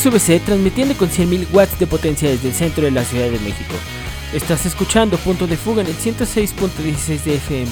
XVC 0.00 0.42
transmitiendo 0.46 0.96
con 0.96 1.10
100.000 1.10 1.52
watts 1.52 1.78
de 1.78 1.86
potencia 1.86 2.30
desde 2.30 2.48
el 2.48 2.54
centro 2.54 2.84
de 2.84 2.90
la 2.90 3.04
Ciudad 3.04 3.26
de 3.26 3.38
México. 3.40 3.74
Estás 4.32 4.64
escuchando 4.64 5.18
Punto 5.18 5.46
de 5.46 5.58
Fuga 5.58 5.82
en 5.82 5.88
el 5.88 5.96
106.16 5.96 7.22
de 7.24 7.34
FM. 7.34 7.70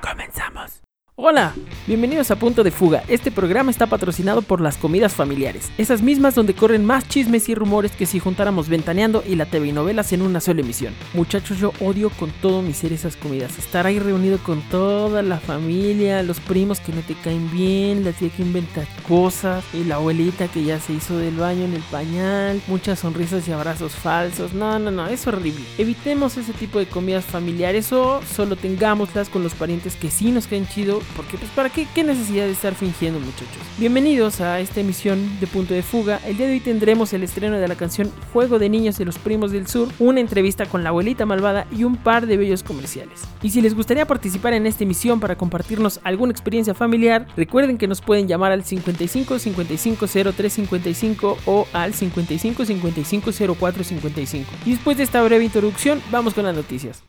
Comenzamos. 0.00 0.82
Hola, 1.14 1.54
bienvenidos 1.86 2.32
a 2.32 2.36
Punto 2.36 2.64
de 2.64 2.72
Fuga. 2.72 3.04
Este 3.06 3.30
programa 3.30 3.70
está 3.70 3.86
patrocinado 3.86 4.42
por 4.42 4.60
las 4.60 4.76
comidas 4.76 5.14
familiares, 5.14 5.70
esas 5.78 6.02
mismas 6.02 6.34
donde 6.34 6.54
corren 6.54 6.84
más 6.84 7.08
chismes 7.08 7.48
y 7.48 7.54
rumores 7.54 7.92
que 7.92 8.06
si 8.06 8.18
juntáramos 8.18 8.68
Ventaneando 8.68 9.22
y 9.26 9.36
la 9.36 9.46
TV 9.46 9.72
novelas 9.72 10.12
en 10.12 10.22
una 10.22 10.40
sola 10.40 10.62
emisión. 10.62 10.94
Muchachos, 11.14 11.58
yo 11.58 11.72
odio 11.80 12.10
con 12.10 12.30
todo 12.42 12.62
mi 12.62 12.72
ser 12.72 12.92
esas 12.92 13.14
comidas. 13.16 13.58
Estar 13.58 13.86
ahí 13.86 13.98
reunido 13.98 14.38
con 14.38 14.60
toda 14.62 15.22
la 15.22 15.38
familia, 15.38 16.22
los 16.22 16.40
primos 16.40 16.80
que 16.80 16.92
no 16.92 17.02
te 17.02 17.14
caen 17.14 17.50
bien, 17.52 18.04
la 18.04 18.12
tía 18.12 18.30
que 18.30 18.42
inventa 18.42 18.84
cosas, 19.06 19.64
y 19.72 19.84
la 19.84 19.96
abuelita 19.96 20.48
que 20.48 20.64
ya 20.64 20.80
se 20.80 20.92
hizo 20.92 21.16
del 21.16 21.36
baño 21.36 21.64
en 21.64 21.74
el 21.74 21.82
pañal, 21.82 22.60
muchas 22.66 22.98
sonrisas 22.98 23.46
y 23.46 23.52
abrazos 23.52 23.92
falsos. 23.92 24.52
No, 24.54 24.78
no, 24.78 24.90
no, 24.90 25.06
es 25.06 25.26
horrible. 25.26 25.64
Evitemos 25.78 26.36
ese 26.36 26.52
tipo 26.52 26.78
de 26.78 26.86
comidas 26.86 27.24
familiares 27.24 27.92
o 27.92 28.20
solo 28.22 28.56
tengámoslas 28.56 29.28
con 29.28 29.42
los 29.42 29.54
parientes 29.54 29.94
que 29.94 30.10
sí 30.10 30.32
nos 30.32 30.46
caen 30.46 30.66
chido 30.66 31.00
porque 31.14 31.38
pues 31.38 31.50
para 31.52 31.70
qué, 31.84 32.04
necesidad 32.04 32.46
de 32.46 32.52
estar 32.52 32.74
fingiendo 32.74 33.20
muchachos. 33.20 33.58
Bienvenidos 33.78 34.40
a 34.40 34.60
esta 34.60 34.80
emisión 34.80 35.38
de 35.40 35.46
Punto 35.46 35.74
de 35.74 35.82
Fuga. 35.82 36.20
El 36.24 36.38
día 36.38 36.46
de 36.46 36.54
hoy 36.54 36.60
tendremos 36.60 37.12
el 37.12 37.22
estreno 37.22 37.58
de 37.58 37.68
la 37.68 37.74
canción 37.74 38.10
Juego 38.32 38.58
de 38.58 38.70
Niños 38.70 38.96
de 38.96 39.04
los 39.04 39.18
Primos 39.18 39.52
del 39.52 39.66
Sur, 39.66 39.88
una 39.98 40.20
entrevista 40.20 40.64
con 40.64 40.82
la 40.82 40.88
abuelita 40.88 41.26
malvada 41.26 41.66
y 41.70 41.84
un 41.84 41.96
par 41.96 42.26
de 42.26 42.38
bellos 42.38 42.62
comerciales. 42.62 43.24
Y 43.42 43.50
si 43.50 43.60
les 43.60 43.74
gustaría 43.74 44.06
participar 44.06 44.54
en 44.54 44.66
esta 44.66 44.84
emisión 44.84 45.20
para 45.20 45.36
compartirnos 45.36 46.00
alguna 46.02 46.32
experiencia 46.32 46.72
familiar, 46.72 47.26
recuerden 47.36 47.76
que 47.76 47.88
nos 47.88 48.00
pueden 48.00 48.26
llamar 48.26 48.52
al 48.52 48.64
55 48.64 49.38
55 49.38 50.06
03 50.34 50.52
55 50.52 51.38
o 51.44 51.66
al 51.74 51.92
55 51.92 52.64
55 52.64 53.30
04 53.58 53.84
55. 53.84 54.50
Y 54.64 54.70
después 54.70 54.96
de 54.96 55.02
esta 55.02 55.22
breve 55.22 55.44
introducción, 55.44 56.00
vamos 56.10 56.32
con 56.32 56.44
las 56.44 56.56
noticias. 56.56 57.02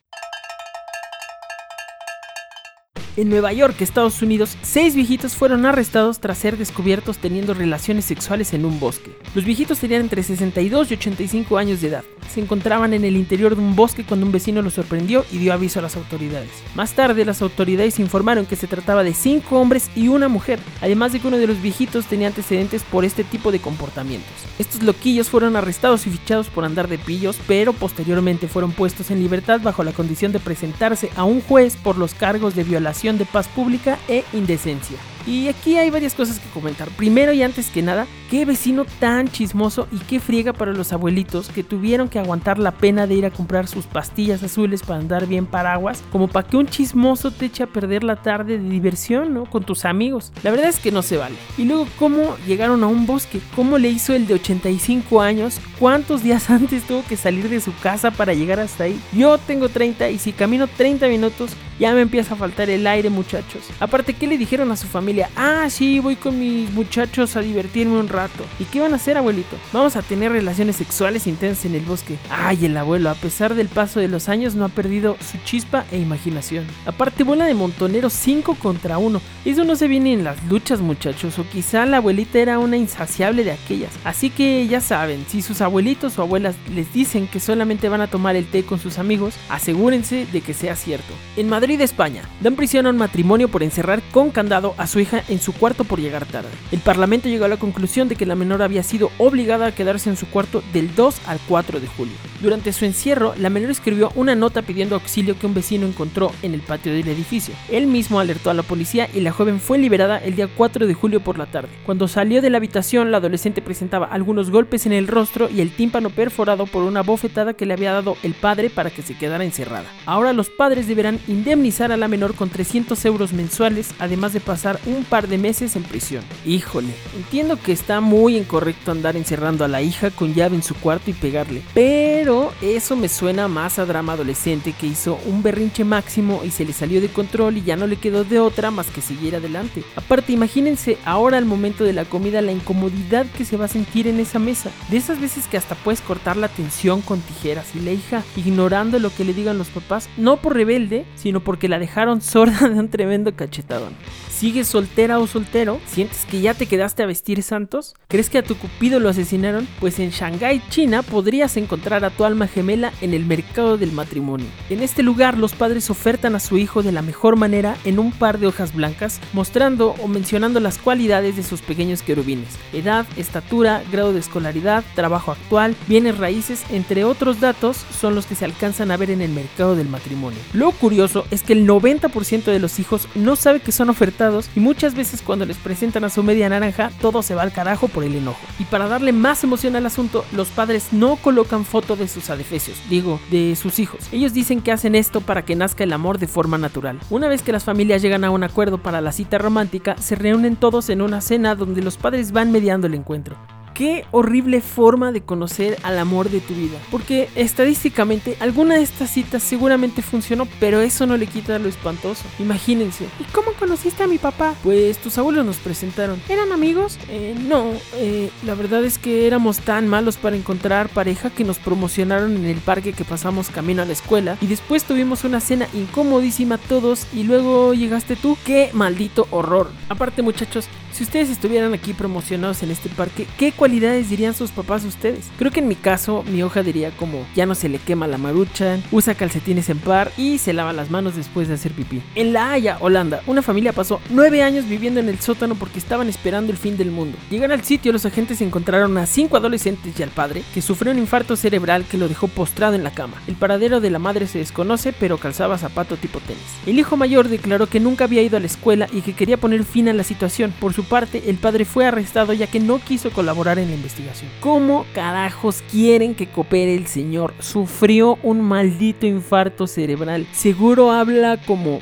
En 3.17 3.29
Nueva 3.29 3.51
York, 3.51 3.81
Estados 3.81 4.21
Unidos, 4.21 4.55
seis 4.61 4.93
viejitos 4.93 5.35
fueron 5.35 5.65
arrestados 5.65 6.19
tras 6.19 6.37
ser 6.37 6.55
descubiertos 6.55 7.17
teniendo 7.17 7.55
relaciones 7.55 8.05
sexuales 8.05 8.53
en 8.53 8.63
un 8.63 8.79
bosque. 8.79 9.09
Los 9.33 9.43
viejitos 9.43 9.79
tenían 9.79 10.01
entre 10.01 10.21
62 10.21 10.91
y 10.91 10.93
85 10.93 11.57
años 11.57 11.81
de 11.81 11.88
edad. 11.88 12.03
Se 12.31 12.41
encontraban 12.41 12.93
en 12.93 13.05
el 13.05 13.17
interior 13.17 13.55
de 13.55 13.61
un 13.61 13.75
bosque 13.75 14.03
cuando 14.03 14.27
un 14.27 14.31
vecino 14.31 14.61
los 14.61 14.75
sorprendió 14.75 15.25
y 15.31 15.39
dio 15.39 15.51
aviso 15.51 15.79
a 15.79 15.81
las 15.81 15.95
autoridades. 15.95 16.51
Más 16.75 16.93
tarde, 16.93 17.25
las 17.25 17.41
autoridades 17.41 17.97
informaron 17.97 18.45
que 18.45 18.55
se 18.55 18.67
trataba 18.67 19.03
de 19.03 19.15
cinco 19.15 19.59
hombres 19.59 19.89
y 19.95 20.09
una 20.09 20.27
mujer, 20.27 20.59
además 20.81 21.11
de 21.11 21.19
que 21.19 21.27
uno 21.27 21.38
de 21.38 21.47
los 21.47 21.59
viejitos 21.59 22.05
tenía 22.05 22.27
antecedentes 22.27 22.83
por 22.83 23.03
este 23.03 23.23
tipo 23.23 23.51
de 23.51 23.59
comportamientos. 23.59 24.29
Estos 24.59 24.83
loquillos 24.83 25.29
fueron 25.29 25.55
arrestados 25.55 26.05
y 26.05 26.11
fichados 26.11 26.49
por 26.49 26.65
andar 26.65 26.88
de 26.88 26.99
pillos, 26.99 27.39
pero 27.47 27.73
posteriormente 27.73 28.47
fueron 28.47 28.73
puestos 28.73 29.09
en 29.09 29.21
libertad 29.21 29.61
bajo 29.63 29.83
la 29.83 29.93
condición 29.93 30.31
de 30.31 30.39
presentarse 30.39 31.09
a 31.15 31.23
un 31.23 31.41
juez 31.41 31.77
por 31.77 31.97
los 31.97 32.13
cargos 32.13 32.53
de 32.53 32.63
violación 32.63 33.06
de 33.16 33.25
paz 33.25 33.47
pública 33.47 33.97
e 34.09 34.23
indecencia. 34.33 35.16
Y 35.28 35.50
aquí 35.50 35.75
hay 35.75 35.89
varias 35.89 36.14
cosas 36.14 36.39
que 36.39 36.50
comentar. 36.52 36.88
Primero 36.92 37.33
y 37.33 37.44
antes 37.44 37.70
que 37.70 37.81
nada, 37.81 38.08
qué 38.31 38.45
vecino 38.45 38.86
tan 39.00 39.28
chismoso 39.28 39.86
y 39.92 39.97
qué 39.97 40.22
friega 40.22 40.53
para 40.53 40.72
los 40.72 40.94
abuelitos 40.94 41.50
que 41.50 41.64
tuvieron 41.64 42.08
que 42.08 42.17
aguantar 42.17 42.58
la 42.59 42.72
pena 42.72 43.07
de 43.07 43.16
ir 43.16 43.25
a 43.25 43.31
comprar 43.31 43.68
sus 43.68 43.85
pastillas 43.85 44.41
azules 44.41 44.84
para 44.84 45.00
andar 45.00 45.28
bien 45.28 45.46
paraguas, 45.46 46.01
como 46.13 46.29
para 46.29 46.47
que 46.47 46.56
un 46.56 46.68
chismoso 46.68 47.31
te 47.31 47.47
eche 47.47 47.63
a 47.63 47.68
perder 47.68 48.06
la 48.06 48.16
tarde 48.16 48.57
de 48.57 48.69
diversión, 48.69 49.34
¿no? 49.34 49.46
Con 49.46 49.66
tus 49.66 49.84
amigos. 49.84 50.31
La 50.44 50.51
verdad 50.51 50.69
es 50.69 50.79
que 50.79 50.94
no 50.94 51.01
se 51.01 51.18
vale. 51.18 51.35
Y 51.57 51.66
luego, 51.66 51.88
¿cómo 52.00 52.38
llegaron 52.47 52.81
a 52.84 52.88
un 52.88 53.06
bosque? 53.06 53.41
¿Cómo 53.53 53.78
le 53.78 53.90
hizo 53.90 54.13
el 54.13 54.28
de 54.28 54.35
85 54.35 55.22
años? 55.22 55.59
¿Cuántos 55.78 56.24
días 56.24 56.50
antes 56.50 56.88
tuvo 56.88 57.03
que 57.03 57.18
salir 57.18 57.50
de 57.50 57.59
su 57.59 57.75
casa 57.80 58.12
para 58.12 58.34
llegar 58.34 58.62
hasta 58.62 58.85
ahí? 58.85 58.97
Yo 59.12 59.38
tengo 59.40 59.68
30 59.68 60.09
y 60.09 60.19
si 60.19 60.31
camino 60.31 60.68
30 60.68 61.09
minutos 61.09 61.51
ya 61.80 61.94
me 61.94 62.01
empieza 62.01 62.34
a 62.34 62.38
faltar 62.38 62.69
el 62.69 62.88
aire, 62.88 63.09
muchachos. 63.09 63.63
Aparte, 63.80 64.13
¿qué 64.13 64.25
le 64.28 64.38
dijeron 64.38 64.72
a 64.72 64.78
su 64.78 64.88
familia? 64.88 65.16
Ah, 65.35 65.67
sí, 65.69 66.00
voy 66.00 66.16
con 66.16 66.39
mis 66.39 66.72
muchachos 66.72 67.35
a 67.35 67.41
divertirme 67.41 68.00
un 68.00 68.07
rato. 68.07 68.44
¿Y 68.59 68.66
qué 68.66 68.79
van 68.79 68.94
a 68.94 68.97
hacer, 68.97 69.17
abuelito? 69.17 69.55
Vamos 69.73 69.95
a 69.95 70.01
tener 70.01 70.31
relaciones 70.31 70.75
sexuales 70.75 71.28
intensas 71.28 71.66
en 71.66 71.75
el 71.75 71.83
bosque. 71.83 72.17
Ay, 72.29 72.66
el 72.66 72.78
abuelo, 72.78 73.09
a 73.09 73.16
pesar 73.16 73.56
del 73.56 73.67
paso 73.67 74.00
de 74.00 74.07
los 74.07 74.29
años, 74.29 74.56
no 74.56 74.66
ha 74.66 74.69
perdido 74.69 75.17
su 75.19 75.38
chispa 75.45 75.85
e 75.91 75.97
imaginación. 75.97 76.66
Aparte, 76.85 77.23
bola 77.23 77.45
de 77.45 77.53
montoneros 77.53 78.13
5 78.13 78.56
contra 78.56 78.97
1. 78.97 79.22
Eso 79.45 79.63
no 79.63 79.75
se 79.75 79.88
viene 79.88 80.13
en 80.13 80.23
las 80.23 80.44
luchas, 80.45 80.81
muchachos. 80.81 81.39
O 81.39 81.47
quizá 81.47 81.85
la 81.85 81.97
abuelita 81.97 82.39
era 82.39 82.59
una 82.59 82.77
insaciable 82.77 83.44
de 83.44 83.51
aquellas. 83.51 83.91
Así 84.03 84.29
que 84.29 84.67
ya 84.67 84.81
saben, 84.81 85.25
si 85.27 85.41
sus 85.41 85.61
abuelitos 85.61 86.17
o 86.17 86.22
abuelas 86.22 86.56
les 86.73 86.91
dicen 86.94 87.27
que 87.27 87.39
solamente 87.39 87.89
van 87.89 88.01
a 88.01 88.07
tomar 88.07 88.35
el 88.35 88.45
té 88.45 88.63
con 88.63 88.79
sus 88.79 89.00
amigos, 89.00 89.35
asegúrense 89.50 90.25
de 90.31 90.41
que 90.41 90.53
sea 90.53 90.75
cierto. 90.75 91.13
En 91.35 91.50
Madrid 91.50 91.79
España, 91.81 92.23
dan 92.41 92.56
prisión 92.56 92.85
a 92.85 92.89
un 92.89 92.97
matrimonio 92.97 93.47
por 93.47 93.63
encerrar 93.63 94.01
con 94.11 94.31
candado 94.31 94.75
a 94.77 94.88
su 94.88 95.00
hija 95.00 95.06
en 95.28 95.40
su 95.40 95.53
cuarto 95.53 95.84
por 95.84 96.00
llegar 96.00 96.25
tarde. 96.25 96.50
El 96.72 96.79
Parlamento 96.79 97.29
llegó 97.29 97.45
a 97.45 97.50
la 97.50 97.57
conclusión 97.57 98.07
de 98.07 98.16
que 98.16 98.25
la 98.25 98.35
menor 98.35 98.62
había 98.62 98.84
sido 98.84 99.12
obligada 99.18 99.68
a 99.68 99.75
quedarse 99.75 100.09
en 100.09 100.18
su 100.18 100.28
cuarto 100.28 100.63
del 100.73 100.94
2 100.95 101.22
al 101.28 101.40
4 101.47 101.79
de 101.79 101.88
julio. 101.88 102.16
Durante 102.41 102.73
su 102.73 102.85
encierro, 102.85 103.34
la 103.38 103.50
menor 103.50 103.72
escribió 103.72 104.12
una 104.16 104.35
nota 104.35 104.62
pidiendo 104.62 104.95
auxilio 104.95 105.38
que 105.38 105.47
un 105.47 105.53
vecino 105.53 105.88
encontró 105.88 106.31
en 106.41 106.53
el 106.53 106.62
patio 106.62 106.94
del 106.94 107.07
edificio. 107.07 107.53
Él 107.69 107.88
mismo 107.88 108.19
alertó 108.19 108.50
a 108.50 108.53
la 108.53 108.63
policía 108.63 109.09
y 109.13 109.22
la 109.22 109.31
joven 109.31 109.59
fue 109.59 109.78
liberada 109.78 110.18
el 110.18 110.35
día 110.35 110.47
4 110.47 110.88
de 110.88 110.94
julio 110.94 111.19
por 111.22 111.38
la 111.38 111.47
tarde. 111.47 111.69
Cuando 111.85 112.07
salió 112.07 112.41
de 112.41 112.50
la 112.50 112.57
habitación, 112.57 113.12
la 113.12 113.18
adolescente 113.18 113.62
presentaba 113.62 114.07
algunos 114.07 114.51
golpes 114.51 114.85
en 114.85 114.94
el 114.94 115.07
rostro 115.07 115.50
y 115.50 115.62
el 115.62 115.72
tímpano 115.72 116.09
perforado 116.09 116.66
por 116.66 116.84
una 116.84 117.01
bofetada 117.01 117.53
que 117.53 117.66
le 117.66 117.74
había 117.74 117.94
dado 117.94 118.18
el 118.24 118.34
padre 118.34 118.69
para 118.69 118.89
que 118.89 119.01
se 119.01 119.18
quedara 119.18 119.44
encerrada. 119.44 119.88
Ahora 120.06 120.34
los 120.34 120.50
padres 120.50 120.88
deberán 120.88 121.19
indemnizar 121.28 121.91
a 121.91 121.97
la 121.97 122.07
menor 122.07 122.35
con 122.35 122.50
300 122.50 123.03
euros 123.06 123.34
mensuales, 123.34 123.94
además 124.00 124.34
de 124.34 124.39
pasar 124.39 124.79
un 124.88 125.03
par 125.03 125.28
de 125.28 125.38
meses 125.38 125.75
en 125.75 125.84
prisión. 125.84 126.24
Híjole, 126.46 126.94
entiendo 127.16 127.59
que 127.62 127.72
está 127.72 128.02
muy 128.02 128.38
incorrecto 128.38 128.92
andar 128.92 129.16
encerrando 129.16 129.66
a 129.66 129.68
la 129.68 129.81
hija 129.81 130.09
con 130.12 130.34
llave 130.34 130.56
en 130.56 130.64
su 130.64 130.75
cuarto 130.75 131.12
y 131.12 131.14
pegarle, 131.14 131.62
pero 131.74 132.53
eso 132.62 132.96
me 132.96 133.09
suena 133.09 133.48
más 133.48 133.80
a 133.80 133.86
drama 133.86 134.14
adolescente 134.14 134.74
que 134.74 134.88
hizo 134.88 135.20
un 135.25 135.44
berrinche 135.44 135.84
máximo 135.84 136.42
y 136.44 136.52
se 136.52 136.66
le 136.66 136.74
salió 136.74 137.02
de 137.02 137.09
control 137.09 137.58
y 137.58 137.64
ya 137.64 137.75
no 137.75 137.88
le 137.88 137.98
quedó 137.98 138.24
de 138.24 138.40
otra 138.40 138.72
más 138.72 138.88
que 138.88 139.02
seguir 139.02 139.36
adelante. 139.36 139.84
Aparte, 139.96 140.34
imagínense 140.34 140.98
ahora 141.06 141.38
al 141.38 141.46
momento 141.46 141.84
de 141.84 141.94
la 141.94 142.06
comida 142.06 142.42
la 142.42 142.52
incomodidad 142.52 143.25
que 143.38 143.46
se 143.46 143.58
va 143.58 143.66
a 143.66 143.69
sentir 143.69 144.08
en 144.08 144.19
esa 144.19 144.40
mesa. 144.40 144.72
De 144.90 144.98
esas 144.98 145.19
veces 145.19 145.48
que 145.48 145.58
hasta 145.58 145.75
puedes 145.75 146.02
cortar 146.02 146.38
la 146.38 146.48
tensión 146.48 147.02
con 147.02 147.19
tijeras 147.22 147.75
y 147.75 147.80
la 147.80 147.92
hija 147.92 148.24
ignorando 148.36 149.00
lo 149.00 149.14
que 149.14 149.25
le 149.25 149.34
digan 149.34 149.58
los 149.58 149.68
papás, 149.68 150.09
no 150.18 150.38
por 150.38 150.56
rebelde, 150.56 151.06
sino 151.16 151.42
porque 151.42 151.68
la 151.68 151.80
dejaron 151.80 152.22
sorda 152.28 152.69
de 152.69 152.80
un 152.80 152.90
tremendo 152.90 153.36
cachetadón. 153.36 153.94
¿Sigues 154.38 154.68
soltera 154.68 155.18
o 155.18 155.25
soltero? 155.25 155.81
¿Sientes 155.88 156.25
que 156.25 156.42
ya 156.42 156.53
te 156.53 156.68
quedaste 156.68 157.02
a 157.02 157.08
vestir 157.08 157.42
santos? 157.42 157.96
¿Crees 158.08 158.30
que 158.30 158.38
a 158.38 158.44
tu 158.44 158.56
cupido 158.56 159.00
lo 159.00 159.09
asesinaron? 159.09 159.68
Pues 159.80 159.98
en 159.98 160.12
Shanghái, 160.12 160.62
China, 160.70 161.02
podrías 161.02 161.58
encontrar 161.58 162.06
a 162.06 162.12
tu 162.12 162.24
alma 162.24 162.46
gemela 162.46 162.94
en 163.02 163.16
el 163.16 163.25
mercado 163.25 163.80
del 163.80 163.94
matrimonio. 163.94 164.46
En 164.70 164.84
este 164.84 165.02
lugar, 165.02 165.40
los 165.40 165.56
padres 165.56 165.90
ofertan 165.90 166.36
a 166.36 166.40
su 166.40 166.59
hijo 166.59 166.84
de 166.84 166.92
la 166.92 167.02
mejor 167.02 167.36
manera 167.36 167.78
en 167.84 167.98
un 167.98 168.12
par 168.12 168.38
de 168.38 168.46
hojas 168.46 168.75
blancas, 168.75 169.20
mostrando 169.34 169.96
o 170.03 170.08
mencionando 170.08 170.59
las 170.59 170.78
cualidades 170.78 171.36
de 171.36 171.42
sus 171.42 171.63
pequeños 171.63 172.04
querubines: 172.04 172.60
edad, 172.74 173.07
estatura, 173.18 173.81
grado 173.92 174.13
de 174.13 174.19
escolaridad, 174.19 174.83
trabajo 174.94 175.31
actual, 175.31 175.75
bienes 175.88 176.19
raíces, 176.19 176.63
entre 176.69 177.06
otros 177.06 177.40
datos, 177.40 177.78
son 178.00 178.13
los 178.13 178.28
que 178.28 178.36
se 178.36 178.45
alcanzan 178.45 178.92
a 178.92 178.98
ver 178.98 179.10
en 179.10 179.24
el 179.24 179.31
mercado 179.31 179.75
del 179.75 179.90
matrimonio. 179.90 180.38
Lo 180.54 180.74
curioso 180.74 181.25
es 181.31 181.42
que 181.42 181.54
el 181.54 181.68
90% 181.68 182.44
de 182.44 182.60
los 182.60 182.78
hijos 182.78 183.07
no 183.16 183.36
sabe 183.36 183.62
que 183.62 183.72
son 183.72 183.90
ofertados 183.90 184.26
y 184.56 184.59
muchas 184.59 184.95
veces 184.95 185.21
cuando 185.21 185.45
les 185.45 185.57
presentan 185.57 186.03
a 186.03 186.09
su 186.09 186.24
media 186.24 186.50
naranja 186.50 186.91
todo 187.01 187.21
se 187.24 187.35
va 187.35 187.44
al 187.44 187.53
carajo 187.53 187.88
por 187.88 188.03
el 188.03 188.15
enojo. 188.15 188.39
Y 188.59 188.65
para 188.65 188.88
darle 188.88 189.12
más 189.13 189.44
emoción 189.44 189.75
al 189.75 189.85
asunto, 189.85 190.25
los 190.31 190.50
padres 190.50 190.89
no 190.91 191.15
colocan 191.18 191.65
foto 191.65 191.95
de 191.95 192.07
sus 192.07 192.29
adefesios, 192.29 192.77
digo, 192.89 193.19
de 193.31 193.56
sus 193.56 193.79
hijos. 193.79 194.07
Ellos 194.12 194.33
dicen 194.33 194.62
que 194.62 194.71
hacen 194.71 194.95
esto 194.95 195.21
para 195.21 195.44
que 195.44 195.56
nazca 195.56 195.83
el 195.83 195.94
amor 195.94 196.19
de 196.19 196.27
forma 196.27 196.57
natural. 196.57 197.00
Una 197.09 197.27
vez 197.27 197.41
que 197.41 197.51
las 197.51 197.63
familias 197.63 198.01
llegan 198.01 198.24
a 198.24 198.31
un 198.31 198.44
acuerdo 198.44 198.77
para 198.77 199.01
la 199.01 199.12
cita 199.12 199.38
romántica, 199.38 199.95
se 199.97 200.15
reúnen 200.15 200.56
todos 200.56 200.89
en 200.89 201.01
una 201.01 201.21
cena 201.21 201.56
donde 201.56 201.81
los 201.81 201.97
padres 201.97 202.31
van 202.31 202.51
mediando 202.51 202.88
el 202.88 202.94
encuentro. 202.94 203.38
Qué 203.77 204.06
horrible 204.09 204.62
forma 204.62 205.12
de 205.12 205.21
conocer 205.21 205.77
al 205.83 206.00
amor 206.00 206.31
de 206.31 206.39
tu 206.39 206.56
vida. 206.56 206.79
Porque 206.89 207.29
estadísticamente 207.35 208.35
alguna 208.39 208.74
de 208.74 208.81
estas 208.81 209.12
citas 209.12 209.44
seguramente 209.44 210.01
funcionó, 210.01 210.47
pero 210.59 210.81
eso 210.81 211.06
no 211.06 211.15
le 211.15 211.27
quita 211.27 211.59
lo 211.59 211.69
espantoso. 211.69 212.24
Imagínense. 212.39 213.06
¿Y 213.19 213.24
cómo 213.25 213.51
conociste 213.53 214.01
a 214.01 214.07
mi 214.07 214.18
papá? 214.18 214.56
Pues 214.63 214.97
tus 214.97 215.19
abuelos 215.19 215.45
nos 215.45 215.57
presentaron. 215.57 216.19
¿Eran 216.27 216.51
amigos? 216.51 216.97
Eh, 217.07 217.35
no, 217.47 217.71
eh, 217.97 218.31
la 218.47 218.56
verdad 218.56 218.83
es 218.83 218.97
que 218.97 219.27
éramos 219.27 219.59
tan 219.59 219.88
malos 219.88 220.18
para 220.18 220.35
encontrar 220.35 220.89
pareja 220.89 221.30
que 221.30 221.44
nos 221.44 221.59
promocionaron 221.59 222.35
en 222.35 222.45
el 222.45 222.57
parque 222.57 222.94
que 222.94 223.06
pasamos 223.06 223.50
camino 223.50 223.83
a 223.83 223.85
la 223.85 223.94
escuela 223.94 224.38
y 224.41 224.47
después 224.47 224.85
tuvimos 224.85 225.23
una 225.23 225.39
cena 225.39 225.68
incomodísima 225.75 226.57
todos 226.57 227.06
y 227.13 227.25
luego 227.25 227.75
llegaste 227.75 228.15
tú. 228.15 228.39
¡Qué 228.44 228.71
maldito 228.73 229.27
horror! 229.30 229.69
Aparte 229.88 230.23
muchachos, 230.23 230.68
si 230.97 231.03
ustedes 231.03 231.30
estuvieran 231.30 231.75
aquí 231.75 231.94
promocionados 231.94 232.63
en 232.63 232.71
este 232.71 232.89
parque, 232.89 233.27
¿qué 233.38 233.51
cualidades 233.68 234.10
dirían 234.10 234.34
sus 234.34 234.52
papás 234.52 234.86
ustedes? 234.86 235.30
Creo 235.38 235.52
que 235.52 235.60
en 235.60 235.68
mi 235.68 235.75
caso, 235.75 236.24
mi 236.31 236.42
hoja 236.42 236.64
diría 236.64 236.92
como 236.92 237.25
ya 237.36 237.46
no 237.46 237.54
se 237.54 237.68
le 237.68 237.80
quema 237.80 238.08
la 238.08 238.18
marucha, 238.18 238.80
usa 238.94 239.14
calcetines 239.14 239.69
en 239.69 239.80
par 239.80 240.10
y 240.16 240.38
se 240.38 240.54
lava 240.54 240.72
las 240.72 240.90
manos 240.90 241.18
después 241.18 241.50
de 241.50 241.56
hacer 241.56 241.74
pipí. 241.74 242.02
En 242.16 242.31
La 242.31 242.54
Haya, 242.54 242.78
Holanda, 242.80 243.22
una 243.28 243.42
familia 243.42 243.74
pasó 243.74 244.00
nueve 244.10 244.42
años 244.42 244.69
viviendo 244.69 245.02
en 245.02 245.10
el 245.10 245.19
sótano 245.19 245.56
porque 245.56 245.80
estaban 245.80 246.08
esperando 246.08 246.54
el 246.54 246.58
fin 246.58 246.78
del 246.78 246.92
mundo. 246.92 247.18
Llegan 247.30 247.52
al 247.52 247.66
sitio, 247.66 247.92
los 247.92 248.06
agentes 248.06 248.40
encontraron 248.40 248.98
a 248.98 249.06
cinco 249.06 249.36
adolescentes 249.36 250.00
y 250.00 250.02
al 250.02 250.12
padre, 250.12 250.44
que 250.54 250.62
sufrió 250.62 250.94
un 250.94 251.00
infarto 251.00 251.36
cerebral 251.36 251.84
que 251.84 251.98
lo 251.98 252.08
dejó 252.08 252.30
postrado 252.30 252.75
en 252.75 252.86
la 252.86 252.92
cama. 252.92 253.22
El 253.28 253.36
paradero 253.36 253.81
de 253.81 253.90
la 253.90 254.00
madre 254.00 254.28
se 254.28 254.40
desconoce, 254.40 254.94
pero 254.94 255.18
calzaba 255.18 255.58
zapato 255.58 255.98
tipo 255.98 256.22
tenis. 256.22 256.42
El 256.66 256.80
hijo 256.80 256.96
mayor 256.96 257.28
declaró 257.28 257.68
que 257.68 257.81
nunca 257.81 258.06
había 258.06 258.22
ido 258.22 258.38
a 258.38 258.40
la 258.40 258.46
escuela 258.46 258.88
y 258.94 259.02
que 259.02 259.12
quería 259.12 259.36
poner 259.36 259.66
fin 259.66 259.90
a 259.90 259.94
la 259.94 260.06
situación. 260.06 260.54
Por 260.58 260.74
su 260.74 260.86
parte, 260.86 261.24
el 261.28 261.36
padre 261.36 261.66
fue 261.66 261.86
arrestado 261.86 262.31
ya 262.31 262.48
que 262.48 262.62
no 262.62 262.80
quiso 262.80 263.12
colaborar 263.12 263.56
en 263.59 263.69
la 263.69 263.75
investigación. 263.75 264.30
¿Cómo 264.39 264.86
carajos 264.94 265.63
quieren 265.71 266.15
que 266.15 266.27
coopere 266.27 266.75
el 266.75 266.88
señor? 266.88 267.33
Sufrió 267.39 268.18
un 268.24 268.42
maldito 268.42 269.06
infarto 269.06 269.68
cerebral. 269.68 270.27
Seguro 270.33 270.92
habla 270.92 271.38
como... 271.45 271.80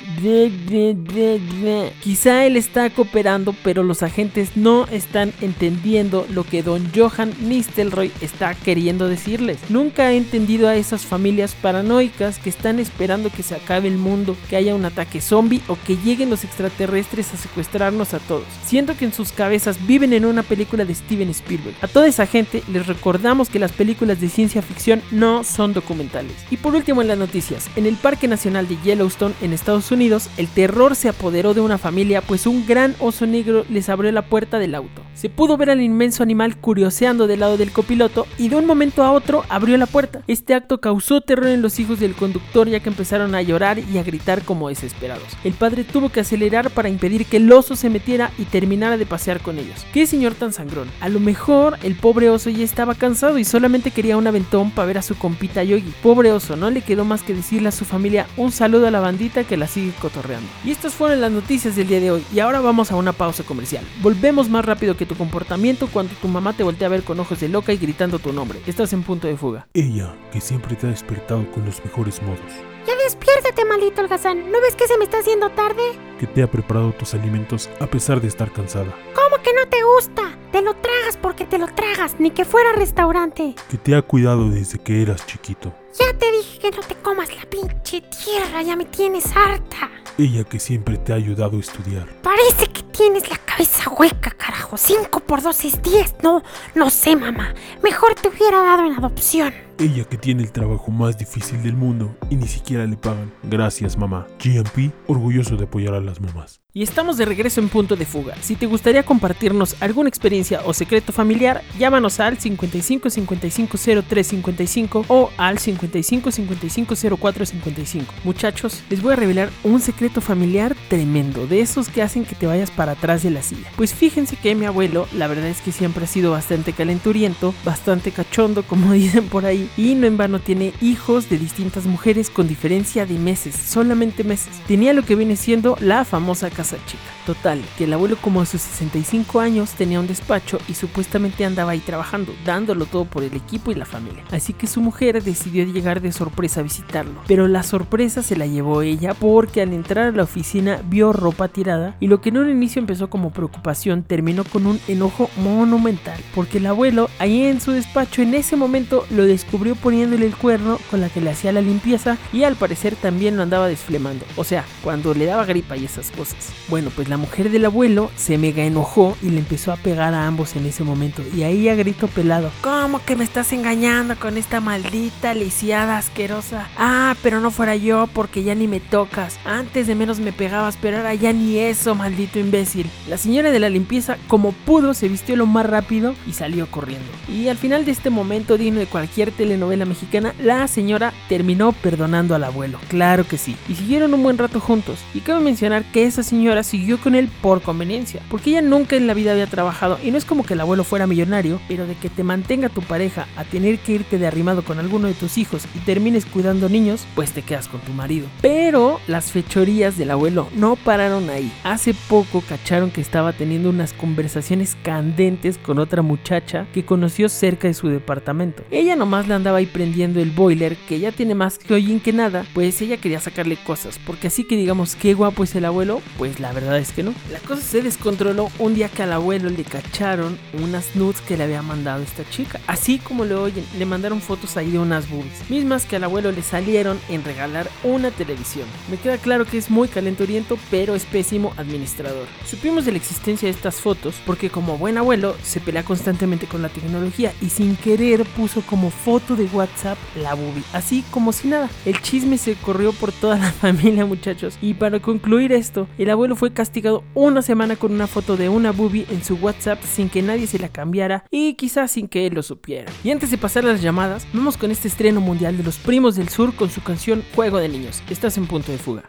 Quizá 2.02 2.46
él 2.46 2.58
está 2.58 2.90
cooperando, 2.90 3.56
pero 3.64 3.84
los 3.84 4.04
agentes 4.04 4.56
no 4.56 4.86
están 4.88 5.34
entendiendo 5.42 6.28
lo 6.30 6.44
que 6.44 6.64
don 6.64 6.92
Johan 6.96 7.34
Nistelrooy 7.42 8.12
está 8.22 8.54
queriendo 8.54 9.08
decirles. 9.08 9.58
Nunca 9.70 10.12
he 10.12 10.18
entendido 10.18 10.68
a 10.68 10.76
esas 10.76 11.06
familias 11.06 11.56
paranoicas 11.56 12.40
que 12.40 12.50
están 12.50 12.80
esperando 12.80 13.30
que 13.30 13.44
se 13.44 13.56
acabe 13.56 13.88
el 13.88 13.98
mundo, 13.98 14.38
que 14.50 14.56
haya 14.56 14.76
un 14.76 14.86
ataque 14.86 15.22
zombie 15.22 15.62
o 15.68 15.78
que 15.88 15.98
lleguen 15.98 16.30
los 16.30 16.44
extraterrestres 16.44 17.34
a 17.34 17.38
secuestrarnos 17.38 18.14
a 18.14 18.20
todos. 18.20 18.46
Siento 18.66 18.96
que 18.96 19.06
en 19.06 19.14
sus 19.14 19.32
cabezas 19.32 19.88
viven 19.88 20.14
en 20.14 20.26
una 20.26 20.44
película 20.44 20.86
de 20.86 20.94
Steven 20.94 21.30
Spielberg. 21.30 21.65
A 21.82 21.88
toda 21.88 22.08
esa 22.08 22.26
gente 22.26 22.64
les 22.72 22.88
recordamos 22.88 23.50
que 23.50 23.60
las 23.60 23.72
películas 23.72 24.22
de 24.22 24.30
ciencia 24.30 24.62
ficción 24.62 25.02
no 25.12 25.44
son 25.44 25.74
documentales. 25.74 26.34
Y 26.52 26.58
por 26.58 26.76
último 26.76 27.02
en 27.02 27.08
las 27.08 27.18
noticias, 27.18 27.70
en 27.76 27.86
el 27.86 27.96
Parque 27.96 28.28
Nacional 28.28 28.68
de 28.68 28.78
Yellowstone 28.84 29.36
en 29.42 29.54
Estados 29.54 29.92
Unidos, 29.92 30.30
el 30.38 30.48
terror 30.48 30.96
se 30.96 31.10
apoderó 31.10 31.54
de 31.54 31.62
una 31.62 31.78
familia 31.78 32.22
pues 32.22 32.48
un 32.48 32.66
gran 32.66 32.96
oso 33.00 33.26
negro 33.26 33.66
les 33.70 33.90
abrió 33.90 34.12
la 34.12 34.24
puerta 34.24 34.60
del 34.60 34.76
auto. 34.76 35.02
Se 35.14 35.30
pudo 35.30 35.58
ver 35.58 35.70
al 35.70 35.82
inmenso 35.82 36.24
animal 36.24 36.58
curioseando 36.58 37.28
del 37.28 37.40
lado 37.40 37.58
del 37.58 37.72
copiloto 37.72 38.28
y 38.38 38.50
de 38.50 38.58
un 38.58 38.66
momento 38.66 39.04
a 39.04 39.12
otro 39.12 39.44
abrió 39.50 39.78
la 39.78 39.86
puerta. 39.86 40.22
Este 40.28 40.54
acto 40.54 40.82
causó 40.82 41.22
terror 41.22 41.48
en 41.48 41.62
los 41.62 41.80
hijos 41.80 42.00
del 42.00 42.16
conductor 42.16 42.68
ya 42.70 42.80
que 42.80 42.90
empezaron 42.90 43.36
a 43.36 43.42
llorar 43.42 43.80
y 43.80 43.98
a 43.98 44.04
gritar 44.04 44.44
como 44.44 44.70
desesperados. 44.70 45.28
El 45.44 45.54
padre 45.54 45.84
tuvo 45.84 46.10
que 46.10 46.20
acelerar 46.20 46.70
para 46.70 46.90
impedir 46.90 47.26
que 47.26 47.38
el 47.38 47.52
oso 47.52 47.76
se 47.76 47.90
metiera 47.90 48.32
y 48.38 48.44
terminara 48.46 48.98
de 48.98 49.06
pasear 49.06 49.40
con 49.42 49.58
ellos. 49.58 49.86
¿Qué 49.94 50.06
señor 50.06 50.34
tan 50.36 50.54
sangrón? 50.54 50.90
A 51.00 51.10
lo 51.10 51.20
mejor 51.20 51.55
el 51.84 51.96
pobre 51.96 52.30
oso 52.30 52.50
ya 52.50 52.64
estaba 52.64 52.96
cansado 52.96 53.38
y 53.38 53.46
solamente 53.46 53.92
quería 53.92 54.18
un 54.18 54.28
aventón 54.28 54.72
para 54.72 54.88
ver 54.88 54.98
a 54.98 55.02
su 55.02 55.16
compita 55.16 55.64
Yogi. 55.64 55.94
Pobre 56.04 56.32
oso, 56.32 56.56
no 56.56 56.70
le 56.70 56.82
quedó 56.82 57.06
más 57.06 57.24
que 57.24 57.34
decirle 57.34 57.70
a 57.70 57.72
su 57.72 57.86
familia 57.86 58.28
un 58.38 58.52
saludo 58.52 58.88
a 58.88 58.92
la 58.92 59.00
bandita 59.00 59.44
que 59.44 59.58
la 59.58 59.68
sigue 59.68 59.94
cotorreando. 60.02 60.48
Y 60.64 60.72
estas 60.72 60.94
fueron 60.94 61.22
las 61.22 61.32
noticias 61.32 61.76
del 61.76 61.88
día 61.88 62.00
de 62.00 62.12
hoy 62.12 62.24
y 62.34 62.40
ahora 62.40 62.62
vamos 62.62 62.92
a 62.92 62.96
una 62.96 63.14
pausa 63.14 63.44
comercial. 63.44 63.86
Volvemos 64.02 64.50
más 64.50 64.66
rápido 64.66 64.98
que 64.98 65.06
tu 65.06 65.16
comportamiento 65.16 65.88
cuando 65.88 66.14
tu 66.16 66.28
mamá 66.28 66.54
te 66.54 66.64
voltea 66.64 66.88
a 66.88 66.92
ver 66.92 67.04
con 67.04 67.20
ojos 67.20 67.40
de 67.40 67.50
loca 67.50 67.74
y 67.74 67.78
gritando 67.78 68.20
tu 68.20 68.34
nombre. 68.34 68.60
Estás 68.68 68.94
en 68.94 69.04
punto 69.04 69.28
de 69.28 69.38
fuga. 69.38 69.68
Ella, 69.74 70.16
que 70.32 70.42
siempre 70.42 70.76
te 70.76 70.88
ha 70.88 70.90
despertado 70.90 71.50
con 71.52 71.66
los 71.66 71.84
mejores 71.84 72.22
modos. 72.22 72.75
Despiértate, 73.06 73.66
maldito 73.66 74.02
holgazán. 74.02 74.52
¿No 74.52 74.60
ves 74.62 74.76
que 74.76 74.88
se 74.88 74.98
me 74.98 75.04
está 75.04 75.20
haciendo 75.20 75.52
tarde? 75.52 75.84
Que 76.20 76.26
te 76.26 76.42
ha 76.42 76.50
preparado 76.50 76.92
tus 76.92 77.14
alimentos 77.14 77.70
a 77.80 77.86
pesar 77.86 78.20
de 78.20 78.28
estar 78.28 78.52
cansada. 78.52 78.98
¿Cómo 79.14 79.44
que 79.44 79.54
no 79.54 79.68
te 79.70 79.84
gusta? 79.84 80.36
Te 80.52 80.64
lo 80.64 80.74
tragas 80.74 81.16
porque 81.16 81.46
te 81.46 81.60
lo 81.60 81.68
tragas, 81.68 82.20
ni 82.20 82.32
que 82.32 82.46
fuera 82.46 82.74
restaurante. 82.74 83.54
Que 83.70 83.78
te 83.78 83.94
ha 83.96 84.02
cuidado 84.02 84.50
desde 84.50 84.80
que 84.80 85.04
eras 85.04 85.24
chiquito. 85.28 85.72
Ya 86.00 86.18
te 86.18 86.32
dije 86.32 86.60
que 86.60 86.72
no 86.72 86.82
te 86.82 86.96
comas 86.96 87.30
la 87.36 87.50
pinche 87.50 88.02
tierra, 88.02 88.62
ya 88.62 88.76
me 88.76 88.86
tienes 88.86 89.26
harta. 89.36 89.90
Ella 90.18 90.44
que 90.44 90.60
siempre 90.60 90.98
te 90.98 91.14
ha 91.14 91.16
ayudado 91.16 91.58
a 91.58 91.60
estudiar. 91.60 92.08
Parece 92.22 92.68
que 92.68 92.84
tienes 92.84 93.30
la 93.30 93.38
cabeza 93.38 93.90
hueca, 93.90 94.32
carajo. 94.32 94.78
5 94.78 95.20
por 95.22 95.42
2 95.42 95.66
es 95.66 95.82
10. 95.82 96.16
No, 96.24 96.44
no 96.74 96.90
sé, 96.90 97.16
mamá. 97.16 97.54
Mejor 97.84 98.16
te 98.16 98.30
hubiera 98.30 98.62
dado 98.62 98.86
en 98.86 98.94
adopción. 98.94 99.54
Ella 99.78 100.04
que 100.06 100.18
tiene 100.18 100.44
el 100.44 100.52
trabajo 100.52 100.92
más 100.92 101.18
difícil 101.18 101.62
del 101.64 101.76
mundo 101.76 102.16
y 102.30 102.36
ni 102.36 102.48
siquiera 102.48 102.86
le 102.86 102.98
pagan. 102.98 103.32
Gracias, 103.44 103.98
mamá. 103.98 104.28
GMP, 104.44 104.92
orgulloso 105.08 105.56
de 105.58 105.66
apoyar 105.66 105.94
a 105.94 106.02
las 106.02 106.20
mamás. 106.22 106.65
Y 106.78 106.84
estamos 106.84 107.16
de 107.16 107.24
regreso 107.24 107.62
en 107.62 107.70
punto 107.70 107.96
de 107.96 108.06
fuga. 108.06 108.36
Si 108.42 108.58
te 108.58 108.66
gustaría 108.66 109.04
compartirnos 109.04 109.78
alguna 109.82 110.10
experiencia 110.10 110.60
o 110.66 110.74
secreto 110.74 111.14
familiar, 111.14 111.64
llámanos 111.80 112.20
al 112.20 112.38
55 112.38 113.10
55 113.10 113.78
03 114.06 114.28
55 114.28 115.06
o 115.08 115.32
al 115.38 115.58
55 115.58 116.32
55 116.32 116.96
04 117.18 117.46
55. 117.46 118.14
Muchachos, 118.26 118.84
les 118.90 119.02
voy 119.02 119.14
a 119.14 119.16
revelar 119.16 119.52
un 119.64 119.80
secreto 119.80 120.20
familiar 120.20 120.76
tremendo, 120.90 121.48
de 121.48 121.62
esos 121.62 121.88
que 121.88 122.02
hacen 122.02 122.26
que 122.26 122.36
te 122.36 122.46
vayas 122.46 122.72
para 122.72 122.92
atrás 122.92 123.24
de 123.24 123.30
la 123.30 123.42
silla. 123.42 123.72
Pues 123.78 123.94
fíjense 123.94 124.36
que 124.36 124.54
mi 124.54 124.66
abuelo, 124.66 125.08
la 125.14 125.28
verdad 125.28 125.48
es 125.48 125.62
que 125.62 125.72
siempre 125.72 126.04
ha 126.04 126.08
sido 126.08 126.32
bastante 126.32 126.74
calenturiento, 126.74 127.56
bastante 127.64 128.12
cachondo, 128.12 128.64
como 128.68 128.92
dicen 128.92 129.30
por 129.30 129.46
ahí, 129.46 129.70
y 129.78 129.96
no 129.96 130.08
en 130.08 130.18
vano 130.18 130.40
tiene 130.40 130.74
hijos 130.82 131.30
de 131.30 131.38
distintas 131.38 131.86
mujeres 131.86 132.30
con 132.30 132.50
diferencia 132.50 133.06
de 133.06 133.18
meses, 133.18 133.56
solamente 133.56 134.26
meses. 134.26 134.52
Tenía 134.68 134.92
lo 134.92 135.06
que 135.06 135.16
viene 135.16 135.38
siendo 135.38 135.78
la 135.80 136.04
famosa 136.04 136.50
casa 136.50 136.65
chica. 136.86 137.04
Total, 137.26 137.62
que 137.78 137.86
el 137.86 137.94
abuelo 137.94 138.18
como 138.22 138.42
a 138.42 138.46
sus 138.46 138.62
65 138.62 139.40
años 139.40 139.72
tenía 139.72 140.00
un 140.00 140.08
despacho 140.08 140.60
y 140.68 140.74
supuestamente 140.74 141.46
andaba 141.46 141.72
ahí 141.72 141.80
trabajando, 141.80 142.34
dándolo 142.46 142.86
todo 142.86 143.06
por 143.06 143.24
el 143.24 143.34
equipo 143.34 143.72
y 143.72 143.76
la 143.76 143.86
familia. 143.86 144.24
Así 144.32 144.54
que 144.54 144.68
su 144.68 144.82
mujer 144.82 145.24
decidió 145.24 145.66
llegar 145.66 146.02
de 146.02 146.12
sorpresa 146.12 146.60
a 146.60 146.64
visitarlo. 146.64 147.22
Pero 147.28 147.48
la 147.48 147.64
sorpresa 147.64 148.22
se 148.24 148.36
la 148.36 148.46
llevó 148.46 148.82
ella 148.82 149.14
porque 149.14 149.62
al 149.62 149.74
entrar 149.74 150.08
a 150.08 150.12
la 150.12 150.24
oficina 150.24 150.82
vio 150.86 151.14
ropa 151.14 151.48
tirada 151.48 151.96
y 152.00 152.08
lo 152.08 152.22
que 152.22 152.30
en 152.30 152.38
un 152.38 152.50
inicio 152.50 152.80
empezó 152.80 153.10
como 153.10 153.32
preocupación 153.32 154.04
terminó 154.04 154.44
con 154.44 154.68
un 154.68 154.80
enojo 154.88 155.30
monumental. 155.38 156.20
Porque 156.34 156.58
el 156.58 156.68
abuelo 156.68 157.10
ahí 157.20 157.44
en 157.44 157.62
su 157.62 157.72
despacho 157.72 158.22
en 158.22 158.34
ese 158.34 158.56
momento 158.56 159.06
lo 159.10 159.26
descubrió 159.26 159.76
poniéndole 159.76 160.26
el 160.26 160.36
cuerno 160.36 160.80
con 160.90 161.02
la 161.02 161.10
que 161.10 161.22
le 161.22 161.32
hacía 161.32 161.52
la 161.52 161.62
limpieza 161.62 162.18
y 162.34 162.44
al 162.44 162.56
parecer 162.56 162.96
también 162.96 163.36
lo 163.38 163.44
andaba 163.44 163.68
desflemando. 163.68 164.26
O 164.36 164.44
sea, 164.44 164.66
cuando 164.84 165.14
le 165.14 165.26
daba 165.26 165.46
gripa 165.46 165.78
y 165.78 165.86
esas 165.86 166.12
cosas. 166.12 166.54
Bueno, 166.68 166.90
pues 166.96 167.10
la 167.10 167.18
mujer 167.18 167.52
del 167.52 167.66
abuelo 167.66 168.10
se 168.16 168.38
mega 168.38 168.64
enojó 168.64 169.16
y 169.22 169.30
le 169.30 169.40
empezó 169.40 169.72
a 169.72 169.78
pegar 169.78 170.14
a 170.14 170.26
ambos 170.26 170.56
en 170.56 170.66
ese 170.66 170.84
momento. 170.84 171.22
Y 171.36 171.44
ahí 171.44 171.70
a 171.70 171.76
grito 171.76 172.08
pelado: 172.08 172.50
¿Cómo 172.62 173.04
que 173.06 173.16
me 173.16 173.24
estás 173.24 173.54
engañando 173.54 174.16
con 174.18 174.38
esta 174.38 174.62
maldita 174.62 175.34
lisiada 175.34 175.98
asquerosa? 175.98 176.68
Ah, 176.78 177.16
pero 177.22 177.40
no 177.40 177.52
fuera 177.52 177.76
yo 177.76 178.08
porque 178.14 178.44
ya 178.44 178.56
ni 178.56 178.68
me 178.68 178.80
tocas. 178.80 179.38
Antes 179.46 179.88
de 179.88 179.96
menos 179.96 180.20
me 180.20 180.34
pegabas, 180.34 180.78
pero 180.82 180.98
ahora 180.98 181.14
ya 181.14 181.34
ni 181.34 181.60
eso, 181.60 181.94
maldito 181.94 182.40
imbécil. 182.40 182.90
La 183.08 183.18
señora 183.18 183.52
de 183.52 183.60
la 183.60 183.70
limpieza, 183.70 184.18
como 184.28 184.52
pudo, 184.52 184.94
se 184.94 185.08
vistió 185.08 185.36
lo 185.36 185.46
más 185.46 185.66
rápido 185.68 186.16
y 186.28 186.34
salió 186.34 186.68
corriendo. 186.68 187.06
Y 187.30 187.48
al 187.48 187.58
final 187.58 187.86
de 187.86 187.92
este 187.92 188.10
momento 188.10 188.58
digno 188.58 188.80
de 188.80 188.88
cualquier 188.88 189.32
telenovela 189.32 189.86
mexicana, 189.86 190.34
la 190.42 190.68
señora 190.68 191.14
terminó 191.30 191.74
perdonando 191.74 192.34
al 192.34 192.44
abuelo. 192.44 192.80
Claro 192.88 193.28
que 193.28 193.38
sí. 193.38 193.56
Y 193.70 193.76
siguieron 193.76 194.14
un 194.14 194.24
buen 194.24 194.38
rato 194.38 194.60
juntos. 194.60 195.00
Y 195.14 195.20
cabe 195.20 195.42
mencionar 195.42 195.84
que 195.92 196.06
esa 196.06 196.24
señora 196.24 196.45
siguió 196.64 197.00
con 197.00 197.16
él 197.16 197.30
por 197.42 197.62
conveniencia, 197.62 198.22
porque 198.30 198.52
ella 198.52 198.62
nunca 198.62 198.96
en 198.96 199.08
la 199.08 199.14
vida 199.14 199.32
había 199.32 199.48
trabajado 199.48 200.00
y 200.04 200.12
no 200.12 200.18
es 200.18 200.26
como 200.26 200.44
que 200.44 200.54
el 200.54 200.62
abuelo 200.62 200.84
fuera 200.84 201.08
millonario, 201.08 201.60
pero 201.68 201.88
de 201.88 201.96
que 201.96 202.10
te 202.10 202.24
mantenga 202.24 202.70
tu 202.70 202.82
pareja 202.82 203.28
a 203.36 203.44
tener 203.44 203.80
que 203.80 203.94
irte 203.94 204.18
de 204.18 204.28
arrimado 204.28 204.64
con 204.64 204.80
alguno 204.80 205.08
de 205.08 205.14
tus 205.14 205.38
hijos 205.38 205.66
y 205.76 205.80
termines 205.80 206.26
cuidando 206.26 206.70
niños, 206.70 207.06
pues 207.16 207.32
te 207.32 207.42
quedas 207.42 207.68
con 207.68 207.82
tu 207.82 207.92
marido. 207.94 208.28
Pero 208.42 209.00
las 209.08 209.32
fechorías 209.32 209.98
del 209.98 210.12
abuelo 210.12 210.48
no 210.56 210.76
pararon 210.76 211.30
ahí. 211.30 211.52
Hace 211.64 211.94
poco 211.94 212.42
cacharon 212.42 212.92
que 212.92 213.02
estaba 213.02 213.34
teniendo 213.34 213.70
unas 213.70 213.94
conversaciones 213.94 214.76
candentes 214.84 215.58
con 215.58 215.80
otra 215.80 216.02
muchacha 216.02 216.68
que 216.74 216.86
conoció 216.86 217.30
cerca 217.30 217.68
de 217.68 217.74
su 217.74 217.88
departamento. 217.88 218.64
Ella 218.72 218.96
nomás 218.96 219.28
le 219.28 219.34
andaba 219.34 219.58
ahí 219.58 219.66
prendiendo 219.66 220.20
el 220.20 220.32
boiler, 220.32 220.76
que 220.88 221.00
ya 221.00 221.12
tiene 221.12 221.36
más 221.36 221.58
que 221.58 221.74
hollín 221.74 222.00
que 222.00 222.14
nada, 222.14 222.46
pues 222.54 222.82
ella 222.82 222.98
quería 222.98 223.20
sacarle 223.20 223.58
cosas, 223.58 224.00
porque 224.06 224.28
así 224.28 224.44
que 224.44 224.56
digamos 224.56 224.96
qué 224.96 225.14
guapo 225.14 225.44
es 225.44 225.56
el 225.56 225.66
abuelo, 225.66 226.02
pues 226.18 226.35
Pues 226.36 226.42
la 226.42 226.52
verdad 226.52 226.78
es 226.80 226.92
que 226.92 227.02
no. 227.02 227.14
La 227.32 227.40
cosa 227.40 227.62
se 227.62 227.82
descontroló 227.82 228.52
un 228.60 228.74
día 228.74 228.90
que 228.90 229.04
al 229.04 229.14
abuelo 229.14 229.50
le 229.50 229.64
cacharon 229.64 230.38
unas 230.62 230.94
nudes 230.94 231.22
que 231.22 231.38
le 231.38 231.46
había 231.46 231.62
mandado 231.62 232.04
esta 232.04 232.30
chica. 232.30 232.60
Así 232.68 233.00
como 233.00 233.24
le 233.24 233.36
oyen, 233.36 233.66
le 233.78 233.86
mandaron 233.86 234.20
fotos 234.20 234.58
ahí 234.58 234.72
de 234.72 234.80
unas 234.80 235.10
boobies. 235.10 235.50
Mismas 235.50 235.86
que 235.86 235.96
al 235.96 236.04
abuelo 236.04 236.34
le 236.34 236.42
salieron 236.42 237.00
en 237.08 237.24
regalar 237.24 237.70
una 237.84 238.12
televisión. 238.12 238.68
Me 238.92 238.98
queda 238.98 239.18
claro 239.18 239.46
que 239.46 239.58
es 239.58 239.70
muy 239.70 239.88
calenturiento, 239.88 240.58
pero 240.70 240.94
es 240.94 241.06
pésimo 241.06 241.54
administrador. 241.56 242.28
Supimos 242.46 242.84
de 242.84 242.92
la 242.92 242.98
existencia 242.98 243.48
de 243.48 243.56
estas 243.56 243.76
fotos 243.76 244.16
porque 244.26 244.50
como 244.50 244.78
buen 244.78 244.98
abuelo 244.98 245.38
se 245.42 245.62
pelea 245.62 245.84
constantemente 245.84 246.48
con 246.48 246.62
la 246.62 246.68
tecnología 246.68 247.32
y 247.42 247.48
sin 247.48 247.78
querer 247.78 248.26
puso 248.26 248.62
como 248.62 248.90
foto 248.90 249.38
de 249.38 249.46
WhatsApp 249.46 249.98
la 250.22 250.34
boobie. 250.34 250.64
Así 250.74 251.06
como 251.12 251.32
si 251.32 251.48
nada. 251.48 251.70
El 251.86 252.02
chisme 252.02 252.38
se 252.38 252.56
corrió 252.56 252.92
por 252.92 253.14
toda 253.14 253.38
la 253.38 253.52
familia 253.62 254.06
muchachos. 254.06 254.58
Y 254.62 254.74
para 254.74 255.00
concluir 255.00 255.54
esto, 255.54 255.88
el 255.98 256.10
abuelo 256.16 256.36
fue 256.36 256.52
castigado 256.52 257.04
una 257.14 257.42
semana 257.42 257.76
con 257.76 257.94
una 257.94 258.08
foto 258.08 258.36
de 258.38 258.50
una 258.50 258.72
boobie 258.72 259.06
en 259.10 259.24
su 259.24 259.36
WhatsApp 259.36 259.82
sin 259.84 260.10
que 260.10 260.22
nadie 260.22 260.48
se 260.48 260.60
la 260.60 260.70
cambiara 260.70 261.26
y 261.30 261.54
quizás 261.54 261.92
sin 261.92 262.08
que 262.08 262.26
él 262.26 262.34
lo 262.34 262.44
supiera. 262.44 262.92
Y 263.04 263.12
antes 263.12 263.32
de 263.32 263.38
pasar 263.38 263.64
las 263.64 263.82
llamadas, 263.82 264.28
vamos 264.34 264.58
con 264.58 264.72
este 264.72 264.88
estreno 264.88 265.22
mundial 265.22 265.58
de 265.58 265.64
los 265.64 265.78
primos 265.78 266.16
del 266.16 266.30
sur 266.30 266.56
con 266.56 266.70
su 266.70 266.82
canción 266.82 267.24
Juego 267.36 267.60
de 267.60 267.70
Niños. 267.70 268.02
Estás 268.10 268.38
en 268.38 268.48
punto 268.48 268.72
de 268.72 268.78
fuga. 268.78 269.04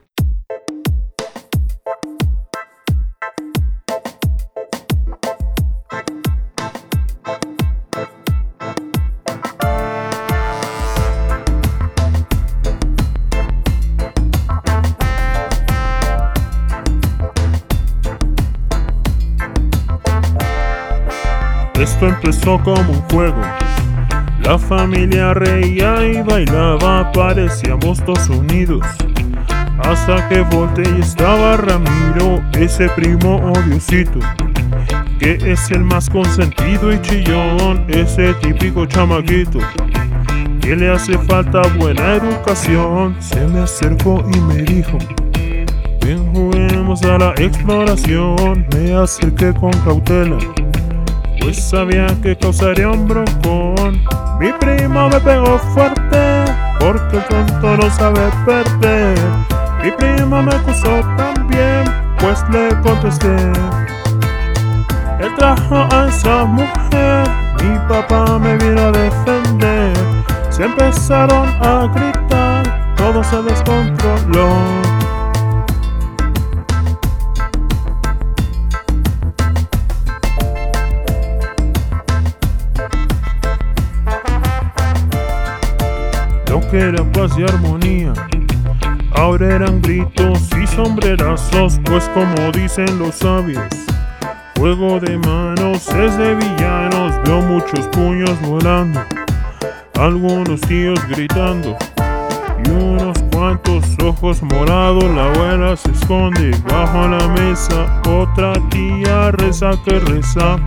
Esto 21.96 22.08
empezó 22.08 22.58
como 22.62 22.92
un 22.92 23.00
juego. 23.10 23.40
La 24.42 24.58
familia 24.58 25.32
reía 25.32 26.06
y 26.06 26.20
bailaba, 26.20 27.10
parecíamos 27.10 28.04
dos 28.04 28.28
unidos. 28.28 28.86
Hasta 29.78 30.28
que 30.28 30.42
volteé 30.42 30.84
y 30.94 31.00
estaba 31.00 31.56
Ramiro, 31.56 32.42
ese 32.52 32.90
primo 32.90 33.36
odiosito. 33.36 34.18
Que 35.18 35.38
es 35.40 35.70
el 35.70 35.84
más 35.84 36.10
consentido 36.10 36.92
y 36.92 37.00
chillón, 37.00 37.86
ese 37.88 38.34
típico 38.42 38.84
chamaquito. 38.84 39.60
Que 40.60 40.76
le 40.76 40.90
hace 40.90 41.16
falta 41.16 41.62
buena 41.78 42.16
educación. 42.16 43.16
Se 43.20 43.40
me 43.46 43.60
acercó 43.60 44.22
y 44.34 44.40
me 44.40 44.56
dijo: 44.64 44.98
Ven, 46.02 46.30
juguemos 46.34 47.02
a 47.04 47.16
la 47.16 47.30
exploración. 47.38 48.66
Me 48.74 48.94
acerqué 48.94 49.54
con 49.54 49.72
cautela 49.82 50.36
pues 51.46 51.62
sabía 51.62 52.08
que 52.24 52.36
causaría 52.36 52.90
un 52.90 53.06
broncón. 53.06 54.02
Mi 54.40 54.52
primo 54.54 55.08
me 55.08 55.20
pegó 55.20 55.60
fuerte, 55.74 56.44
porque 56.80 57.18
el 57.18 57.24
tonto 57.26 57.76
no 57.76 57.88
sabe 57.90 58.28
perder. 58.44 59.16
Mi 59.80 59.92
primo 59.92 60.42
me 60.42 60.52
acusó 60.52 61.00
también, 61.16 61.84
pues 62.18 62.44
le 62.50 62.70
contesté. 62.82 63.36
Él 65.20 65.32
trajo 65.36 65.86
a 65.92 66.08
esa 66.08 66.44
mujer, 66.46 67.28
mi 67.62 67.78
papá 67.88 68.40
me 68.40 68.56
vino 68.56 68.80
a 68.80 68.90
defender. 68.90 69.92
Se 70.50 70.64
empezaron 70.64 71.48
a 71.62 71.86
gritar, 71.94 72.94
todo 72.96 73.22
se 73.22 73.40
descontroló. 73.42 74.85
Que 86.70 86.78
era 86.78 87.04
paz 87.12 87.32
y 87.38 87.42
armonía. 87.42 88.12
Ahora 89.14 89.54
eran 89.54 89.80
gritos 89.80 90.48
y 90.62 90.66
sombrerazos, 90.66 91.80
pues 91.84 92.08
como 92.10 92.52
dicen 92.52 92.98
los 92.98 93.16
sabios, 93.16 93.64
juego 94.58 95.00
de 95.00 95.16
manos 95.18 95.88
es 95.88 96.16
de 96.18 96.34
villanos. 96.34 97.14
Veo 97.24 97.40
muchos 97.42 97.86
puños 97.88 98.40
volando, 98.42 99.00
algunos 99.98 100.60
tíos 100.62 100.98
gritando 101.08 101.76
y 102.64 102.70
unos 102.70 103.18
cuantos 103.32 103.84
ojos 104.04 104.42
morados. 104.42 105.04
La 105.04 105.26
abuela 105.26 105.76
se 105.76 105.90
esconde 105.90 106.50
bajo 106.68 107.08
la 107.08 107.28
mesa, 107.28 108.02
otra 108.08 108.52
tía 108.70 109.30
reza 109.32 109.70
que 109.84 109.98
reza. 110.00 110.58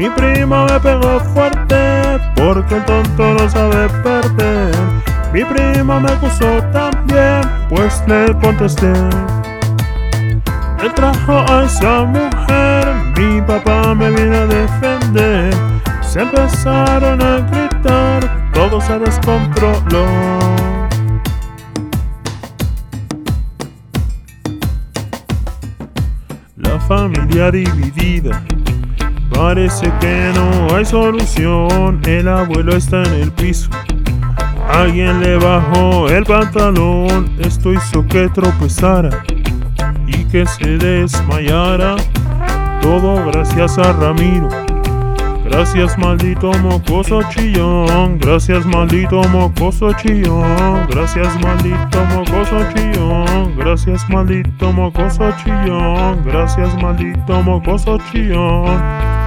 Mi 0.00 0.08
primo 0.08 0.64
me 0.64 0.80
pegó 0.80 1.20
fuerte 1.20 2.18
porque 2.34 2.76
el 2.76 2.84
tonto 2.86 3.34
no 3.34 3.50
sabe 3.50 3.86
perder. 4.02 4.74
Mi 5.30 5.44
primo 5.44 6.00
me 6.00 6.10
acusó 6.10 6.62
también, 6.72 7.42
pues 7.68 8.02
le 8.06 8.34
contesté. 8.38 8.90
Él 10.82 10.90
trajo 10.94 11.44
a 11.46 11.64
esa 11.64 12.04
mujer, 12.04 12.86
mi 13.18 13.42
papá 13.42 13.94
me 13.94 14.08
vino 14.10 14.36
a 14.38 14.46
defender. 14.46 15.52
Se 16.00 16.22
empezaron 16.22 17.20
a 17.20 17.40
gritar, 17.50 18.52
todo 18.54 18.80
se 18.80 18.98
descontroló. 19.00 20.06
La 26.56 26.80
familia 26.88 27.50
dividida. 27.50 28.42
Parece 29.30 29.92
que 30.00 30.32
no 30.34 30.74
hay 30.74 30.84
solución, 30.84 32.00
el 32.04 32.28
abuelo 32.28 32.76
está 32.76 33.02
en 33.04 33.14
el 33.14 33.32
piso. 33.32 33.70
Alguien 34.68 35.20
le 35.20 35.36
bajó 35.36 36.08
el 36.08 36.24
pantalón, 36.24 37.30
esto 37.40 37.72
hizo 37.72 38.06
que 38.06 38.28
tropezara 38.28 39.24
y 40.06 40.24
que 40.24 40.46
se 40.46 40.78
desmayara. 40.78 41.96
Todo 42.80 43.24
gracias 43.26 43.78
a 43.78 43.92
Ramiro. 43.92 44.48
Gracias 45.44 45.98
maldito 45.98 46.52
mocoso 46.62 47.22
chillón, 47.30 48.18
gracias 48.18 48.64
maldito 48.66 49.22
mocoso 49.24 49.92
chillón, 49.94 50.86
gracias 50.88 51.34
maldito 51.42 52.04
mocoso 52.14 52.58
chillón, 52.72 53.56
gracias 53.56 54.08
maldito 54.08 54.72
mocoso 54.72 55.32
chillón, 55.42 56.22
gracias 56.24 56.80
maldito 56.80 57.42
mocoso 57.42 57.98
chillón. 58.12 59.19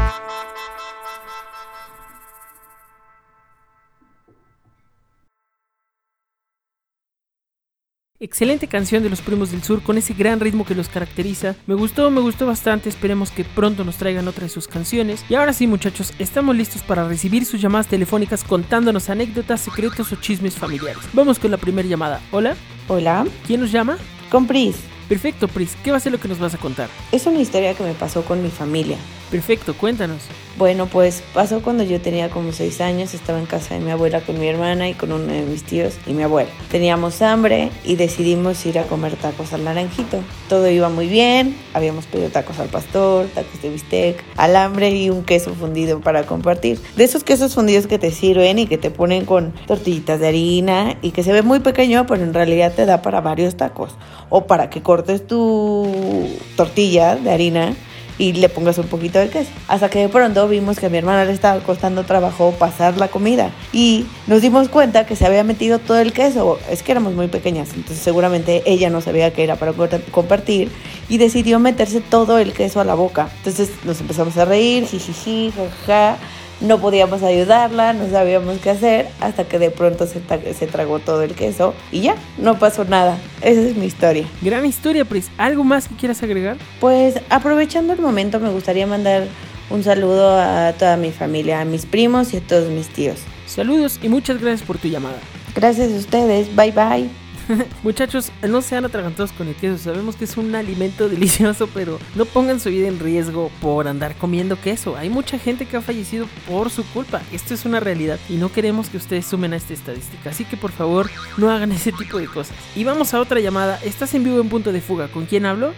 Excelente 8.24 8.70
canción 8.70 9.04
de 9.04 9.10
los 9.10 9.20
Primos 9.20 9.52
del 9.52 9.64
Sur 9.64 9.84
con 9.84 9.98
ese 9.98 10.14
gran 10.14 10.40
ritmo 10.40 10.64
que 10.64 10.76
los 10.76 10.88
caracteriza. 10.88 11.58
Me 11.68 11.76
gustó, 11.76 12.10
me 12.10 12.22
gustó 12.22 12.46
bastante. 12.46 12.88
Esperemos 12.88 13.32
que 13.32 13.44
pronto 13.44 13.84
nos 13.84 13.98
traigan 13.98 14.30
otra 14.30 14.44
de 14.44 14.50
sus 14.50 14.70
canciones. 14.70 15.26
Y 15.28 15.36
ahora 15.36 15.52
sí, 15.52 15.68
muchachos, 15.68 16.14
estamos 16.20 16.56
listos 16.56 16.84
para 16.84 17.06
recibir 17.06 17.44
sus 17.44 17.62
llamadas 17.62 17.88
telefónicas 17.88 18.46
contándonos 18.46 19.10
anécdotas, 19.10 19.60
secretos 19.60 20.10
o 20.14 20.16
chismes 20.16 20.56
familiares. 20.56 21.04
Vamos 21.12 21.38
con 21.38 21.52
la 21.52 21.58
primera 21.58 21.86
llamada. 21.86 22.22
Hola, 22.32 22.56
Hola, 22.88 23.26
¿quién 23.46 23.60
nos 23.60 23.74
llama? 23.74 23.98
con 24.30 24.48
Pris. 24.48 24.78
Perfecto, 25.10 25.50
Pris. 25.50 25.76
¿Qué 25.84 25.92
va 25.92 25.98
a 25.98 26.00
ser 26.00 26.14
lo 26.14 26.18
que 26.18 26.30
nos 26.30 26.40
vas 26.40 26.54
a 26.54 26.58
contar? 26.58 26.88
Es 27.12 27.26
una 27.26 27.42
historia 27.42 27.74
que 27.74 27.84
me 27.84 27.94
pasó 27.94 28.24
con 28.24 28.42
mi 28.42 28.50
familia. 28.50 28.98
Perfecto, 29.34 29.74
cuéntanos. 29.76 30.22
Bueno, 30.60 30.86
pues 30.86 31.24
pasó 31.34 31.64
cuando 31.64 31.84
yo 31.84 32.00
tenía 32.00 32.30
como 32.30 32.52
seis 32.52 32.80
años, 32.82 33.16
estaba 33.16 33.40
en 33.40 33.48
casa 33.48 33.74
de 33.74 33.80
mi 33.80 33.90
abuela 33.90 34.22
con 34.22 34.40
mi 34.40 34.48
hermana 34.48 34.88
y 34.90 34.94
con 34.94 35.12
uno 35.12 35.26
de 35.26 35.42
mis 35.42 35.64
tíos 35.64 35.96
y 36.06 36.14
mi 36.14 36.22
abuela. 36.22 36.52
Teníamos 36.70 37.20
hambre 37.24 37.72
y 37.84 37.96
decidimos 37.96 38.64
ir 38.68 38.78
a 38.78 38.84
comer 38.84 39.16
tacos 39.16 39.52
al 39.54 39.64
naranjito. 39.64 40.20
Todo 40.50 40.70
iba 40.70 40.88
muy 40.90 41.08
bien, 41.08 41.58
habíamos 41.74 42.06
pedido 42.06 42.30
tacos 42.30 42.60
al 42.60 42.68
pastor, 42.68 43.26
tacos 43.34 43.60
de 43.64 43.72
bistec, 43.72 44.24
alambre 44.38 44.92
y 44.92 45.10
un 45.10 45.24
queso 45.24 45.56
fundido 45.56 46.00
para 46.00 46.28
compartir. 46.28 46.80
De 46.96 47.04
esos 47.04 47.24
quesos 47.24 47.56
fundidos 47.56 47.88
que 47.88 47.98
te 47.98 48.12
sirven 48.12 48.60
y 48.60 48.68
que 48.68 48.78
te 48.78 48.92
ponen 48.92 49.26
con 49.26 49.52
tortillitas 49.66 50.20
de 50.20 50.28
harina 50.28 50.98
y 51.02 51.10
que 51.10 51.24
se 51.24 51.34
ve 51.34 51.42
muy 51.42 51.60
pequeño, 51.60 52.06
pero 52.06 52.22
en 52.22 52.36
realidad 52.36 52.74
te 52.76 52.86
da 52.86 53.02
para 53.02 53.20
varios 53.20 53.58
tacos. 53.58 53.96
O 54.30 54.46
para 54.46 54.70
que 54.70 54.84
cortes 54.84 55.26
tu 55.26 56.30
tortilla 56.56 57.16
de 57.16 57.32
harina 57.32 57.76
y 58.18 58.34
le 58.34 58.50
pongas 58.50 58.78
un 58.78 58.88
poquito 58.88 59.20
de 59.20 59.30
queso. 59.30 59.50
Hasta 59.68 59.90
que 59.90 60.00
de 60.00 60.10
pronto 60.10 60.48
vimos 60.48 60.80
que 60.80 60.86
a 60.86 60.90
mi 60.90 60.98
hermana 60.98 61.26
le 61.26 61.32
estaba 61.32 61.60
costando 61.62 62.04
trabajo 62.04 62.54
pasar 62.60 62.98
la 62.98 63.08
comida 63.08 63.52
y 63.72 64.06
nos 64.28 64.42
dimos 64.42 64.70
cuenta 64.70 65.06
que 65.06 65.16
se 65.16 65.26
había 65.26 65.44
metido 65.44 65.80
todo 65.80 66.00
el 66.00 66.14
queso. 66.14 66.60
Es 66.70 66.84
que 66.84 66.92
éramos 66.92 67.14
muy 67.14 67.28
pequeñas, 67.28 67.70
entonces 67.76 68.00
seguramente 68.04 68.64
ella 68.66 68.90
no 68.90 69.02
sabía 69.02 69.32
que 69.34 69.44
era 69.44 69.56
para 69.56 69.74
co- 69.74 69.88
compartir 70.12 70.70
y 71.10 71.18
decidió 71.18 71.60
meterse 71.60 72.02
todo 72.02 72.38
el 72.38 72.54
queso 72.54 72.80
a 72.80 72.84
la 72.84 72.94
boca. 72.94 73.30
Entonces 73.38 73.70
nos 73.84 74.00
empezamos 74.02 74.38
a 74.38 74.46
reír, 74.46 74.86
jijiji, 74.88 75.52
jajaja. 75.52 76.18
No 76.64 76.80
podíamos 76.80 77.22
ayudarla, 77.22 77.94
no 77.94 78.10
sabíamos 78.10 78.58
qué 78.60 78.72
hacer, 78.72 79.08
hasta 79.20 79.44
que 79.44 79.60
de 79.60 79.70
pronto 79.70 80.08
se, 80.08 80.20
tragó 80.68 81.00
todo 81.00 81.22
el 81.22 81.36
queso 81.36 81.74
y 81.92 82.02
ya, 82.02 82.16
no 82.38 82.58
pasó 82.58 82.86
nada. 82.86 83.18
Esa 83.42 83.62
es 83.62 83.76
mi 83.76 83.86
historia. 83.86 84.26
Gran 84.42 84.66
historia, 84.66 85.06
Pris. 85.06 85.30
¿Algo 85.38 85.64
más 85.64 85.88
que 85.88 85.96
quieras 85.96 86.24
agregar? 86.24 86.58
Pues 86.80 87.16
aprovechando 87.30 87.94
el 87.94 88.00
momento 88.00 88.40
me 88.40 88.50
gustaría 88.50 88.88
mandar 88.88 89.28
un 89.70 89.84
saludo 89.84 90.40
a 90.40 90.74
toda 90.74 90.98
mi 90.98 91.12
familia, 91.12 91.62
a 91.62 91.66
mis 91.66 91.86
primos 91.86 92.34
y 92.34 92.38
a 92.38 92.42
todos 92.42 92.70
mis 92.70 92.88
tíos. 92.88 93.20
Saludos 93.46 94.00
y 94.02 94.10
muchas 94.10 94.40
gracias 94.42 94.66
por 94.66 94.78
tu 94.78 94.88
llamada. 94.88 95.18
Gracias 95.56 95.92
a 95.92 95.96
ustedes, 95.96 96.56
bye 96.56 96.72
bye. 96.72 97.23
Muchachos, 97.84 98.32
no 98.48 98.62
sean 98.62 98.86
atragantados 98.86 99.32
con 99.32 99.48
el 99.48 99.56
queso. 99.56 99.78
Sabemos 99.78 100.16
que 100.16 100.26
es 100.26 100.38
un 100.38 100.54
alimento 100.56 101.10
delicioso, 101.10 101.68
pero 101.74 102.00
no 102.16 102.26
pongan 102.26 102.60
su 102.60 102.70
vida 102.70 102.88
en 102.88 103.00
riesgo 103.00 103.52
por 103.62 103.88
andar 103.88 104.16
comiendo 104.16 104.60
queso. 104.60 104.96
Hay 104.96 105.10
mucha 105.10 105.38
gente 105.38 105.66
que 105.66 105.78
ha 105.78 105.82
fallecido 105.82 106.28
por 106.48 106.70
su 106.70 106.86
culpa. 106.86 107.22
Esto 107.32 107.54
es 107.54 107.66
una 107.66 107.80
realidad 107.80 108.20
y 108.30 108.34
no 108.36 108.52
queremos 108.52 108.90
que 108.90 108.98
ustedes 108.98 109.26
sumen 109.26 109.54
a 109.54 109.58
esta 109.58 109.74
estadística. 109.74 110.30
Así 110.30 110.46
que 110.46 110.58
por 110.58 110.72
favor, 110.72 111.10
no 111.38 111.52
hagan 111.52 111.72
ese 111.72 111.92
tipo 111.92 112.18
de 112.18 112.28
cosas. 112.28 112.56
Y 112.76 112.84
vamos 112.84 113.14
a 113.14 113.20
otra 113.20 113.40
llamada. 113.40 113.80
Estás 113.84 114.14
en 114.14 114.24
vivo 114.24 114.40
en 114.40 114.50
punto 114.50 114.72
de 114.72 114.82
fuga. 114.82 115.08
¿Con 115.10 115.26
quién 115.26 115.46
hablo? 115.46 115.74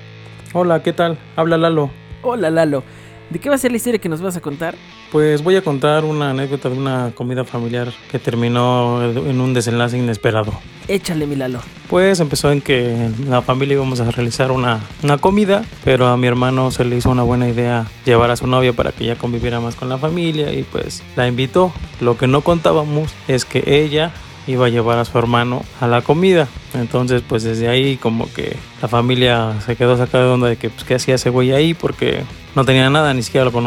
Hola, 0.54 0.84
¿qué 0.84 0.94
tal? 0.94 1.18
Habla 1.36 1.58
Lalo. 1.58 1.92
Hola, 2.22 2.50
Lalo. 2.50 2.84
¿De 3.30 3.40
qué 3.40 3.50
va 3.50 3.56
a 3.56 3.58
ser 3.58 3.72
la 3.72 3.78
historia 3.78 4.00
que 4.00 4.08
nos 4.08 4.22
vas 4.22 4.38
a 4.38 4.42
contar? 4.42 4.76
Pues 5.12 5.44
voy 5.44 5.56
a 5.56 5.64
contar 5.64 6.06
una 6.06 6.30
anécdota 6.30 6.70
de 6.70 6.78
una 6.78 7.12
comida 7.16 7.44
familiar 7.44 7.92
que 8.12 8.20
terminó 8.20 9.04
en 9.04 9.42
un 9.42 9.54
desenlace 9.54 9.98
inesperado. 9.98 10.54
Échale, 10.88 11.26
mi 11.26 11.36
Lalo. 11.36 11.60
Pues 11.90 12.20
empezó 12.20 12.52
en 12.52 12.62
que 12.62 13.10
la 13.28 13.42
familia 13.42 13.76
íbamos 13.76 14.00
a 14.00 14.12
realizar 14.12 14.52
una, 14.52 14.80
una 15.02 15.18
comida, 15.18 15.64
pero 15.84 16.08
a 16.08 16.18
mi 16.18 16.28
hermano 16.28 16.70
se 16.70 16.86
le 16.86 16.98
hizo 16.98 17.10
una 17.10 17.24
buena 17.24 17.50
idea 17.50 17.88
llevar 18.06 18.30
a 18.30 18.36
su 18.36 18.46
novia 18.46 18.74
para 18.74 18.92
que 18.92 19.06
ella 19.06 19.18
conviviera 19.18 19.60
más 19.60 19.76
con 19.76 19.90
la 19.90 19.98
familia 19.98 20.54
y 20.54 20.62
pues 20.62 21.02
la 21.16 21.28
invitó. 21.28 21.74
Lo 22.02 22.18
que 22.18 22.28
no 22.28 22.42
contábamos 22.42 23.12
es 23.28 23.44
que 23.46 23.64
ella 23.66 24.12
iba 24.48 24.68
a 24.68 24.70
llevar 24.70 24.98
a 24.98 25.06
su 25.06 25.18
hermano 25.18 25.64
a 25.80 25.88
la 25.88 26.02
comida. 26.02 26.48
Entonces, 26.74 27.24
pues 27.28 27.44
desde 27.44 27.68
ahí 27.68 27.98
como 27.98 28.32
que 28.34 28.58
la 28.82 28.88
familia 28.88 29.54
se 29.66 29.76
quedó 29.76 29.98
sacada 29.98 30.26
de 30.26 30.32
onda 30.32 30.48
de 30.48 30.58
que 30.58 30.70
pues 30.70 30.84
qué 30.84 30.96
hacía 30.96 31.16
ese 31.16 31.30
güey 31.30 31.52
ahí 31.52 31.74
porque 31.74 32.24
no 32.56 32.64
tenía 32.64 32.90
nada, 32.90 33.14
ni 33.14 33.22
siquiera 33.22 33.50
lo 33.50 33.62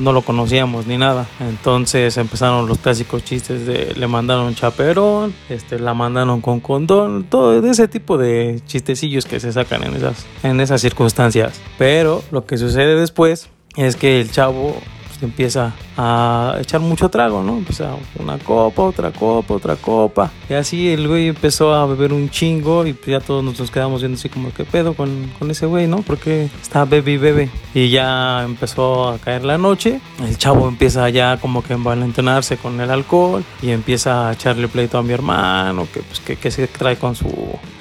no 0.00 0.12
lo 0.12 0.22
conocíamos 0.22 0.86
ni 0.86 0.96
nada. 0.96 1.26
Entonces 1.40 2.16
empezaron 2.16 2.66
los 2.66 2.78
clásicos 2.78 3.24
chistes 3.24 3.66
de 3.66 3.94
le 3.96 4.06
mandaron 4.06 4.54
chaperón, 4.54 5.34
este, 5.48 5.78
la 5.78 5.94
mandaron 5.94 6.40
con 6.40 6.60
condón, 6.60 7.24
todo 7.24 7.64
ese 7.68 7.88
tipo 7.88 8.18
de 8.18 8.60
chistecillos 8.66 9.26
que 9.26 9.40
se 9.40 9.52
sacan 9.52 9.84
en 9.84 9.96
esas, 9.96 10.26
en 10.42 10.60
esas 10.60 10.80
circunstancias. 10.80 11.60
Pero 11.78 12.22
lo 12.30 12.46
que 12.46 12.56
sucede 12.58 12.94
después 12.94 13.50
es 13.76 13.96
que 13.96 14.20
el 14.20 14.30
chavo 14.30 14.76
empieza 15.22 15.72
a 15.96 16.56
echar 16.60 16.80
mucho 16.80 17.08
trago, 17.08 17.42
¿no? 17.42 17.58
Empieza 17.58 17.94
una 18.18 18.38
copa, 18.38 18.82
otra 18.82 19.10
copa, 19.10 19.54
otra 19.54 19.76
copa. 19.76 20.30
Y 20.48 20.54
así 20.54 20.88
el 20.88 21.08
güey 21.08 21.28
empezó 21.28 21.74
a 21.74 21.86
beber 21.86 22.12
un 22.12 22.30
chingo 22.30 22.86
y 22.86 22.96
ya 23.06 23.20
todos 23.20 23.42
nos 23.42 23.70
quedamos 23.70 24.00
viendo 24.00 24.18
así 24.18 24.28
como, 24.28 24.52
¿qué 24.52 24.64
pedo 24.64 24.94
con, 24.94 25.30
con 25.38 25.50
ese 25.50 25.66
güey, 25.66 25.86
no? 25.86 25.98
Porque 26.02 26.48
está 26.60 26.84
bebe 26.84 27.12
y 27.12 27.16
bebe. 27.16 27.50
Y 27.74 27.90
ya 27.90 28.42
empezó 28.44 29.08
a 29.08 29.18
caer 29.18 29.44
la 29.44 29.58
noche. 29.58 30.00
El 30.20 30.36
chavo 30.38 30.68
empieza 30.68 31.08
ya 31.10 31.38
como 31.38 31.62
que 31.62 31.72
a 31.72 31.76
envalentonarse 31.76 32.56
con 32.56 32.80
el 32.80 32.90
alcohol 32.90 33.44
y 33.62 33.70
empieza 33.70 34.28
a 34.28 34.32
echarle 34.32 34.68
pleito 34.68 34.98
a 34.98 35.02
mi 35.02 35.12
hermano, 35.12 35.86
que 35.92 36.00
pues 36.00 36.20
que, 36.20 36.36
que 36.36 36.50
se 36.50 36.66
trae 36.66 36.96
con 36.96 37.14
su 37.14 37.30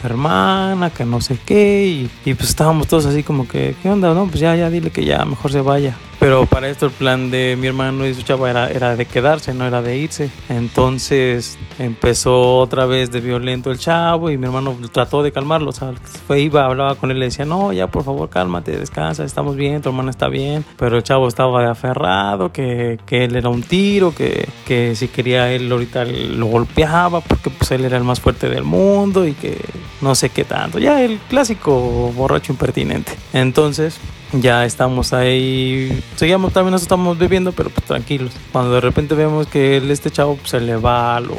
hermana, 0.03 0.89
que 0.89 1.05
no 1.05 1.22
sé 1.22 1.38
qué. 1.46 1.86
Y, 1.86 2.29
y 2.29 2.34
pues 2.34 2.50
estábamos 2.50 2.88
todos 2.88 3.05
así 3.05 3.24
como 3.24 3.48
que, 3.48 3.75
¿qué 3.81 3.89
onda? 3.89 4.13
No, 4.13 4.27
pues 4.27 4.39
ya, 4.39 4.55
ya 4.55 4.69
dile 4.69 4.91
que 4.91 5.05
ya 5.05 5.25
mejor 5.25 5.51
se 5.51 5.62
vaya. 5.62 5.96
Pero 6.19 6.45
para 6.45 6.67
esto 6.67 6.88
el 6.88 6.91
plan 6.91 7.31
de 7.31 7.55
mi 7.57 7.67
hermano 7.67 8.05
y 8.05 8.13
su 8.13 8.23
chava 8.23 8.49
era, 8.49 8.69
era 8.69 8.97
de 8.97 9.05
quedarse, 9.05 9.53
no 9.53 9.65
era 9.65 9.81
de 9.81 9.97
irse. 9.97 10.29
Entonces 10.49 11.57
empezó 11.79 12.57
otra 12.57 12.85
vez 12.85 13.09
de 13.09 13.21
violento 13.21 13.71
el 13.71 13.79
chavo 13.79 14.29
y 14.29 14.38
mi 14.38 14.45
hermano 14.45 14.77
trató 14.91 15.23
de 15.23 15.31
calmarlo. 15.31 15.69
O 15.69 15.73
sea, 15.73 15.93
fue, 16.27 16.41
iba, 16.41 16.65
hablaba 16.65 16.95
con 16.95 17.09
él 17.11 17.19
le 17.19 17.27
decía, 17.27 17.45
no, 17.45 17.71
ya 17.71 17.88
por 17.88 18.03
favor 18.03 18.29
cálmate, 18.29 18.77
descansa, 18.77 19.23
estamos 19.23 19.55
bien, 19.55 19.81
tu 19.81 19.89
hermana 19.89 20.11
está 20.11 20.27
bien. 20.27 20.65
Pero 20.77 20.97
el 20.97 21.03
chavo 21.03 21.25
estaba 21.25 21.61
de 21.61 21.69
aferrado, 21.69 22.51
que, 22.51 22.99
que 23.05 23.23
él 23.23 23.38
era 23.38 23.47
un 23.47 23.63
tiro, 23.63 24.13
que, 24.13 24.49
que 24.67 24.95
si 24.95 25.07
quería 25.07 25.49
él 25.53 25.71
ahorita 25.71 26.03
lo 26.03 26.47
golpeaba 26.47 27.21
porque 27.21 27.49
pues 27.49 27.71
él 27.71 27.85
era 27.85 27.95
el 27.95 28.03
más 28.03 28.19
fuerte 28.19 28.49
del 28.49 28.65
mundo 28.65 29.25
y 29.25 29.33
que 29.33 29.57
no 30.01 30.15
sé 30.15 30.29
qué 30.29 30.43
tanto. 30.43 30.79
Ya 30.79 31.01
el 31.01 31.17
clásico 31.29 32.11
borracho 32.13 32.51
impertinente. 32.51 33.13
Entonces 33.31 33.99
ya 34.33 34.65
estamos 34.65 35.13
ahí, 35.13 36.03
seguíamos 36.15 36.53
también 36.53 36.71
nos 36.71 36.81
estamos 36.81 37.17
bebiendo, 37.17 37.51
pero 37.51 37.69
pues 37.69 37.86
tranquilos. 37.86 38.32
Cuando 38.51 38.73
de 38.73 38.82
repente 38.82 39.15
vemos 39.15 39.47
que 39.47 39.77
este 39.77 40.12
chavo 40.12 40.36
pues, 40.36 40.51
se 40.51 40.60
le 40.60 40.75
va 40.75 41.15
a 41.15 41.19
los, 41.19 41.38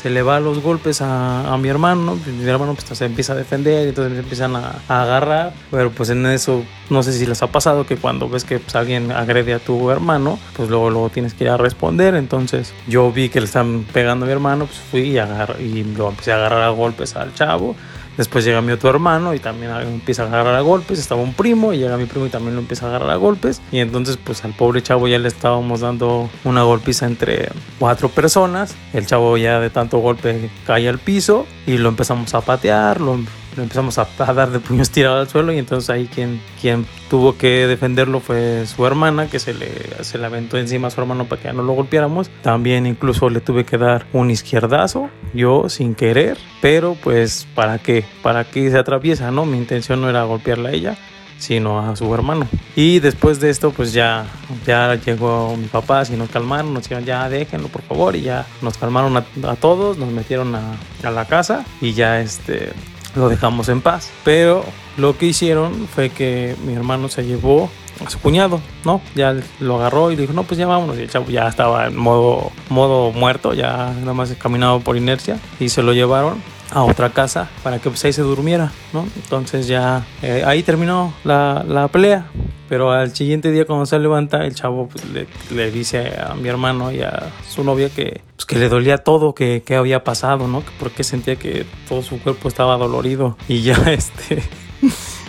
se 0.00 0.10
le 0.10 0.22
va 0.22 0.36
a 0.36 0.40
los 0.40 0.60
golpes 0.60 1.02
a, 1.02 1.52
a 1.52 1.58
mi 1.58 1.68
hermano, 1.68 2.02
¿no? 2.02 2.32
mi 2.32 2.48
hermano 2.48 2.74
pues 2.74 2.98
se 2.98 3.04
empieza 3.04 3.34
a 3.34 3.36
defender 3.36 3.88
entonces 3.88 4.18
empiezan 4.18 4.56
a, 4.56 4.76
a 4.88 5.02
agarrar, 5.02 5.52
pero 5.70 5.90
pues 5.90 6.10
en 6.10 6.24
eso 6.26 6.62
no 6.90 7.02
sé 7.02 7.12
si 7.12 7.24
les 7.26 7.42
ha 7.42 7.46
pasado 7.46 7.86
que 7.86 7.96
cuando 7.96 8.28
ves 8.28 8.44
que 8.44 8.58
pues, 8.58 8.74
alguien 8.74 9.12
agrede 9.12 9.54
a 9.54 9.58
tu 9.58 9.90
hermano, 9.90 10.38
pues 10.56 10.68
luego, 10.68 10.90
luego 10.90 11.08
tienes 11.08 11.34
que 11.34 11.44
ir 11.44 11.50
a 11.50 11.56
responder. 11.56 12.14
Entonces 12.14 12.74
yo 12.88 13.10
vi 13.12 13.28
que 13.28 13.40
le 13.40 13.46
están 13.46 13.84
pegando 13.92 14.24
a 14.24 14.26
mi 14.26 14.32
hermano, 14.32 14.66
pues 14.66 14.78
fui 14.78 15.02
y, 15.02 15.18
agarro, 15.18 15.60
y 15.60 15.84
lo 15.84 16.08
empecé 16.08 16.32
a 16.32 16.36
agarrar 16.36 16.62
a 16.62 16.70
golpes 16.70 17.16
al 17.16 17.32
chavo. 17.34 17.76
Después 18.20 18.44
llega 18.44 18.60
mi 18.60 18.70
otro 18.70 18.90
hermano 18.90 19.32
y 19.32 19.38
también 19.38 19.72
empieza 19.80 20.24
a 20.24 20.26
agarrar 20.26 20.54
a 20.54 20.60
golpes. 20.60 20.98
Estaba 20.98 21.22
un 21.22 21.32
primo 21.32 21.72
y 21.72 21.78
llega 21.78 21.96
mi 21.96 22.04
primo 22.04 22.26
y 22.26 22.28
también 22.28 22.54
lo 22.54 22.60
empieza 22.60 22.84
a 22.84 22.90
agarrar 22.90 23.08
a 23.12 23.16
golpes. 23.16 23.62
Y 23.72 23.78
entonces 23.78 24.18
pues 24.22 24.44
al 24.44 24.52
pobre 24.52 24.82
chavo 24.82 25.08
ya 25.08 25.18
le 25.18 25.26
estábamos 25.26 25.80
dando 25.80 26.28
una 26.44 26.62
golpiza 26.62 27.06
entre 27.06 27.48
cuatro 27.78 28.10
personas. 28.10 28.76
El 28.92 29.06
chavo 29.06 29.38
ya 29.38 29.58
de 29.58 29.70
tanto 29.70 30.00
golpe 30.00 30.50
cae 30.66 30.86
al 30.86 30.98
piso 30.98 31.46
y 31.66 31.78
lo 31.78 31.88
empezamos 31.88 32.34
a 32.34 32.42
patear, 32.42 33.00
lo, 33.00 33.18
empezamos 33.56 33.96
a, 33.96 34.06
a, 34.18 34.34
dar 34.34 34.50
de 34.50 34.60
puños 34.60 34.90
tirados 34.92 35.20
al 35.20 35.28
suelo 35.28 35.52
y 35.54 35.58
entonces 35.58 35.88
ahí 35.88 36.06
quien, 36.06 36.42
quien 36.60 36.84
tuvo 37.08 37.36
que 37.38 37.66
defenderlo 37.66 38.20
fue 38.20 38.66
su 38.66 38.86
hermana 38.86 39.28
que 39.28 39.38
se 39.38 39.54
le, 39.54 39.70
se 40.04 40.18
le 40.18 40.26
aventó 40.26 40.58
encima 40.58 40.88
a 40.88 40.90
su 40.90 41.00
hermano 41.00 41.24
para 41.24 41.40
que 41.40 41.48
ya 41.48 41.54
no 41.54 41.62
lo 41.62 41.72
golpeáramos. 41.72 42.30
También 42.42 42.86
incluso 42.86 43.30
le 43.30 43.40
tuve 43.40 43.64
que 43.64 43.78
dar 43.78 44.06
un 44.12 44.30
izquierdazo, 44.30 45.08
yo 45.34 45.68
sin 45.68 45.94
querer, 45.94 46.38
pero 46.60 46.96
pues 47.02 47.46
para 47.54 47.78
qué, 47.78 48.04
para 48.22 48.44
qué 48.44 48.70
se 48.70 48.78
atraviesa, 48.78 49.30
¿no? 49.30 49.44
Mi 49.46 49.58
intención 49.58 50.00
no 50.00 50.08
era 50.08 50.24
golpearla 50.24 50.70
a 50.70 50.72
ella, 50.72 50.98
sino 51.38 51.80
a 51.80 51.96
su 51.96 52.14
hermano. 52.14 52.46
Y 52.76 53.00
después 53.00 53.40
de 53.40 53.50
esto, 53.50 53.70
pues 53.70 53.92
ya, 53.92 54.26
ya 54.66 54.94
llegó 54.94 55.56
mi 55.56 55.66
papá, 55.66 56.02
y 56.08 56.12
nos 56.12 56.30
calmaron, 56.30 56.72
nos 56.74 56.84
dijeron 56.84 57.04
ya 57.04 57.28
déjenlo 57.28 57.68
por 57.68 57.82
favor, 57.82 58.14
y 58.14 58.22
ya 58.22 58.46
nos 58.62 58.76
calmaron 58.78 59.16
a, 59.16 59.24
a 59.48 59.56
todos, 59.56 59.98
nos 59.98 60.10
metieron 60.10 60.54
a, 60.54 60.76
a, 61.02 61.10
la 61.10 61.24
casa 61.24 61.64
y 61.80 61.92
ya 61.92 62.20
este 62.20 62.72
lo 63.16 63.28
dejamos 63.28 63.68
en 63.68 63.80
paz. 63.80 64.10
Pero 64.24 64.64
lo 64.96 65.16
que 65.16 65.26
hicieron 65.26 65.88
fue 65.88 66.10
que 66.10 66.54
mi 66.64 66.74
hermano 66.74 67.08
se 67.08 67.24
llevó 67.24 67.70
a 68.04 68.10
su 68.10 68.18
cuñado, 68.18 68.60
¿no? 68.84 69.00
Ya 69.14 69.36
lo 69.60 69.76
agarró 69.76 70.10
y 70.10 70.16
dijo, 70.16 70.32
no, 70.32 70.44
pues 70.44 70.58
ya 70.58 70.66
vámonos. 70.66 70.98
Y 70.98 71.02
el 71.02 71.10
chavo 71.10 71.28
ya 71.30 71.48
estaba 71.48 71.86
en 71.86 71.96
modo, 71.96 72.50
modo 72.68 73.12
muerto, 73.12 73.54
ya 73.54 73.92
nada 74.00 74.14
más 74.14 74.32
caminado 74.34 74.80
por 74.80 74.96
inercia. 74.96 75.38
Y 75.58 75.68
se 75.68 75.82
lo 75.82 75.92
llevaron 75.92 76.42
a 76.72 76.84
otra 76.84 77.10
casa 77.10 77.48
para 77.62 77.78
que 77.78 77.90
pues 77.90 78.04
ahí 78.04 78.12
se 78.12 78.22
durmiera, 78.22 78.72
¿no? 78.92 79.06
Entonces 79.16 79.66
ya 79.66 80.06
eh, 80.22 80.44
ahí 80.46 80.62
terminó 80.62 81.12
la, 81.24 81.64
la, 81.66 81.88
pelea. 81.88 82.26
Pero 82.68 82.92
al 82.92 83.14
siguiente 83.14 83.50
día 83.50 83.64
cuando 83.64 83.84
se 83.84 83.98
levanta, 83.98 84.44
el 84.44 84.54
chavo 84.54 84.88
pues, 84.88 85.04
le, 85.50 85.70
dice 85.72 86.14
a 86.20 86.34
mi 86.34 86.48
hermano 86.48 86.92
y 86.92 87.02
a 87.02 87.32
su 87.48 87.64
novia 87.64 87.90
que, 87.90 88.20
pues, 88.36 88.46
que 88.46 88.56
le 88.56 88.68
dolía 88.68 88.98
todo, 88.98 89.34
que, 89.34 89.62
que 89.66 89.74
había 89.74 90.04
pasado, 90.04 90.46
¿no? 90.46 90.60
Que 90.60 90.70
porque 90.78 91.02
sentía 91.02 91.34
que 91.34 91.66
todo 91.88 92.02
su 92.02 92.20
cuerpo 92.20 92.48
estaba 92.48 92.76
dolorido. 92.76 93.36
Y 93.48 93.62
ya 93.62 93.74
este... 93.90 94.42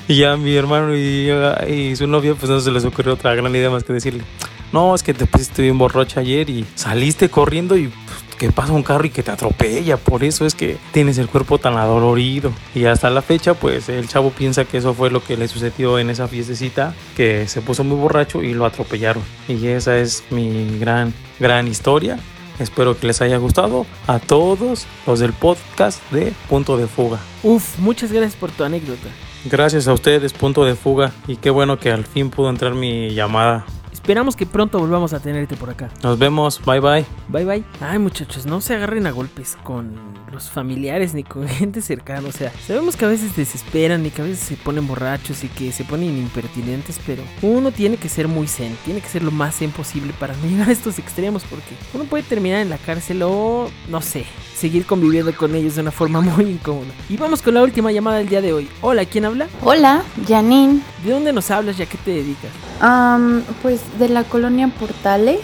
y 0.07 0.17
ya 0.17 0.37
mi 0.37 0.55
hermano 0.55 0.95
y, 0.95 1.31
y, 1.67 1.95
su 1.95 2.07
novia 2.07 2.35
pues 2.35 2.49
no 2.49 2.59
se 2.59 2.71
les 2.71 2.85
ocurrió 2.85 3.13
otra 3.13 3.33
gran 3.35 3.55
idea 3.55 3.69
más 3.69 3.83
que 3.83 3.93
decirle, 3.93 4.23
no, 4.71 4.95
es 4.95 5.03
que 5.03 5.13
te 5.13 5.25
pusiste 5.25 5.61
bien 5.61 5.77
borracho 5.77 6.19
ayer 6.19 6.49
y 6.49 6.65
saliste 6.75 7.29
corriendo 7.29 7.75
y 7.75 7.87
pues, 7.87 8.31
que 8.37 8.51
pasa 8.51 8.73
un 8.73 8.81
carro 8.81 9.05
y 9.05 9.11
que 9.11 9.21
te 9.21 9.29
atropella, 9.29 9.97
por 9.97 10.23
eso 10.23 10.47
es 10.47 10.55
que 10.55 10.77
tienes 10.91 11.19
el 11.19 11.27
cuerpo 11.27 11.59
tan 11.59 11.77
adolorido. 11.77 12.51
Y 12.73 12.85
hasta 12.85 13.11
la 13.11 13.21
fecha, 13.21 13.53
pues 13.53 13.87
el 13.87 14.07
chavo 14.07 14.31
piensa 14.31 14.65
que 14.65 14.77
eso 14.77 14.95
fue 14.95 15.11
lo 15.11 15.23
que 15.23 15.37
le 15.37 15.47
sucedió 15.47 15.99
en 15.99 16.09
esa 16.09 16.27
fiestecita, 16.27 16.95
que 17.15 17.47
se 17.47 17.61
puso 17.61 17.83
muy 17.83 17.97
borracho 17.97 18.41
y 18.41 18.55
lo 18.55 18.65
atropellaron. 18.65 19.21
Y 19.47 19.67
esa 19.67 19.99
es 19.99 20.23
mi 20.31 20.79
gran, 20.79 21.13
gran 21.39 21.67
historia. 21.67 22.17
Espero 22.57 22.97
que 22.97 23.07
les 23.07 23.21
haya 23.21 23.37
gustado 23.37 23.85
a 24.07 24.17
todos 24.17 24.87
los 25.05 25.19
del 25.19 25.33
podcast 25.33 26.01
de 26.11 26.33
Punto 26.49 26.77
de 26.77 26.87
Fuga. 26.87 27.19
Uf, 27.43 27.77
muchas 27.77 28.11
gracias 28.11 28.35
por 28.35 28.49
tu 28.51 28.63
anécdota. 28.63 29.09
Gracias 29.45 29.87
a 29.87 29.93
ustedes, 29.93 30.33
Punto 30.33 30.63
de 30.63 30.75
Fuga. 30.75 31.11
Y 31.27 31.37
qué 31.37 31.49
bueno 31.49 31.79
que 31.79 31.91
al 31.91 32.05
fin 32.05 32.29
pudo 32.29 32.49
entrar 32.49 32.73
mi 32.73 33.13
llamada. 33.13 33.65
Esperamos 33.91 34.35
que 34.35 34.45
pronto 34.45 34.79
volvamos 34.79 35.13
a 35.13 35.19
tenerte 35.19 35.55
por 35.55 35.69
acá. 35.69 35.89
Nos 36.03 36.17
vemos, 36.17 36.61
bye 36.65 36.79
bye. 36.79 37.05
Bye 37.27 37.45
bye. 37.45 37.63
Ay 37.81 37.99
muchachos, 37.99 38.45
no 38.45 38.61
se 38.61 38.75
agarren 38.75 39.07
a 39.07 39.11
golpes 39.11 39.57
con 39.63 39.93
los 40.31 40.49
familiares 40.49 41.13
ni 41.13 41.23
con 41.23 41.47
gente 41.47 41.81
cercana. 41.81 42.27
O 42.27 42.31
sea, 42.31 42.51
sabemos 42.65 42.95
que 42.95 43.05
a 43.05 43.09
veces 43.09 43.35
desesperan 43.35 44.05
y 44.05 44.09
que 44.09 44.21
a 44.21 44.25
veces 44.25 44.39
se 44.39 44.55
ponen 44.55 44.87
borrachos 44.87 45.43
y 45.43 45.47
que 45.47 45.71
se 45.71 45.83
ponen 45.83 46.17
impertinentes, 46.17 46.99
pero 47.05 47.23
uno 47.41 47.71
tiene 47.71 47.97
que 47.97 48.09
ser 48.09 48.27
muy 48.27 48.47
zen, 48.47 48.75
tiene 48.85 49.01
que 49.01 49.09
ser 49.09 49.23
lo 49.23 49.31
más 49.31 49.57
zen 49.57 49.71
posible 49.71 50.13
para 50.19 50.35
no 50.37 50.47
llegar 50.47 50.69
a 50.69 50.71
estos 50.71 50.99
extremos 50.99 51.43
porque 51.43 51.75
uno 51.93 52.05
puede 52.05 52.23
terminar 52.23 52.61
en 52.61 52.69
la 52.69 52.77
cárcel 52.77 53.21
o 53.23 53.69
no 53.89 54.01
sé, 54.01 54.25
seguir 54.55 54.85
conviviendo 54.85 55.35
con 55.35 55.55
ellos 55.55 55.75
de 55.75 55.81
una 55.81 55.91
forma 55.91 56.21
muy 56.21 56.45
incómoda. 56.45 56.91
Y 57.09 57.17
vamos 57.17 57.41
con 57.41 57.53
la 57.53 57.63
última 57.63 57.91
llamada 57.91 58.17
del 58.17 58.29
día 58.29 58.41
de 58.41 58.53
hoy. 58.53 58.69
Hola, 58.81 59.05
¿quién 59.05 59.25
habla? 59.25 59.47
Hola, 59.61 60.03
Janine. 60.27 60.81
¿De 61.03 61.11
dónde 61.11 61.33
nos 61.33 61.49
hablas 61.51 61.79
y 61.79 61.83
a 61.83 61.85
qué 61.85 61.97
te 61.97 62.11
dedicas? 62.11 62.51
Am, 62.79 63.43
pues 63.61 63.81
de 63.99 64.09
la 64.09 64.23
colonia 64.23 64.67
Portales 64.67 65.39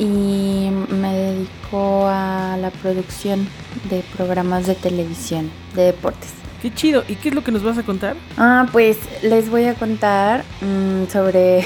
y 0.00 0.70
me 0.88 1.14
dedico 1.14 2.06
a 2.06 2.56
la 2.58 2.70
producción 2.70 3.46
de 3.90 4.02
programas 4.16 4.66
de 4.66 4.74
televisión 4.74 5.50
de 5.74 5.82
deportes. 5.84 6.30
Qué 6.62 6.72
chido. 6.72 7.04
¿Y 7.06 7.16
qué 7.16 7.28
es 7.28 7.34
lo 7.34 7.44
que 7.44 7.52
nos 7.52 7.62
vas 7.62 7.76
a 7.78 7.82
contar? 7.82 8.16
Ah, 8.38 8.66
pues 8.72 8.98
les 9.22 9.50
voy 9.50 9.66
a 9.66 9.74
contar 9.74 10.44
mm, 10.62 11.10
sobre 11.10 11.62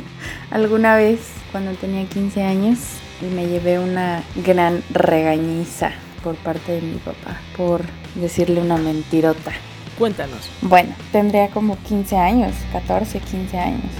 alguna 0.50 0.96
vez 0.96 1.20
cuando 1.50 1.72
tenía 1.72 2.06
15 2.06 2.42
años 2.42 2.78
y 3.22 3.34
me 3.34 3.46
llevé 3.46 3.78
una 3.78 4.22
gran 4.44 4.82
regañiza 4.90 5.92
por 6.22 6.36
parte 6.36 6.72
de 6.72 6.82
mi 6.82 6.96
papá 6.96 7.40
por 7.56 7.82
decirle 8.14 8.60
una 8.60 8.76
mentirota. 8.76 9.52
Cuéntanos. 9.98 10.50
Bueno, 10.60 10.94
tendría 11.10 11.48
como 11.48 11.76
15 11.88 12.16
años, 12.16 12.54
14, 12.72 13.20
15 13.20 13.58
años. 13.58 13.90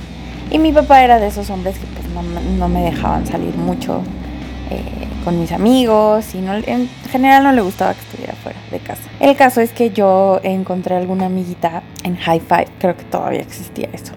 Y 0.50 0.58
mi 0.58 0.72
papá 0.72 1.02
era 1.02 1.18
de 1.18 1.26
esos 1.26 1.50
hombres 1.50 1.78
que 1.78 1.87
pues 1.87 2.08
no, 2.08 2.22
no 2.22 2.68
me 2.68 2.82
dejaban 2.82 3.26
salir 3.26 3.54
mucho 3.56 4.02
eh, 4.70 5.08
con 5.24 5.40
mis 5.40 5.52
amigos 5.52 6.34
y 6.34 6.38
no, 6.38 6.54
en 6.54 6.88
general 7.11 7.42
no 7.42 7.52
le 7.52 7.61
gustaba 7.61 7.94
que 7.94 8.00
estuviera 8.00 8.34
fuera 8.34 8.58
de 8.70 8.78
casa. 8.78 9.02
El 9.20 9.37
caso 9.37 9.61
es 9.61 9.72
que 9.72 9.90
yo 9.90 10.40
encontré 10.42 10.96
alguna 10.96 11.26
amiguita 11.26 11.82
en 12.02 12.16
High 12.16 12.40
Five, 12.40 12.68
creo 12.78 12.96
que 12.96 13.04
todavía 13.04 13.40
existía 13.40 13.88
eso. 13.92 14.12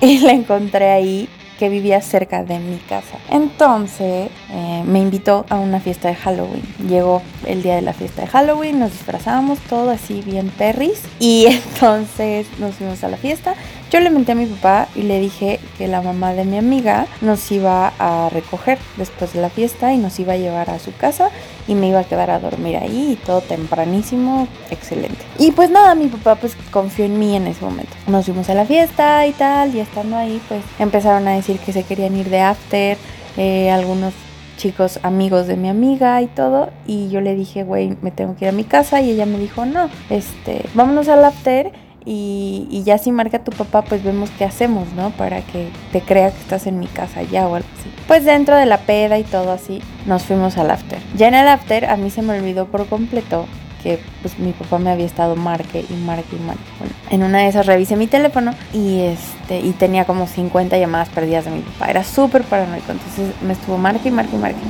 Y 0.00 0.18
la 0.18 0.32
encontré 0.32 0.90
ahí 0.90 1.28
que 1.58 1.68
vivía 1.68 2.00
cerca 2.00 2.42
de 2.42 2.58
mi 2.58 2.78
casa. 2.78 3.18
Entonces 3.30 4.30
eh, 4.50 4.82
me 4.86 5.00
invitó 5.00 5.46
a 5.48 5.56
una 5.56 5.80
fiesta 5.80 6.08
de 6.08 6.14
Halloween. 6.14 6.62
Llegó 6.88 7.22
el 7.46 7.62
día 7.62 7.76
de 7.76 7.82
la 7.82 7.92
fiesta 7.92 8.22
de 8.22 8.28
Halloween, 8.28 8.80
nos 8.80 8.92
disfrazamos, 8.92 9.58
todo 9.60 9.90
así 9.90 10.22
bien 10.22 10.48
perris. 10.50 11.02
Y 11.20 11.46
entonces 11.48 12.46
nos 12.58 12.74
fuimos 12.74 13.04
a 13.04 13.08
la 13.08 13.16
fiesta. 13.16 13.54
Yo 13.90 14.00
le 14.00 14.10
menté 14.10 14.32
a 14.32 14.34
mi 14.34 14.46
papá 14.46 14.88
y 14.94 15.02
le 15.02 15.20
dije 15.20 15.60
que 15.78 15.86
la 15.86 16.02
mamá 16.02 16.32
de 16.32 16.44
mi 16.44 16.58
amiga 16.58 17.06
nos 17.20 17.50
iba 17.52 17.92
a 17.98 18.28
recoger 18.28 18.78
después 18.96 19.32
de 19.32 19.40
la 19.40 19.50
fiesta 19.50 19.92
y 19.92 19.98
nos 19.98 20.18
iba 20.18 20.32
a 20.32 20.36
llevar 20.36 20.70
a 20.70 20.78
su 20.78 20.94
casa 20.96 21.30
y 21.68 21.74
me 21.74 21.88
iba 21.88 22.00
a 22.00 22.04
quedar 22.04 22.30
a 22.30 22.40
dormir 22.40 22.76
ahí 22.76 23.12
y 23.12 23.16
todo 23.16 23.40
tempranísimo, 23.40 24.48
excelente. 24.70 25.24
Y 25.38 25.52
pues 25.52 25.70
nada, 25.70 25.94
mi 25.94 26.08
papá 26.08 26.34
pues 26.36 26.56
confió 26.70 27.04
en 27.04 27.18
mí 27.18 27.36
en 27.36 27.46
ese 27.46 27.64
momento. 27.64 27.92
Nos 28.06 28.24
fuimos 28.24 28.50
a 28.50 28.54
la 28.54 28.64
fiesta 28.64 29.26
y 29.26 29.32
tal, 29.32 29.74
y 29.74 29.80
estando 29.80 30.16
ahí 30.16 30.40
pues 30.48 30.62
empezaron 30.78 31.28
a 31.28 31.32
decir 31.32 31.58
que 31.58 31.72
se 31.72 31.84
querían 31.84 32.16
ir 32.16 32.30
de 32.30 32.40
after, 32.40 32.98
eh, 33.36 33.70
algunos 33.70 34.12
chicos 34.56 35.00
amigos 35.02 35.46
de 35.46 35.56
mi 35.56 35.68
amiga 35.68 36.22
y 36.22 36.26
todo, 36.26 36.70
y 36.86 37.10
yo 37.10 37.20
le 37.20 37.34
dije, 37.34 37.64
güey, 37.64 37.96
me 38.02 38.10
tengo 38.10 38.36
que 38.36 38.44
ir 38.44 38.48
a 38.50 38.52
mi 38.52 38.64
casa 38.64 39.00
y 39.00 39.10
ella 39.10 39.26
me 39.26 39.38
dijo, 39.38 39.66
no, 39.66 39.88
este, 40.10 40.64
vámonos 40.74 41.08
al 41.08 41.24
after 41.24 41.72
y, 42.06 42.66
y 42.70 42.82
ya 42.82 42.98
si 42.98 43.12
marca 43.12 43.38
tu 43.38 43.52
papá, 43.52 43.82
pues 43.82 44.02
vemos 44.02 44.30
qué 44.36 44.44
hacemos, 44.44 44.92
¿no? 44.92 45.10
Para 45.10 45.40
que 45.42 45.68
te 45.92 46.00
crea 46.00 46.30
que 46.30 46.40
estás 46.40 46.66
en 46.66 46.78
mi 46.78 46.86
casa 46.86 47.22
ya 47.22 47.46
o 47.46 47.54
algo 47.54 47.68
así. 47.78 47.90
Pues 48.06 48.24
dentro 48.24 48.56
de 48.56 48.66
la 48.66 48.78
peda 48.78 49.18
y 49.18 49.24
todo 49.24 49.52
así, 49.52 49.80
nos 50.06 50.24
fuimos 50.24 50.58
al 50.58 50.70
after. 50.70 50.98
Ya 51.16 51.28
en 51.28 51.34
el 51.34 51.48
after 51.48 51.86
a 51.86 51.96
mí 51.96 52.10
se 52.10 52.22
me 52.22 52.38
olvidó 52.38 52.66
por 52.66 52.86
completo 52.86 53.46
que 53.84 53.98
pues 54.22 54.38
mi 54.38 54.52
papá 54.52 54.78
me 54.78 54.90
había 54.90 55.04
estado 55.04 55.36
marque 55.36 55.84
y 55.88 55.92
marque 55.94 56.36
y 56.36 56.40
marque. 56.40 56.62
Bueno, 56.78 56.94
en 57.10 57.22
una 57.22 57.40
de 57.40 57.48
esas 57.48 57.66
revisé 57.66 57.96
mi 57.96 58.06
teléfono 58.06 58.52
y 58.72 59.00
este 59.00 59.60
y 59.60 59.72
tenía 59.72 60.06
como 60.06 60.26
50 60.26 60.78
llamadas 60.78 61.10
perdidas 61.10 61.44
de 61.44 61.50
mi 61.50 61.60
papá. 61.60 61.90
Era 61.90 62.02
súper 62.02 62.42
paranoico, 62.44 62.90
entonces 62.90 63.30
me 63.42 63.52
estuvo 63.52 63.76
marque 63.76 64.08
y 64.08 64.12
marque 64.12 64.36
y 64.36 64.38
marque. 64.38 64.60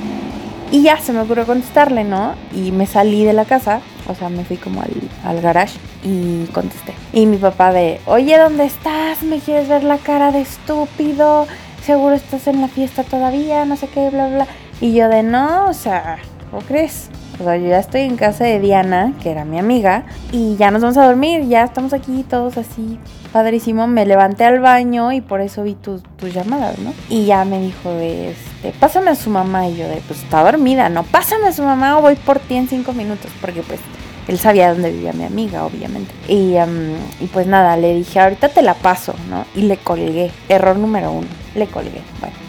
Y 0.72 0.82
ya 0.82 0.98
se 0.98 1.12
me 1.12 1.20
ocurrió 1.20 1.46
contestarle, 1.46 2.02
¿no? 2.02 2.34
Y 2.52 2.72
me 2.72 2.86
salí 2.86 3.24
de 3.24 3.32
la 3.32 3.44
casa, 3.44 3.80
o 4.08 4.14
sea, 4.14 4.28
me 4.28 4.44
fui 4.44 4.56
como 4.56 4.82
al, 4.82 4.92
al 5.24 5.40
garage 5.40 5.78
y 6.02 6.46
contesté. 6.46 6.94
Y 7.12 7.26
mi 7.26 7.36
papá 7.36 7.72
de, 7.72 8.00
oye, 8.06 8.38
¿dónde 8.38 8.64
estás? 8.64 9.22
¿Me 9.22 9.38
quieres 9.38 9.68
ver 9.68 9.84
la 9.84 9.98
cara 9.98 10.32
de 10.32 10.40
estúpido? 10.40 11.46
Seguro 11.84 12.14
estás 12.14 12.46
en 12.46 12.60
la 12.60 12.68
fiesta 12.68 13.04
todavía, 13.04 13.64
no 13.64 13.76
sé 13.76 13.88
qué, 13.88 14.10
bla, 14.10 14.28
bla. 14.28 14.46
Y 14.80 14.94
yo 14.94 15.08
de, 15.08 15.22
no, 15.22 15.68
o 15.68 15.74
sea, 15.74 16.18
¿cómo 16.50 16.62
crees? 16.62 17.08
O 17.40 17.44
sea, 17.44 17.56
yo 17.56 17.68
ya 17.68 17.78
estoy 17.78 18.02
en 18.02 18.16
casa 18.16 18.44
de 18.44 18.60
Diana, 18.60 19.12
que 19.22 19.30
era 19.30 19.44
mi 19.44 19.58
amiga, 19.58 20.04
y 20.32 20.56
ya 20.56 20.70
nos 20.70 20.82
vamos 20.82 20.96
a 20.96 21.06
dormir, 21.06 21.46
ya 21.48 21.64
estamos 21.64 21.92
aquí 21.92 22.24
todos 22.28 22.56
así, 22.58 22.98
padrísimo. 23.34 23.88
Me 23.88 24.06
levanté 24.06 24.44
al 24.44 24.60
baño 24.60 25.10
y 25.12 25.20
por 25.20 25.40
eso 25.40 25.64
vi 25.64 25.74
tus, 25.74 26.04
tus 26.16 26.32
llamadas, 26.32 26.78
¿no? 26.78 26.94
Y 27.10 27.26
ya 27.26 27.44
me 27.44 27.60
dijo 27.60 27.90
de, 27.90 28.30
este, 28.30 28.72
pásame 28.78 29.10
a 29.10 29.16
su 29.16 29.28
mamá. 29.28 29.66
Y 29.68 29.76
yo 29.76 29.88
de, 29.88 29.96
pues 30.06 30.22
está 30.22 30.44
dormida, 30.44 30.88
no, 30.88 31.02
pásame 31.02 31.48
a 31.48 31.52
su 31.52 31.64
mamá 31.64 31.98
o 31.98 32.02
voy 32.02 32.14
por 32.14 32.38
ti 32.38 32.54
en 32.54 32.68
cinco 32.68 32.92
minutos, 32.92 33.32
porque 33.40 33.62
pues 33.62 33.80
él 34.28 34.38
sabía 34.38 34.72
dónde 34.72 34.92
vivía 34.92 35.12
mi 35.12 35.24
amiga, 35.24 35.66
obviamente. 35.66 36.14
Y, 36.28 36.54
em, 36.54 36.94
y 37.20 37.26
pues 37.26 37.48
nada, 37.48 37.76
le 37.76 37.94
dije, 37.94 38.20
ahorita 38.20 38.50
te 38.50 38.62
la 38.62 38.74
paso, 38.74 39.14
¿no? 39.28 39.44
Y 39.56 39.62
le 39.62 39.78
colgué. 39.78 40.30
Error 40.48 40.76
número 40.76 41.10
uno, 41.10 41.26
le 41.56 41.66
colgué. 41.66 42.02
Bueno. 42.20 42.43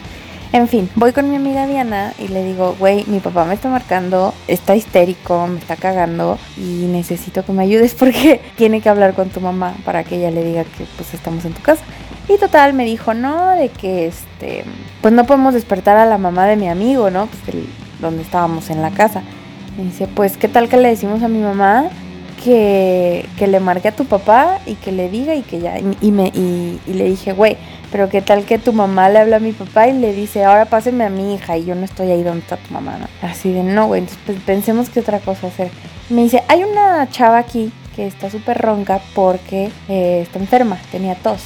En 0.56 0.68
fin, 0.68 0.88
voy 0.94 1.12
con 1.12 1.28
mi 1.30 1.36
amiga 1.36 1.66
Diana 1.66 2.14
y 2.18 2.28
le 2.28 2.42
digo, 2.42 2.74
güey, 2.78 3.04
mi 3.08 3.20
papá 3.20 3.44
me 3.44 3.52
está 3.52 3.68
marcando, 3.68 4.32
está 4.48 4.74
histérico, 4.74 5.46
me 5.46 5.58
está 5.58 5.76
cagando 5.76 6.38
y 6.56 6.86
necesito 6.90 7.44
que 7.44 7.52
me 7.52 7.62
ayudes 7.62 7.92
porque 7.92 8.40
tiene 8.56 8.80
que 8.80 8.88
hablar 8.88 9.12
con 9.12 9.28
tu 9.28 9.42
mamá 9.42 9.74
para 9.84 10.02
que 10.02 10.16
ella 10.16 10.30
le 10.30 10.42
diga 10.42 10.64
que 10.64 10.86
pues 10.96 11.12
estamos 11.12 11.44
en 11.44 11.52
tu 11.52 11.60
casa. 11.60 11.82
Y 12.26 12.38
total, 12.38 12.72
me 12.72 12.86
dijo, 12.86 13.12
no, 13.12 13.50
de 13.50 13.68
que 13.68 14.06
este, 14.06 14.64
pues 15.02 15.12
no 15.12 15.26
podemos 15.26 15.52
despertar 15.52 15.98
a 15.98 16.06
la 16.06 16.16
mamá 16.16 16.46
de 16.46 16.56
mi 16.56 16.68
amigo, 16.70 17.10
¿no? 17.10 17.26
Pues 17.26 17.44
del- 17.46 17.68
donde 18.00 18.22
estábamos 18.22 18.70
en 18.70 18.80
la 18.80 18.90
casa. 18.92 19.22
Me 19.76 19.84
dice, 19.84 20.06
pues, 20.08 20.38
¿qué 20.38 20.48
tal 20.48 20.70
que 20.70 20.78
le 20.78 20.88
decimos 20.88 21.22
a 21.22 21.28
mi 21.28 21.38
mamá 21.40 21.84
que, 22.42 23.26
que 23.38 23.46
le 23.46 23.60
marque 23.60 23.88
a 23.88 23.92
tu 23.94 24.06
papá 24.06 24.58
y 24.66 24.74
que 24.76 24.90
le 24.90 25.10
diga 25.10 25.34
y 25.34 25.42
que 25.42 25.60
ya? 25.60 25.78
Y, 25.78 25.96
y 26.00 26.12
me, 26.12 26.28
y, 26.28 26.80
y 26.86 26.94
le 26.94 27.04
dije, 27.04 27.32
güey, 27.32 27.56
pero 27.96 28.10
qué 28.10 28.20
tal 28.20 28.44
que 28.44 28.58
tu 28.58 28.74
mamá 28.74 29.08
le 29.08 29.20
habla 29.20 29.36
a 29.36 29.40
mi 29.40 29.52
papá 29.52 29.88
y 29.88 29.94
le 29.94 30.12
dice, 30.12 30.44
ahora 30.44 30.66
pásenme 30.66 31.04
a 31.04 31.08
mi 31.08 31.34
hija 31.34 31.56
y 31.56 31.64
yo 31.64 31.74
no 31.74 31.86
estoy 31.86 32.10
ahí 32.10 32.22
donde 32.22 32.40
está 32.40 32.58
tu 32.58 32.74
mamá, 32.74 32.98
¿no? 32.98 33.08
Así 33.26 33.50
de, 33.50 33.62
no, 33.62 33.86
güey, 33.86 34.02
entonces 34.02 34.22
pues, 34.26 34.38
pensemos 34.44 34.90
qué 34.90 35.00
otra 35.00 35.18
cosa 35.18 35.46
hacer. 35.46 35.70
Me 36.10 36.24
dice, 36.24 36.42
hay 36.48 36.62
una 36.62 37.08
chava 37.08 37.38
aquí 37.38 37.72
que 37.94 38.06
está 38.06 38.28
súper 38.28 38.58
ronca 38.58 39.00
porque 39.14 39.70
eh, 39.88 40.20
está 40.20 40.38
enferma, 40.38 40.76
tenía 40.92 41.14
tos. 41.14 41.40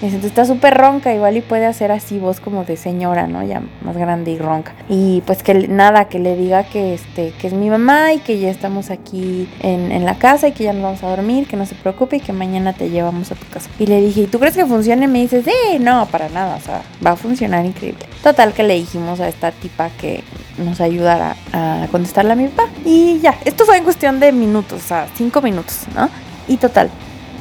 Dice, 0.00 0.16
entonces 0.16 0.30
está 0.30 0.44
súper 0.44 0.74
ronca, 0.74 1.14
igual 1.14 1.36
y 1.36 1.40
puede 1.40 1.66
hacer 1.66 1.90
así 1.92 2.18
voz 2.18 2.40
como 2.40 2.64
de 2.64 2.76
señora, 2.76 3.26
¿no? 3.26 3.42
Ya 3.42 3.62
más 3.82 3.96
grande 3.96 4.32
y 4.32 4.38
ronca. 4.38 4.74
Y 4.88 5.22
pues 5.26 5.42
que 5.42 5.68
nada, 5.68 6.06
que 6.06 6.18
le 6.18 6.36
diga 6.36 6.64
que 6.64 6.94
este, 6.94 7.32
que 7.32 7.46
es 7.46 7.52
mi 7.52 7.70
mamá 7.70 8.12
y 8.12 8.18
que 8.18 8.38
ya 8.38 8.50
estamos 8.50 8.90
aquí 8.90 9.48
en, 9.60 9.92
en 9.92 10.04
la 10.04 10.16
casa 10.16 10.48
y 10.48 10.52
que 10.52 10.64
ya 10.64 10.72
nos 10.72 10.82
vamos 10.82 11.02
a 11.04 11.08
dormir, 11.08 11.46
que 11.46 11.56
no 11.56 11.64
se 11.64 11.74
preocupe 11.74 12.16
y 12.16 12.20
que 12.20 12.32
mañana 12.32 12.72
te 12.72 12.90
llevamos 12.90 13.32
a 13.32 13.34
tu 13.34 13.46
casa. 13.48 13.70
Y 13.78 13.86
le 13.86 14.00
dije, 14.00 14.22
¿y 14.22 14.26
tú 14.26 14.38
crees 14.38 14.56
que 14.56 14.66
funcione? 14.66 15.06
Me 15.06 15.20
dice, 15.20 15.42
sí, 15.42 15.78
no, 15.80 16.06
para 16.06 16.28
nada, 16.28 16.56
o 16.56 16.60
sea, 16.60 16.82
va 17.04 17.12
a 17.12 17.16
funcionar 17.16 17.64
increíble. 17.64 18.06
Total 18.22 18.52
que 18.52 18.62
le 18.62 18.74
dijimos 18.74 19.20
a 19.20 19.28
esta 19.28 19.52
tipa 19.52 19.90
que 20.00 20.22
nos 20.58 20.80
ayudara 20.80 21.36
a 21.52 21.86
contestarle 21.90 22.32
a 22.32 22.36
mi 22.36 22.48
papá. 22.48 22.68
Y 22.84 23.20
ya, 23.20 23.38
esto 23.44 23.64
fue 23.64 23.78
en 23.78 23.84
cuestión 23.84 24.20
de 24.20 24.32
minutos, 24.32 24.82
o 24.84 24.86
sea, 24.86 25.06
cinco 25.14 25.40
minutos, 25.40 25.86
¿no? 25.94 26.08
Y 26.48 26.56
total, 26.56 26.90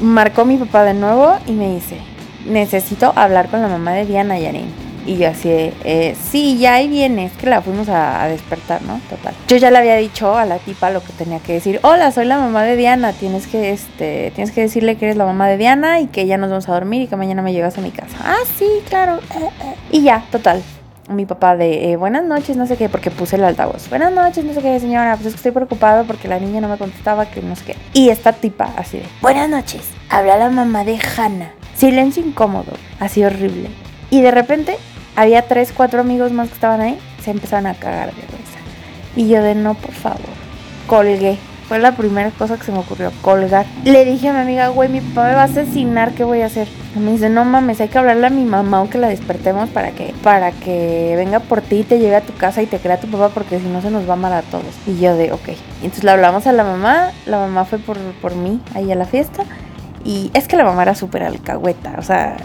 marcó 0.02 0.46
mi 0.46 0.58
papá 0.58 0.84
de 0.84 0.94
nuevo 0.94 1.36
y 1.46 1.52
me 1.52 1.74
dice, 1.74 1.98
necesito 2.46 3.14
hablar 3.16 3.50
con 3.50 3.62
la 3.62 3.68
mamá 3.68 3.94
de 3.94 4.06
Diana 4.06 4.40
Yarin. 4.40 4.94
Y 5.06 5.18
yo 5.18 5.30
así 5.30 5.50
de, 5.50 5.74
eh, 5.84 6.16
sí, 6.32 6.58
ya 6.58 6.76
ahí 6.76 6.88
viene, 6.88 7.26
es 7.26 7.34
que 7.34 7.48
la 7.48 7.62
fuimos 7.62 7.90
a, 7.90 8.26
despertar, 8.28 8.82
¿no? 8.84 9.02
Total. 9.10 9.34
Yo 9.50 9.58
ya 9.58 9.70
le 9.70 9.78
había 9.78 9.98
dicho 9.98 10.38
a 10.38 10.46
la 10.46 10.60
tipa 10.60 10.92
lo 10.92 11.02
que 11.04 11.12
tenía 11.12 11.40
que 11.40 11.54
decir. 11.54 11.80
Hola, 11.84 12.12
soy 12.12 12.26
la 12.26 12.38
mamá 12.38 12.64
de 12.64 12.78
Diana, 12.78 13.12
tienes 13.12 13.48
que, 13.48 13.72
este, 13.72 14.32
tienes 14.34 14.54
que 14.54 14.62
decirle 14.62 14.96
que 14.96 15.06
eres 15.06 15.18
la 15.18 15.26
mamá 15.26 15.50
de 15.50 15.58
Diana 15.58 16.00
y 16.00 16.08
que 16.08 16.26
ya 16.26 16.38
nos 16.38 16.50
vamos 16.50 16.70
a 16.70 16.74
dormir 16.74 17.02
y 17.02 17.08
que 17.08 17.18
mañana 17.18 17.42
me 17.42 17.52
llegas 17.52 17.78
a 17.78 17.82
mi 17.82 17.92
casa. 17.92 18.16
Ah, 18.24 18.38
sí, 18.58 18.66
claro. 18.88 19.18
eh, 19.36 19.50
eh. 19.62 19.76
Y 19.92 20.04
ya, 20.04 20.24
total. 20.32 20.64
Mi 21.10 21.26
papá 21.26 21.58
de, 21.58 21.98
buenas 21.98 22.24
noches, 22.24 22.56
no 22.56 22.66
sé 22.66 22.78
qué, 22.78 22.88
porque 22.88 23.12
puse 23.12 23.36
el 23.36 23.44
altavoz. 23.44 23.90
Buenas 23.90 24.14
noches, 24.14 24.46
no 24.46 24.54
sé 24.54 24.62
qué, 24.62 24.80
señora, 24.80 25.16
pues 25.16 25.28
es 25.28 25.34
que 25.34 25.38
estoy 25.38 25.52
preocupado 25.52 26.06
porque 26.06 26.30
la 26.30 26.40
niña 26.40 26.62
no 26.62 26.70
me 26.70 26.78
contestaba, 26.78 27.26
que 27.26 27.42
no 27.42 27.58
sé 27.58 27.66
qué. 27.66 27.76
Y 27.92 28.08
esta 28.08 28.32
tipa 28.32 28.70
así 28.78 29.00
de, 29.00 29.06
buenas 29.22 29.50
noches, 29.50 29.82
habla 30.08 30.38
la 30.38 30.50
mamá 30.50 30.86
de 30.86 30.98
Hannah. 30.98 31.52
Silencio 31.76 32.26
incómodo, 32.26 32.72
así 33.00 33.24
horrible. 33.24 33.70
Y 34.10 34.22
de 34.22 34.32
repente 34.32 34.78
había 35.16 35.44
tres, 35.48 35.74
cuatro 35.76 36.02
amigos 36.02 36.32
más 36.32 36.50
que 36.50 36.56
estaban 36.56 36.82
ahí, 36.82 36.98
se 37.24 37.32
empezaron 37.32 37.68
a 37.68 37.74
cagar 37.74 38.14
de 38.14 38.22
risa. 38.22 38.60
Y 39.16 39.28
yo 39.28 39.42
de 39.42 39.56
no, 39.56 39.76
por 39.76 39.92
favor, 39.92 40.20
colgué. 40.88 41.38
Fue 41.68 41.80
la 41.80 41.96
primera 41.96 42.30
cosa 42.32 42.58
que 42.58 42.66
se 42.66 42.72
me 42.72 42.80
ocurrió, 42.80 43.12
colgar. 43.22 43.66
Le 43.86 44.04
dije 44.04 44.28
a 44.28 44.34
mi 44.34 44.40
amiga, 44.40 44.68
güey, 44.68 44.90
mi 44.90 45.00
papá 45.00 45.30
me 45.30 45.34
va 45.34 45.42
a 45.42 45.46
asesinar, 45.46 46.12
¿qué 46.12 46.24
voy 46.26 46.42
a 46.42 46.48
hacer? 46.48 46.68
Me 46.94 47.12
dice, 47.12 47.30
no 47.30 47.46
mames, 47.46 47.80
hay 47.80 47.88
que 47.88 47.98
hablarle 47.98 48.28
a 48.28 48.30
mi 48.30 48.44
mamá 48.44 48.82
o 48.82 48.90
que 48.90 48.98
la 48.98 49.08
despertemos 49.08 49.70
para 49.70 49.92
que, 49.92 50.14
para 50.24 50.52
que 50.52 51.14
venga 51.16 51.40
por 51.40 51.62
ti 51.62 51.78
y 51.78 51.84
te 51.84 52.00
lleve 52.00 52.18
a 52.18 52.22
tu 52.22 52.34
casa 52.34 52.62
y 52.62 52.66
te 52.66 52.80
crea 52.80 53.00
tu 53.00 53.08
papá 53.08 53.30
porque 53.30 53.60
si 53.60 53.68
no 53.68 53.82
se 53.82 53.90
nos 53.92 54.06
va 54.06 54.12
a 54.12 54.18
amar 54.18 54.34
a 54.34 54.42
todos. 54.42 54.66
Y 54.86 55.00
yo 55.00 55.16
de, 55.16 55.32
ok. 55.32 55.50
Entonces 55.82 56.04
le 56.04 56.12
hablamos 56.12 56.46
a 56.48 56.52
la 56.52 56.64
mamá, 56.66 57.12
la 57.26 57.38
mamá 57.38 57.66
fue 57.66 57.80
por, 57.80 57.98
por 58.22 58.36
mí 58.36 58.60
ahí 58.76 58.92
a 58.92 58.96
la 58.96 59.06
fiesta. 59.06 59.46
Y 60.04 60.32
es 60.34 60.48
que 60.48 60.58
la 60.58 60.64
mamá 60.64 60.84
era 60.84 60.96
súper 60.96 61.24
alcahueta, 61.24 61.96
o 61.98 62.02
sea, 62.02 62.38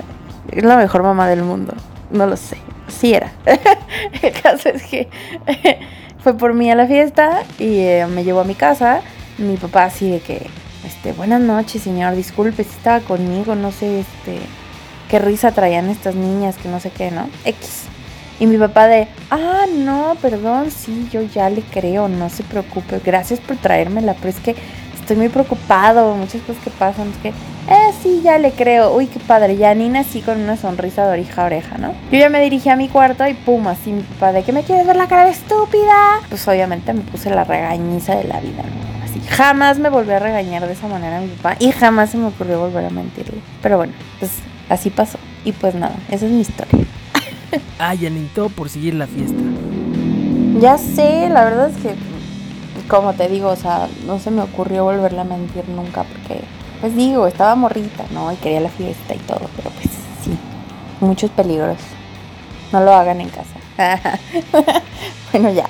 es 0.51 0.65
la 0.65 0.77
mejor 0.77 1.03
mamá 1.03 1.29
del 1.29 1.43
mundo. 1.43 1.75
No 2.11 2.27
lo 2.27 2.37
sé, 2.37 2.59
sí 2.89 3.15
era. 3.15 3.33
El 4.23 4.33
caso 4.41 4.69
es 4.69 4.83
que 4.85 5.09
fue 6.23 6.35
por 6.35 6.55
mí 6.55 6.71
a 6.71 6.75
la 6.75 6.87
fiesta 6.87 7.43
y 7.59 7.81
eh, 7.81 8.07
me 8.07 8.25
llevó 8.25 8.41
a 8.41 8.45
mi 8.45 8.55
casa. 8.55 9.01
Mi 9.39 9.57
papá 9.57 9.85
así 9.85 10.11
de 10.11 10.21
que, 10.21 10.47
este, 10.85 11.13
buenas 11.13 11.41
noches, 11.41 11.83
señor, 11.83 12.15
disculpe 12.15 12.65
si 12.65 12.71
estaba 12.71 13.01
conmigo, 13.01 13.55
no 13.55 13.71
sé, 13.71 14.01
este, 14.01 14.39
qué 15.09 15.19
risa 15.19 15.53
traían 15.53 15.89
estas 15.89 16.15
niñas, 16.15 16.57
que 16.57 16.69
no 16.69 16.81
sé 16.81 16.91
qué, 16.91 17.11
¿no? 17.11 17.29
X. 17.45 17.85
Y 18.41 18.47
mi 18.47 18.57
papá 18.57 18.87
de, 18.87 19.09
ah, 19.31 19.67
no, 19.73 20.17
perdón, 20.23 20.71
sí, 20.71 21.09
yo 21.13 21.23
ya 21.23 21.51
le 21.51 21.63
creo, 21.63 22.09
no 22.09 22.31
se 22.31 22.45
preocupe, 22.45 23.01
gracias 23.05 23.41
por 23.41 23.57
traérmela, 23.57 24.15
pero 24.15 24.29
es 24.29 24.39
que 24.39 24.55
estoy 25.09 25.17
muy 25.17 25.31
preocupado, 25.31 26.15
muchas 26.17 26.43
cosas 26.43 26.63
que 26.63 26.69
pasan, 26.69 27.09
es 27.09 27.17
que, 27.17 27.29
eh, 27.29 27.95
sí, 28.03 28.21
ya 28.23 28.37
le 28.37 28.53
creo, 28.53 28.95
uy, 28.95 29.07
qué 29.07 29.19
padre, 29.19 29.57
ya 29.57 29.75
Nina 29.75 30.01
así 30.01 30.21
con 30.21 30.39
una 30.39 30.59
sonrisa 30.59 31.07
de 31.07 31.13
oreja 31.13 31.45
a 31.45 31.47
oreja, 31.47 31.79
¿no? 31.79 31.95
Yo 32.13 32.19
ya 32.19 32.29
me 32.29 32.43
dirigí 32.43 32.69
a 32.69 32.77
mi 32.77 32.89
cuarto 32.89 33.27
y 33.27 33.33
pum, 33.33 33.67
así 33.69 33.91
mi 33.91 34.03
papá 34.03 34.33
de, 34.33 34.43
¿que 34.43 34.53
me 34.53 34.65
quieres 34.65 34.87
ver 34.87 34.97
la 34.97 35.09
cara 35.09 35.25
de 35.25 35.31
estúpida? 35.31 36.21
Pues 36.29 36.47
obviamente 36.47 36.93
me 36.93 37.01
puse 37.01 37.31
la 37.31 37.45
regañiza 37.45 38.17
de 38.17 38.25
la 38.25 38.39
vida, 38.41 38.63
¿no? 38.63 39.03
Así, 39.03 39.19
jamás 39.31 39.79
me 39.79 39.89
volví 39.89 40.13
a 40.13 40.19
regañar 40.19 40.67
de 40.67 40.75
esa 40.75 40.89
manera 40.89 41.17
a 41.17 41.21
mi 41.23 41.29
papá 41.29 41.57
y 41.59 41.73
jamás 41.73 42.11
se 42.11 42.19
me 42.19 42.27
ocurrió 42.27 42.61
volver 42.61 42.85
a 42.85 42.91
mentirle. 42.91 43.39
Pero 43.63 43.79
bueno, 43.79 43.95
pues 44.19 44.31
así 44.69 44.91
pasó. 44.91 45.19
Y 45.43 45.53
pues 45.53 45.75
nada, 45.75 45.95
esa 46.11 46.27
es 46.27 46.33
mi 46.33 46.43
historia. 46.43 46.85
Ah, 47.79 47.95
Janine, 47.99 48.29
todo 48.35 48.51
por 48.51 48.69
seguir 48.69 48.93
la 48.93 49.07
fiesta. 49.07 49.41
Ya 50.61 50.77
sé, 50.77 51.31
la 51.31 51.45
verdad 51.45 51.71
es 51.71 51.77
que, 51.79 51.95
como 52.89 53.13
te 53.13 53.29
digo, 53.29 53.49
o 53.51 53.57
sea, 53.57 53.89
no 54.07 54.19
se 54.19 54.31
me 54.31 54.43
ocurrió 54.43 54.85
volverle 54.85 55.21
a 55.21 55.25
mentir 55.25 55.69
nunca 55.69 56.05
porque, 56.05 56.41
pues 56.81 56.97
digo, 56.97 57.27
estaba 57.27 57.55
morrita, 57.55 58.05
¿no? 58.13 58.33
Y 58.33 58.37
quería 58.37 58.61
la 58.61 58.71
fiesta 58.71 59.15
y 59.15 59.19
todo, 59.19 59.49
pero 59.57 59.71
pues 59.71 59.89
sí, 60.23 60.37
muchos 61.01 61.31
peligros. 61.31 61.79
No 62.73 62.81
lo 62.81 62.93
hagan 62.93 63.21
en 63.21 63.29
casa. 63.29 63.59
bueno, 65.33 65.51
ya. 65.51 65.69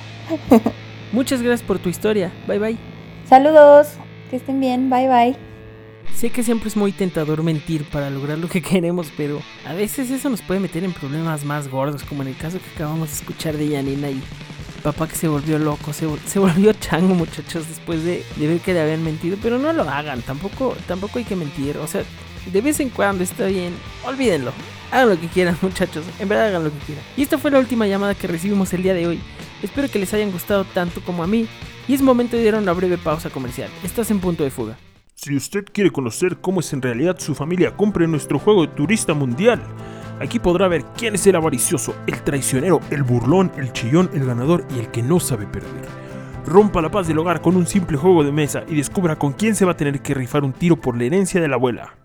Muchas 1.12 1.42
gracias 1.42 1.66
por 1.66 1.78
tu 1.78 1.88
historia. 1.88 2.32
Bye 2.46 2.58
bye. 2.58 2.78
Saludos, 3.28 3.88
que 4.30 4.36
estén 4.36 4.60
bien, 4.60 4.90
bye 4.90 5.08
bye. 5.08 5.36
Sé 6.14 6.30
que 6.30 6.42
siempre 6.42 6.68
es 6.68 6.76
muy 6.76 6.90
tentador 6.90 7.42
mentir 7.42 7.84
para 7.84 8.10
lograr 8.10 8.38
lo 8.38 8.48
que 8.48 8.62
queremos, 8.62 9.12
pero 9.16 9.40
a 9.66 9.74
veces 9.74 10.10
eso 10.10 10.28
nos 10.28 10.42
puede 10.42 10.60
meter 10.60 10.82
en 10.82 10.92
problemas 10.92 11.44
más 11.44 11.68
gordos, 11.68 12.02
como 12.02 12.22
en 12.22 12.28
el 12.28 12.36
caso 12.36 12.58
que 12.58 12.70
acabamos 12.74 13.08
de 13.08 13.14
escuchar 13.14 13.56
de 13.56 13.68
Yanina 13.68 14.10
y 14.10 14.20
papá 14.82 15.06
que 15.08 15.16
se 15.16 15.28
volvió 15.28 15.58
loco, 15.58 15.92
se, 15.92 16.06
vol- 16.06 16.20
se 16.26 16.38
volvió 16.38 16.72
chango, 16.72 17.14
muchachos, 17.14 17.68
después 17.68 18.04
de, 18.04 18.24
de 18.36 18.46
ver 18.46 18.60
que 18.60 18.72
le 18.72 18.80
habían 18.80 19.02
mentido, 19.04 19.36
pero 19.42 19.58
no 19.58 19.72
lo 19.72 19.82
hagan, 19.88 20.22
tampoco, 20.22 20.76
tampoco 20.86 21.18
hay 21.18 21.24
que 21.24 21.36
mentir, 21.36 21.76
o 21.78 21.86
sea, 21.86 22.02
de 22.52 22.60
vez 22.60 22.80
en 22.80 22.88
cuando 22.90 23.22
está 23.24 23.46
bien, 23.46 23.74
olvídenlo, 24.06 24.52
hagan 24.90 25.10
lo 25.10 25.20
que 25.20 25.28
quieran, 25.28 25.56
muchachos, 25.62 26.04
en 26.18 26.28
verdad 26.28 26.48
hagan 26.48 26.64
lo 26.64 26.70
que 26.72 26.78
quieran. 26.78 27.04
Y 27.16 27.22
esta 27.22 27.38
fue 27.38 27.50
la 27.50 27.58
última 27.58 27.86
llamada 27.86 28.14
que 28.14 28.26
recibimos 28.26 28.72
el 28.72 28.82
día 28.82 28.94
de 28.94 29.06
hoy. 29.06 29.20
Espero 29.62 29.88
que 29.90 29.98
les 29.98 30.14
hayan 30.14 30.30
gustado 30.30 30.64
tanto 30.64 31.00
como 31.02 31.22
a 31.22 31.26
mí, 31.26 31.46
y 31.88 31.94
es 31.94 32.02
momento 32.02 32.36
de 32.36 32.44
dar 32.50 32.60
una 32.60 32.72
breve 32.72 32.98
pausa 32.98 33.28
comercial. 33.30 33.68
Estás 33.82 34.10
en 34.10 34.20
punto 34.20 34.44
de 34.44 34.50
fuga. 34.50 34.78
Si 35.14 35.34
usted 35.34 35.64
quiere 35.72 35.90
conocer 35.90 36.38
cómo 36.40 36.60
es 36.60 36.72
en 36.72 36.80
realidad 36.80 37.18
su 37.18 37.34
familia, 37.34 37.76
compre 37.76 38.06
nuestro 38.06 38.38
juego 38.38 38.66
de 38.66 38.72
turista 38.74 39.14
mundial. 39.14 39.60
Aquí 40.20 40.38
podrá 40.38 40.68
ver 40.68 40.84
quién 40.96 41.14
es 41.14 41.26
el 41.26 41.36
avaricioso, 41.36 41.94
el 42.06 42.22
traicionero, 42.22 42.80
el 42.90 43.02
burlón, 43.02 43.52
el 43.56 43.72
chillón, 43.72 44.10
el 44.14 44.26
ganador 44.26 44.64
y 44.74 44.78
el 44.78 44.88
que 44.88 45.02
no 45.02 45.20
sabe 45.20 45.46
perder. 45.46 45.86
Rompa 46.46 46.80
la 46.80 46.90
paz 46.90 47.06
del 47.06 47.18
hogar 47.18 47.40
con 47.40 47.56
un 47.56 47.66
simple 47.66 47.96
juego 47.96 48.24
de 48.24 48.32
mesa 48.32 48.64
y 48.66 48.74
descubra 48.74 49.16
con 49.16 49.32
quién 49.32 49.54
se 49.54 49.64
va 49.64 49.72
a 49.72 49.76
tener 49.76 50.00
que 50.00 50.14
rifar 50.14 50.44
un 50.44 50.52
tiro 50.52 50.76
por 50.76 50.96
la 50.96 51.04
herencia 51.04 51.40
de 51.40 51.48
la 51.48 51.56
abuela. 51.56 51.97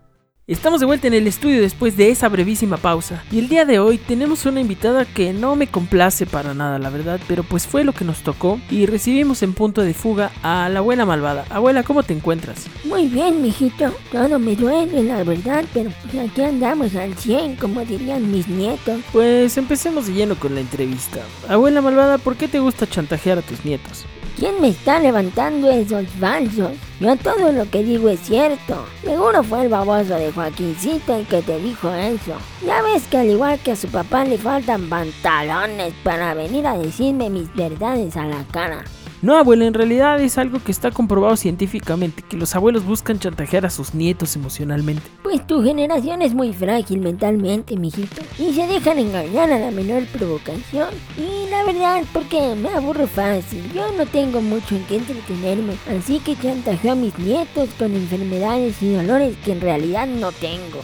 Estamos 0.46 0.80
de 0.80 0.84
vuelta 0.84 1.06
en 1.06 1.14
el 1.14 1.26
estudio 1.26 1.62
después 1.62 1.96
de 1.96 2.10
esa 2.10 2.28
brevísima 2.28 2.76
pausa 2.76 3.24
y 3.32 3.38
el 3.38 3.48
día 3.48 3.64
de 3.64 3.78
hoy 3.78 3.96
tenemos 3.96 4.44
una 4.44 4.60
invitada 4.60 5.06
que 5.06 5.32
no 5.32 5.56
me 5.56 5.68
complace 5.68 6.26
para 6.26 6.52
nada 6.52 6.78
la 6.78 6.90
verdad, 6.90 7.18
pero 7.26 7.44
pues 7.44 7.66
fue 7.66 7.82
lo 7.82 7.94
que 7.94 8.04
nos 8.04 8.18
tocó 8.18 8.60
y 8.70 8.84
recibimos 8.84 9.42
en 9.42 9.54
punto 9.54 9.80
de 9.80 9.94
fuga 9.94 10.32
a 10.42 10.68
la 10.68 10.80
abuela 10.80 11.06
malvada. 11.06 11.46
Abuela, 11.48 11.82
¿cómo 11.82 12.02
te 12.02 12.12
encuentras? 12.12 12.66
Muy 12.84 13.08
bien, 13.08 13.40
mijito. 13.40 13.90
Todo 14.12 14.38
me 14.38 14.54
duele, 14.54 15.02
la 15.04 15.24
verdad, 15.24 15.64
pero 15.72 15.90
pues 16.02 16.28
aquí 16.30 16.42
andamos 16.42 16.94
al 16.94 17.16
100, 17.16 17.56
como 17.56 17.82
dirían 17.82 18.30
mis 18.30 18.46
nietos. 18.46 19.00
Pues 19.12 19.56
empecemos 19.56 20.08
de 20.08 20.12
lleno 20.12 20.34
con 20.34 20.54
la 20.54 20.60
entrevista. 20.60 21.20
Abuela 21.48 21.80
malvada, 21.80 22.18
¿por 22.18 22.36
qué 22.36 22.48
te 22.48 22.58
gusta 22.58 22.86
chantajear 22.86 23.38
a 23.38 23.42
tus 23.42 23.64
nietos? 23.64 24.04
¿Quién 24.36 24.60
me 24.60 24.68
está 24.68 24.98
levantando 24.98 25.70
esos 25.70 26.08
falsos? 26.18 26.72
Yo 26.98 27.16
todo 27.16 27.52
lo 27.52 27.70
que 27.70 27.84
digo 27.84 28.08
es 28.08 28.18
cierto. 28.18 28.84
Seguro 29.04 29.44
fue 29.44 29.62
el 29.62 29.68
baboso 29.68 30.14
de 30.16 30.32
Joaquincito 30.32 31.14
el 31.14 31.26
que 31.26 31.40
te 31.40 31.60
dijo 31.60 31.88
eso. 31.94 32.34
Ya 32.66 32.82
ves 32.82 33.06
que 33.06 33.18
al 33.18 33.28
igual 33.28 33.60
que 33.60 33.72
a 33.72 33.76
su 33.76 33.86
papá 33.86 34.24
le 34.24 34.36
faltan 34.36 34.88
pantalones 34.88 35.94
para 36.02 36.34
venir 36.34 36.66
a 36.66 36.76
decirme 36.76 37.30
mis 37.30 37.54
verdades 37.54 38.16
a 38.16 38.26
la 38.26 38.44
cara. 38.50 38.84
No, 39.24 39.38
abuela, 39.38 39.64
en 39.64 39.72
realidad 39.72 40.20
es 40.20 40.36
algo 40.36 40.62
que 40.62 40.70
está 40.70 40.90
comprobado 40.90 41.34
científicamente, 41.38 42.22
que 42.28 42.36
los 42.36 42.54
abuelos 42.54 42.84
buscan 42.84 43.18
chantajear 43.18 43.64
a 43.64 43.70
sus 43.70 43.94
nietos 43.94 44.36
emocionalmente. 44.36 45.00
Pues 45.22 45.46
tu 45.46 45.62
generación 45.62 46.20
es 46.20 46.34
muy 46.34 46.52
frágil 46.52 47.00
mentalmente, 47.00 47.74
mijito. 47.78 48.20
Y 48.38 48.52
se 48.52 48.66
dejan 48.66 48.98
engañar 48.98 49.50
a 49.50 49.58
la 49.58 49.70
menor 49.70 50.04
provocación. 50.08 50.90
Y 51.16 51.48
la 51.48 51.64
verdad, 51.64 52.02
porque 52.12 52.54
me 52.54 52.68
aburro 52.68 53.06
fácil. 53.06 53.62
Yo 53.72 53.90
no 53.96 54.04
tengo 54.04 54.42
mucho 54.42 54.76
en 54.76 54.84
qué 54.84 54.96
entretenerme. 54.96 55.72
Así 55.88 56.18
que 56.18 56.36
chantajeo 56.36 56.92
a 56.92 56.94
mis 56.94 57.18
nietos 57.18 57.70
con 57.78 57.94
enfermedades 57.94 58.82
y 58.82 58.92
dolores 58.92 59.38
que 59.42 59.52
en 59.52 59.62
realidad 59.62 60.06
no 60.06 60.32
tengo. 60.32 60.82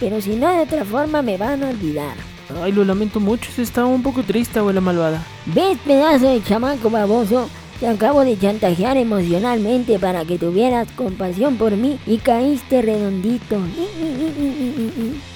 Pero 0.00 0.18
si 0.22 0.36
no 0.36 0.50
de 0.50 0.60
otra 0.60 0.86
forma 0.86 1.20
me 1.20 1.36
van 1.36 1.62
a 1.62 1.68
olvidar. 1.68 2.16
Ay, 2.62 2.72
lo 2.72 2.86
lamento 2.86 3.20
mucho, 3.20 3.50
estaba 3.58 3.86
un 3.86 4.02
poco 4.02 4.22
triste, 4.22 4.58
abuela 4.58 4.80
malvada. 4.80 5.22
¿Ves, 5.44 5.76
pedazo 5.84 6.28
de 6.28 6.42
chamaco 6.42 6.88
baboso? 6.88 7.50
Te 7.82 7.88
acabo 7.88 8.24
de 8.24 8.38
chantajear 8.38 8.96
emocionalmente 8.96 9.98
para 9.98 10.24
que 10.24 10.38
tuvieras 10.38 10.86
compasión 10.92 11.56
por 11.56 11.72
mí 11.72 11.98
y 12.06 12.18
caíste 12.18 12.80
redondito. 12.80 13.56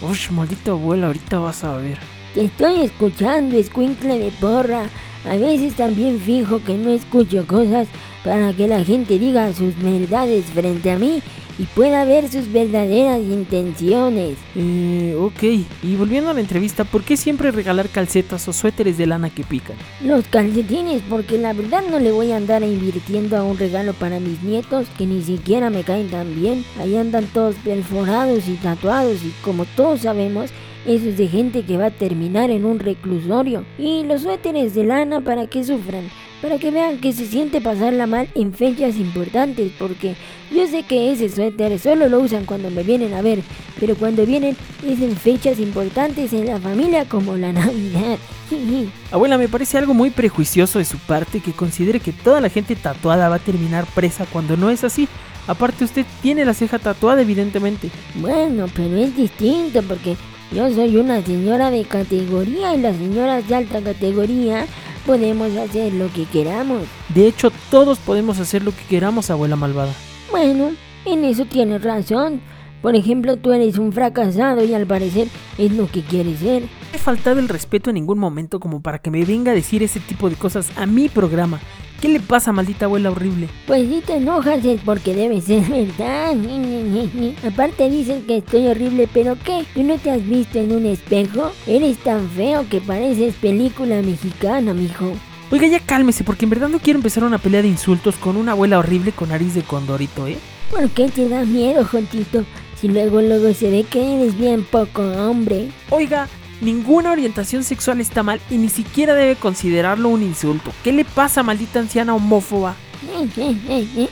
Uy, 0.00 0.18
maldita 0.30 0.70
abuela, 0.70 1.08
ahorita 1.08 1.40
vas 1.40 1.64
a 1.64 1.76
ver. 1.76 1.98
Te 2.34 2.44
estoy 2.44 2.82
escuchando, 2.82 3.56
escuincle 3.56 4.20
de 4.20 4.30
porra. 4.30 4.84
A 5.28 5.36
veces 5.36 5.74
también 5.74 6.20
fijo 6.20 6.62
que 6.62 6.74
no 6.74 6.90
escucho 6.90 7.44
cosas 7.48 7.88
para 8.22 8.52
que 8.52 8.68
la 8.68 8.84
gente 8.84 9.18
diga 9.18 9.52
sus 9.52 9.76
verdades 9.82 10.44
frente 10.44 10.92
a 10.92 10.98
mí 11.00 11.20
y 11.58 11.64
pueda 11.64 12.04
ver 12.04 12.28
sus 12.28 12.52
verdaderas 12.52 13.20
intenciones. 13.20 14.36
Eh, 14.54 15.16
ok. 15.18 15.42
Y 15.82 15.96
volviendo 15.96 16.30
a 16.30 16.34
la 16.34 16.40
entrevista, 16.40 16.84
¿por 16.84 17.02
qué 17.02 17.16
siempre 17.16 17.50
regalar 17.50 17.88
calcetas 17.88 18.46
o 18.48 18.52
suéteres 18.52 18.98
de 18.98 19.06
lana 19.06 19.30
que 19.30 19.44
pican? 19.44 19.76
Los 20.02 20.26
calcetines, 20.28 21.02
porque 21.08 21.38
la 21.38 21.52
verdad 21.52 21.82
no 21.90 21.98
le 21.98 22.12
voy 22.12 22.32
a 22.32 22.36
andar 22.36 22.62
invirtiendo 22.62 23.36
a 23.36 23.42
un 23.42 23.58
regalo 23.58 23.94
para 23.94 24.20
mis 24.20 24.42
nietos 24.42 24.86
que 24.98 25.06
ni 25.06 25.22
siquiera 25.22 25.70
me 25.70 25.84
caen 25.84 26.10
tan 26.10 26.34
bien. 26.34 26.64
Ahí 26.80 26.96
andan 26.96 27.26
todos 27.26 27.54
perforados 27.56 28.48
y 28.48 28.54
tatuados 28.54 29.22
y 29.24 29.32
como 29.42 29.64
todos 29.64 30.02
sabemos, 30.02 30.50
eso 30.86 31.08
es 31.08 31.16
de 31.16 31.26
gente 31.26 31.64
que 31.64 31.76
va 31.76 31.86
a 31.86 31.90
terminar 31.90 32.50
en 32.50 32.64
un 32.64 32.78
reclusorio. 32.78 33.64
Y 33.78 34.04
los 34.04 34.22
suéteres 34.22 34.74
de 34.74 34.84
lana 34.84 35.20
para 35.20 35.46
que 35.46 35.64
sufran, 35.64 36.08
para 36.42 36.58
que 36.58 36.70
vean 36.70 36.98
que 36.98 37.12
se 37.12 37.26
siente 37.26 37.60
pasarla 37.60 38.06
mal 38.06 38.28
en 38.34 38.52
fechas 38.52 38.96
importantes, 38.96 39.72
porque 39.78 40.14
yo 40.54 40.66
sé 40.66 40.82
que 40.82 41.12
ese 41.12 41.28
suéter 41.28 41.78
solo 41.78 42.08
lo 42.08 42.20
usan 42.20 42.44
cuando 42.44 42.70
me 42.70 42.82
vienen 42.82 43.14
a 43.14 43.22
ver, 43.22 43.42
pero 43.80 43.96
cuando 43.96 44.26
vienen 44.26 44.56
es 44.86 45.00
en 45.00 45.16
fechas 45.16 45.58
importantes 45.58 46.32
en 46.32 46.46
la 46.46 46.60
familia 46.60 47.04
como 47.06 47.36
la 47.36 47.52
Navidad. 47.52 48.18
Abuela, 49.10 49.38
me 49.38 49.48
parece 49.48 49.78
algo 49.78 49.94
muy 49.94 50.10
prejuicioso 50.10 50.78
de 50.78 50.84
su 50.84 50.98
parte 50.98 51.40
que 51.40 51.52
considere 51.52 52.00
que 52.00 52.12
toda 52.12 52.40
la 52.40 52.50
gente 52.50 52.76
tatuada 52.76 53.28
va 53.28 53.36
a 53.36 53.40
terminar 53.40 53.86
presa 53.94 54.26
cuando 54.26 54.56
no 54.56 54.70
es 54.70 54.84
así. 54.84 55.08
Aparte 55.46 55.84
usted 55.84 56.04
tiene 56.22 56.44
la 56.44 56.54
ceja 56.54 56.78
tatuada 56.78 57.22
evidentemente. 57.22 57.90
Bueno, 58.16 58.66
pero 58.74 58.96
es 58.96 59.16
distinto 59.16 59.82
porque 59.82 60.16
yo 60.52 60.72
soy 60.72 60.96
una 60.96 61.22
señora 61.22 61.70
de 61.70 61.84
categoría 61.84 62.74
y 62.74 62.80
las 62.80 62.96
señoras 62.96 63.48
de 63.48 63.54
alta 63.54 63.80
categoría 63.80 64.66
podemos 65.06 65.56
hacer 65.56 65.94
lo 65.94 66.12
que 66.12 66.24
queramos. 66.24 66.82
De 67.14 67.26
hecho, 67.28 67.50
todos 67.70 67.98
podemos 67.98 68.40
hacer 68.40 68.64
lo 68.64 68.72
que 68.72 68.82
queramos, 68.88 69.30
abuela 69.30 69.56
malvada. 69.56 69.92
Bueno, 70.30 70.72
en 71.04 71.24
eso 71.24 71.46
tienes 71.46 71.82
razón. 71.82 72.40
Por 72.82 72.94
ejemplo, 72.94 73.36
tú 73.36 73.52
eres 73.52 73.78
un 73.78 73.92
fracasado 73.92 74.64
y 74.64 74.74
al 74.74 74.86
parecer 74.86 75.28
es 75.58 75.72
lo 75.72 75.86
que 75.90 76.02
quieres 76.02 76.40
ser. 76.40 76.62
No 76.62 76.68
he 76.94 76.98
faltado 76.98 77.40
el 77.40 77.48
respeto 77.48 77.90
en 77.90 77.94
ningún 77.94 78.18
momento 78.18 78.60
como 78.60 78.82
para 78.82 78.98
que 78.98 79.10
me 79.10 79.24
venga 79.24 79.52
a 79.52 79.54
decir 79.54 79.82
ese 79.82 80.00
tipo 80.00 80.28
de 80.28 80.36
cosas 80.36 80.70
a 80.76 80.86
mi 80.86 81.08
programa. 81.08 81.60
¿Qué 82.00 82.08
le 82.08 82.20
pasa, 82.20 82.52
maldita 82.52 82.84
abuela 82.84 83.10
horrible? 83.10 83.48
Pues 83.66 83.88
si 83.88 84.00
te 84.02 84.16
enojas 84.16 84.62
es 84.64 84.80
porque 84.82 85.14
debe 85.14 85.40
ser 85.40 85.62
verdad. 85.62 86.36
Aparte 87.46 87.88
dices 87.88 88.22
que 88.26 88.38
estoy 88.38 88.66
horrible, 88.66 89.08
pero 89.12 89.36
¿qué? 89.42 89.64
¿Tú 89.74 89.82
no 89.82 89.96
te 89.96 90.10
has 90.10 90.26
visto 90.26 90.58
en 90.58 90.72
un 90.72 90.84
espejo? 90.86 91.52
Eres 91.66 91.96
tan 91.98 92.28
feo 92.30 92.68
que 92.68 92.80
pareces 92.80 93.34
película 93.36 94.02
mexicana, 94.02 94.74
mijo. 94.74 95.12
Oiga, 95.50 95.68
ya 95.68 95.80
cálmese, 95.80 96.22
porque 96.22 96.44
en 96.44 96.50
verdad 96.50 96.68
no 96.68 96.80
quiero 96.80 96.98
empezar 96.98 97.24
una 97.24 97.38
pelea 97.38 97.62
de 97.62 97.68
insultos 97.68 98.16
con 98.16 98.36
una 98.36 98.52
abuela 98.52 98.78
horrible 98.78 99.12
con 99.12 99.30
nariz 99.30 99.54
de 99.54 99.62
condorito, 99.62 100.26
¿eh? 100.26 100.36
¿Por 100.70 100.90
qué 100.90 101.08
te 101.08 101.28
da 101.28 101.44
miedo, 101.44 101.84
Jontito? 101.84 102.44
Si 102.78 102.88
luego 102.88 103.22
luego 103.22 103.54
se 103.54 103.70
ve 103.70 103.84
que 103.84 104.16
eres 104.16 104.36
bien 104.36 104.64
poco 104.64 105.02
hombre. 105.02 105.68
Oiga, 105.90 106.28
ninguna 106.60 107.12
orientación 107.12 107.64
sexual 107.64 108.00
está 108.00 108.22
mal 108.22 108.40
y 108.50 108.58
ni 108.58 108.68
siquiera 108.68 109.14
debe 109.14 109.36
considerarlo 109.36 110.08
un 110.08 110.22
insulto. 110.22 110.72
¿Qué 110.82 110.92
le 110.92 111.04
pasa, 111.04 111.42
maldita 111.42 111.80
anciana 111.80 112.14
homófoba? 112.14 112.74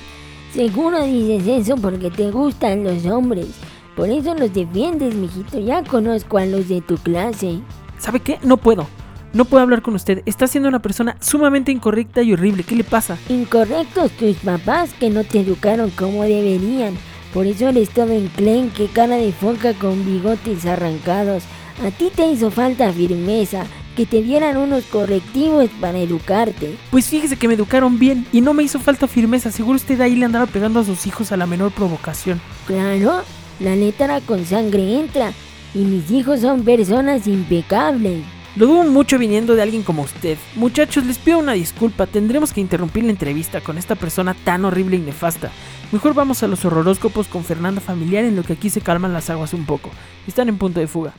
Seguro 0.55 1.03
dices 1.03 1.47
eso 1.47 1.77
porque 1.77 2.11
te 2.11 2.31
gustan 2.31 2.85
los 2.85 3.05
hombres. 3.07 3.49
Por 3.97 4.09
eso 4.09 4.35
los 4.35 4.53
defiendes, 4.53 5.15
mijito. 5.15 5.59
Ya 5.59 5.83
conozco 5.83 6.39
a 6.39 6.47
los 6.47 6.69
de 6.69 6.81
tu 6.81 6.97
clase. 6.97 7.61
¿Sabe 7.99 8.21
qué? 8.21 8.39
No 8.43 8.57
puedo. 8.57 8.87
No 9.33 9.45
puedo 9.45 9.63
hablar 9.63 9.83
con 9.83 9.95
usted. 9.95 10.23
Está 10.27 10.47
siendo 10.47 10.69
una 10.69 10.81
persona 10.81 11.17
sumamente 11.21 11.73
incorrecta 11.73 12.23
y 12.23 12.33
horrible. 12.33 12.63
¿Qué 12.63 12.77
le 12.77 12.85
pasa? 12.85 13.19
Incorrectos 13.29 14.13
tus 14.13 14.37
papás 14.37 14.93
que 14.95 15.11
no 15.11 15.25
te 15.25 15.41
educaron 15.41 15.91
como 15.91 16.23
deberían. 16.23 16.95
Por 17.33 17.47
eso 17.47 17.69
eres 17.69 17.91
todo 17.91 18.13
enclenque, 18.13 18.87
cara 18.87 19.17
de 19.17 19.33
foca 19.33 19.75
con 19.75 20.05
bigotes 20.05 20.67
arrancados. 20.67 21.43
A 21.83 21.91
ti 21.91 22.11
te 22.15 22.27
hizo 22.27 22.51
falta 22.51 22.93
firmeza, 22.93 23.67
que 23.97 24.07
te 24.07 24.23
dieran 24.23 24.57
unos 24.57 24.85
correctivos 24.85 25.69
para 25.81 25.99
educarte. 25.99 26.77
Pues 26.91 27.07
fíjese 27.07 27.37
que 27.37 27.49
me 27.49 27.55
educaron 27.55 27.99
bien 27.99 28.27
y 28.33 28.41
no 28.41 28.55
me 28.55 28.63
hizo 28.63 28.79
falta 28.79 29.09
firmeza. 29.09 29.51
Seguro 29.51 29.77
usted 29.77 30.01
ahí 30.01 30.15
le 30.15 30.25
andaba 30.25 30.47
pegando 30.47 30.81
a 30.81 30.85
sus 30.85 31.07
hijos 31.07 31.33
a 31.33 31.37
la 31.37 31.47
menor 31.47 31.73
provocación. 31.73 32.41
Claro, 32.67 33.23
la 33.61 33.75
letra 33.75 34.21
con 34.21 34.45
sangre 34.45 35.01
entra. 35.01 35.33
Y 35.75 35.79
mis 35.79 36.11
hijos 36.13 36.41
son 36.41 36.63
personas 36.63 37.27
impecables. 37.27 38.23
Lo 38.55 38.67
dudo 38.67 38.85
mucho 38.85 39.19
viniendo 39.19 39.57
de 39.57 39.63
alguien 39.63 39.83
como 39.83 40.03
usted. 40.03 40.39
Muchachos, 40.55 41.05
les 41.05 41.19
pido 41.19 41.41
una 41.41 41.55
disculpa, 41.55 42.07
tendremos 42.07 42.53
que 42.53 42.61
interrumpir 42.61 43.03
la 43.03 43.11
entrevista 43.11 43.61
con 43.61 43.79
esta 43.79 43.97
persona 43.97 44.35
tan 44.45 44.65
horrible 44.65 44.97
y 44.97 45.01
nefasta. 45.01 45.51
Mejor 45.91 46.15
vamos 46.15 46.45
a 46.45 46.47
los 46.47 46.65
horroróscopos 46.65 47.27
con 47.27 47.43
Fernanda 47.43 47.81
Familiar 47.81 48.25
en 48.25 48.37
lo 48.37 48.45
que 48.45 48.53
aquí 48.53 48.71
se 48.71 48.81
calman 48.81 49.13
las 49.13 49.29
aguas 49.29 49.55
un 49.55 49.67
poco. 49.67 49.91
Están 50.29 50.49
en 50.49 50.59
punto 50.59 50.79
de 50.79 50.87
fuga. 50.87 51.15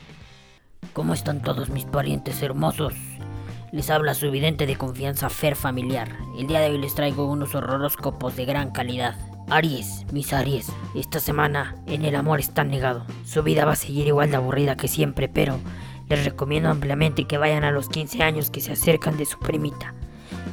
¿Cómo 0.96 1.12
están 1.12 1.42
todos 1.42 1.68
mis 1.68 1.84
parientes 1.84 2.42
hermosos? 2.42 2.94
Les 3.70 3.90
habla 3.90 4.14
su 4.14 4.30
vidente 4.30 4.64
de 4.64 4.76
confianza 4.76 5.28
Fer 5.28 5.54
Familiar. 5.54 6.08
El 6.38 6.46
día 6.46 6.60
de 6.60 6.70
hoy 6.70 6.78
les 6.78 6.94
traigo 6.94 7.30
unos 7.30 7.54
horroróscopos 7.54 8.34
de 8.34 8.46
gran 8.46 8.70
calidad. 8.70 9.14
Aries, 9.50 10.06
mis 10.10 10.32
Aries, 10.32 10.72
esta 10.94 11.20
semana 11.20 11.76
en 11.86 12.06
el 12.06 12.16
amor 12.16 12.40
están 12.40 12.70
negado. 12.70 13.04
Su 13.26 13.42
vida 13.42 13.66
va 13.66 13.72
a 13.72 13.76
seguir 13.76 14.06
igual 14.06 14.30
de 14.30 14.36
aburrida 14.36 14.78
que 14.78 14.88
siempre, 14.88 15.28
pero 15.28 15.58
les 16.08 16.24
recomiendo 16.24 16.70
ampliamente 16.70 17.26
que 17.26 17.36
vayan 17.36 17.64
a 17.64 17.72
los 17.72 17.90
15 17.90 18.22
años 18.22 18.48
que 18.48 18.62
se 18.62 18.72
acercan 18.72 19.18
de 19.18 19.26
su 19.26 19.38
primita. 19.38 19.92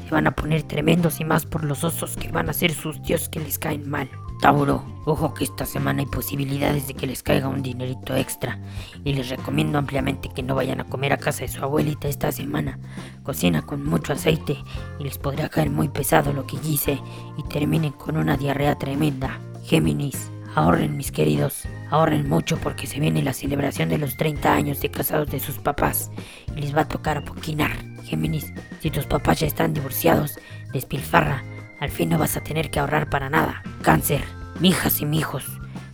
Se 0.09 0.11
van 0.11 0.27
a 0.27 0.35
poner 0.35 0.63
tremendos 0.63 1.21
y 1.21 1.23
más 1.23 1.45
por 1.45 1.63
los 1.63 1.85
osos 1.85 2.17
que 2.17 2.33
van 2.33 2.49
a 2.49 2.53
ser 2.53 2.73
sus 2.73 3.01
dios 3.01 3.29
que 3.29 3.39
les 3.39 3.57
caen 3.57 3.89
mal. 3.89 4.09
Tauro, 4.43 4.83
ojo 5.05 5.33
que 5.33 5.45
esta 5.45 5.65
semana 5.65 6.01
hay 6.01 6.05
posibilidades 6.05 6.85
de 6.85 6.95
que 6.95 7.07
les 7.07 7.23
caiga 7.23 7.47
un 7.47 7.63
dinerito 7.63 8.13
extra 8.13 8.59
y 9.05 9.13
les 9.13 9.29
recomiendo 9.29 9.77
ampliamente 9.77 10.27
que 10.27 10.43
no 10.43 10.53
vayan 10.53 10.81
a 10.81 10.83
comer 10.83 11.13
a 11.13 11.17
casa 11.17 11.43
de 11.43 11.47
su 11.47 11.63
abuelita 11.63 12.09
esta 12.09 12.29
semana. 12.33 12.77
Cocina 13.23 13.61
con 13.61 13.85
mucho 13.85 14.11
aceite 14.11 14.57
y 14.99 15.05
les 15.05 15.17
podría 15.17 15.47
caer 15.47 15.69
muy 15.69 15.87
pesado 15.87 16.33
lo 16.33 16.45
que 16.45 16.57
hice 16.61 16.99
y 17.37 17.43
terminen 17.43 17.93
con 17.93 18.17
una 18.17 18.35
diarrea 18.35 18.77
tremenda. 18.77 19.39
Géminis, 19.63 20.29
Ahorren 20.55 20.97
mis 20.97 21.13
queridos, 21.13 21.63
ahorren 21.89 22.27
mucho 22.27 22.57
porque 22.57 22.85
se 22.85 22.99
viene 22.99 23.23
la 23.23 23.31
celebración 23.31 23.87
de 23.87 23.97
los 23.97 24.17
30 24.17 24.53
años 24.53 24.81
de 24.81 24.91
casados 24.91 25.31
de 25.31 25.39
sus 25.39 25.57
papás 25.57 26.11
y 26.53 26.59
les 26.59 26.75
va 26.75 26.81
a 26.81 26.87
tocar 26.89 27.17
apoquinar. 27.19 27.71
Géminis, 28.03 28.51
si 28.81 28.91
tus 28.91 29.05
papás 29.05 29.39
ya 29.39 29.47
están 29.47 29.73
divorciados, 29.73 30.37
despilfarra, 30.73 31.45
al 31.83 31.91
fin 31.91 32.07
no 32.07 32.17
vas 32.17 32.37
a 32.37 32.41
tener 32.41 32.71
que 32.71 32.79
ahorrar 32.79 33.09
para 33.09 33.29
nada. 33.29 33.61
Cáncer, 33.81 34.23
mijas 34.61 35.01
y 35.01 35.05
mijos, 35.05 35.43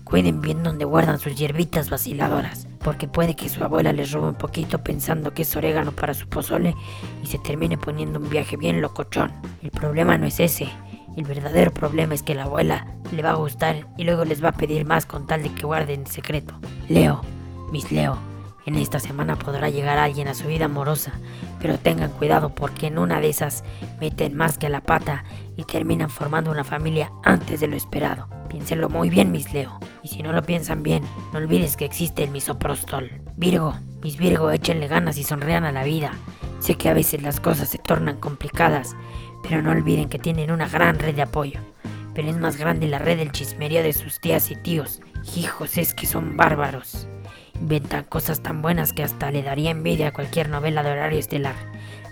cuiden 0.04 0.40
bien 0.40 0.62
donde 0.62 0.86
guardan 0.86 1.18
sus 1.18 1.36
hierbitas 1.36 1.90
vaciladoras, 1.90 2.68
porque 2.84 3.08
puede 3.08 3.36
que 3.36 3.50
su 3.50 3.64
abuela 3.64 3.92
les 3.92 4.12
robe 4.12 4.30
un 4.30 4.36
poquito 4.36 4.84
pensando 4.84 5.34
que 5.34 5.42
es 5.42 5.56
orégano 5.56 5.92
para 5.92 6.14
su 6.14 6.28
pozole 6.28 6.76
y 7.24 7.26
se 7.26 7.40
termine 7.40 7.76
poniendo 7.78 8.20
un 8.20 8.30
viaje 8.30 8.56
bien 8.56 8.82
locochón. 8.82 9.32
El 9.64 9.72
problema 9.72 10.16
no 10.20 10.28
es 10.28 10.40
ese, 10.40 10.70
el 11.18 11.24
verdadero 11.24 11.72
problema 11.72 12.14
es 12.14 12.22
que 12.22 12.36
la 12.36 12.44
abuela 12.44 12.86
le 13.12 13.24
va 13.24 13.32
a 13.32 13.36
gustar 13.36 13.88
y 13.98 14.04
luego 14.04 14.26
les 14.26 14.44
va 14.44 14.50
a 14.50 14.54
pedir 14.54 14.86
más 14.86 15.08
con 15.08 15.26
tal 15.26 15.42
de 15.42 15.50
que 15.50 15.66
guarden 15.66 16.02
el 16.02 16.08
secreto. 16.08 16.54
Leo, 16.88 17.22
mis 17.72 17.92
Leo, 17.92 18.16
en 18.66 18.76
esta 18.76 19.00
semana 19.00 19.38
podrá 19.38 19.70
llegar 19.70 19.98
alguien 19.98 20.28
a 20.28 20.34
su 20.34 20.48
vida 20.48 20.66
amorosa, 20.66 21.14
pero 21.60 21.78
tengan 21.78 22.12
cuidado 22.12 22.54
porque 22.54 22.88
en 22.88 23.00
una 23.00 23.20
de 23.20 23.30
esas 23.30 23.64
meten 24.00 24.36
más 24.36 24.58
que 24.58 24.70
la 24.70 24.82
pata 24.82 25.24
y 25.58 25.64
terminan 25.64 26.10
formando 26.10 26.52
una 26.52 26.64
familia 26.64 27.12
antes 27.24 27.60
de 27.60 27.68
lo 27.68 27.76
esperado. 27.76 28.28
Piénsenlo 28.50 28.90
muy 28.90 29.10
bien, 29.10 29.32
mis 29.32 29.54
Leo. 29.54 29.80
Y 30.04 30.08
si 30.08 30.24
no 30.24 30.34
lo 30.34 30.42
piensan 30.44 30.84
bien, 30.84 31.04
no 31.32 31.40
olvides 31.40 31.78
que 31.78 31.86
existe 31.86 32.24
el 32.24 32.32
misoprostol. 32.32 33.10
Virgo, 33.38 33.76
mis 34.02 34.18
Virgo, 34.18 34.52
échenle 34.52 34.88
ganas 34.88 35.18
y 35.18 35.24
sonrean 35.24 35.66
a 35.66 35.72
la 35.72 35.84
vida. 35.84 36.12
Sé 36.60 36.76
que 36.76 36.90
a 36.90 36.94
veces 36.94 37.22
las 37.22 37.40
cosas 37.40 37.70
se 37.70 37.78
tornan 37.78 38.18
complicadas, 38.18 38.96
pero 39.44 39.62
no 39.62 39.72
olviden 39.72 40.10
que 40.10 40.20
tienen 40.20 40.52
una 40.52 40.68
gran 40.68 41.00
red 41.00 41.16
de 41.16 41.22
apoyo. 41.22 41.60
Pero 42.14 42.30
es 42.30 42.38
más 42.38 42.58
grande 42.58 42.88
la 42.88 43.00
red 43.00 43.18
del 43.18 43.32
chismerío 43.32 43.84
de 43.84 43.94
sus 43.94 44.20
tías 44.20 44.52
y 44.52 44.56
tíos. 44.56 45.02
Hijos, 45.36 45.78
es 45.78 45.94
que 45.94 46.06
son 46.06 46.36
bárbaros. 46.36 47.08
Inventan 47.60 48.06
cosas 48.06 48.42
tan 48.42 48.62
buenas 48.62 48.94
que 48.94 49.04
hasta 49.04 49.32
le 49.32 49.44
daría 49.44 49.72
envidia 49.72 50.08
a 50.08 50.14
cualquier 50.14 50.50
novela 50.50 50.84
de 50.84 50.92
horario 50.92 51.20
estelar. 51.20 51.56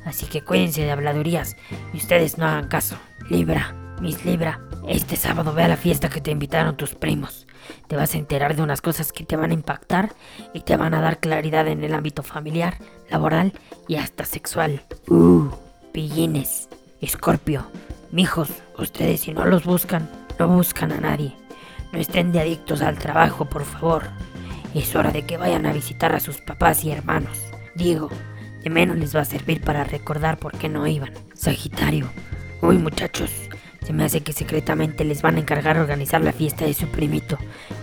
Así 0.05 0.25
que 0.25 0.41
cuídense 0.41 0.83
de 0.83 0.91
habladurías 0.91 1.55
y 1.93 1.97
ustedes 1.97 2.37
no 2.37 2.45
hagan 2.45 2.67
caso. 2.67 2.97
Libra, 3.29 3.75
Miss 4.01 4.23
Libra, 4.25 4.61
este 4.87 5.15
sábado 5.15 5.53
ve 5.53 5.63
a 5.63 5.67
la 5.67 5.77
fiesta 5.77 6.09
que 6.09 6.21
te 6.21 6.31
invitaron 6.31 6.77
tus 6.77 6.95
primos. 6.95 7.47
Te 7.87 7.95
vas 7.95 8.13
a 8.13 8.17
enterar 8.17 8.55
de 8.55 8.61
unas 8.61 8.81
cosas 8.81 9.11
que 9.11 9.25
te 9.25 9.35
van 9.35 9.51
a 9.51 9.55
impactar 9.55 10.13
y 10.53 10.61
te 10.61 10.77
van 10.77 10.93
a 10.93 11.01
dar 11.01 11.19
claridad 11.19 11.67
en 11.67 11.83
el 11.83 11.93
ámbito 11.93 12.23
familiar, 12.23 12.77
laboral 13.09 13.53
y 13.87 13.95
hasta 13.95 14.25
sexual. 14.25 14.81
Uh, 15.07 15.49
pillines. 15.91 16.69
Escorpio, 17.01 17.69
mijos, 18.11 18.49
ustedes 18.77 19.21
si 19.21 19.33
no 19.33 19.45
los 19.45 19.65
buscan, 19.65 20.09
no 20.39 20.47
buscan 20.47 20.91
a 20.91 20.99
nadie. 20.99 21.35
No 21.91 21.99
estén 21.99 22.31
de 22.31 22.39
adictos 22.39 22.81
al 22.81 22.97
trabajo, 22.97 23.45
por 23.45 23.63
favor. 23.63 24.03
Es 24.73 24.95
hora 24.95 25.11
de 25.11 25.23
que 25.23 25.37
vayan 25.37 25.65
a 25.65 25.73
visitar 25.73 26.13
a 26.13 26.19
sus 26.19 26.41
papás 26.41 26.83
y 26.83 26.91
hermanos. 26.91 27.39
Digo, 27.75 28.09
de 28.63 28.69
menos 28.69 28.97
les 28.97 29.15
va 29.15 29.21
a 29.21 29.25
servir 29.25 29.61
para 29.61 29.83
recordar 29.83 30.37
por 30.37 30.57
qué 30.57 30.69
no 30.69 30.85
iban. 30.87 31.13
Sagitario, 31.33 32.09
uy 32.61 32.77
muchachos, 32.77 33.31
se 33.85 33.93
me 33.93 34.03
hace 34.03 34.21
que 34.21 34.33
secretamente 34.33 35.05
les 35.05 35.21
van 35.21 35.37
a 35.37 35.39
encargar 35.39 35.77
organizar 35.77 36.21
la 36.21 36.33
fiesta 36.33 36.65
de 36.65 36.73
su 36.73 36.87
primito. 36.87 37.37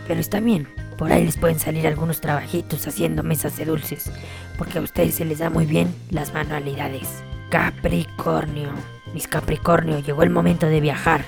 Pero 0.07 0.21
está 0.21 0.41
bien, 0.41 0.69
por 0.99 1.11
ahí 1.11 1.25
les 1.25 1.37
pueden 1.37 1.59
salir 1.59 1.87
algunos 1.87 2.21
trabajitos 2.21 2.87
haciendo 2.87 3.23
mesas 3.23 3.57
de 3.57 3.65
dulces, 3.65 4.11
porque 4.59 4.79
a 4.79 4.83
ustedes 4.83 5.15
se 5.15 5.25
les 5.25 5.39
da 5.39 5.51
muy 5.51 5.67
bien 5.67 5.95
las 6.11 6.35
manualidades. 6.35 7.23
Capricornio. 7.51 8.71
Mis 9.15 9.29
Capricornio, 9.29 10.01
llegó 10.01 10.23
el 10.23 10.31
momento 10.31 10.67
de 10.67 10.81
viajar 10.81 11.25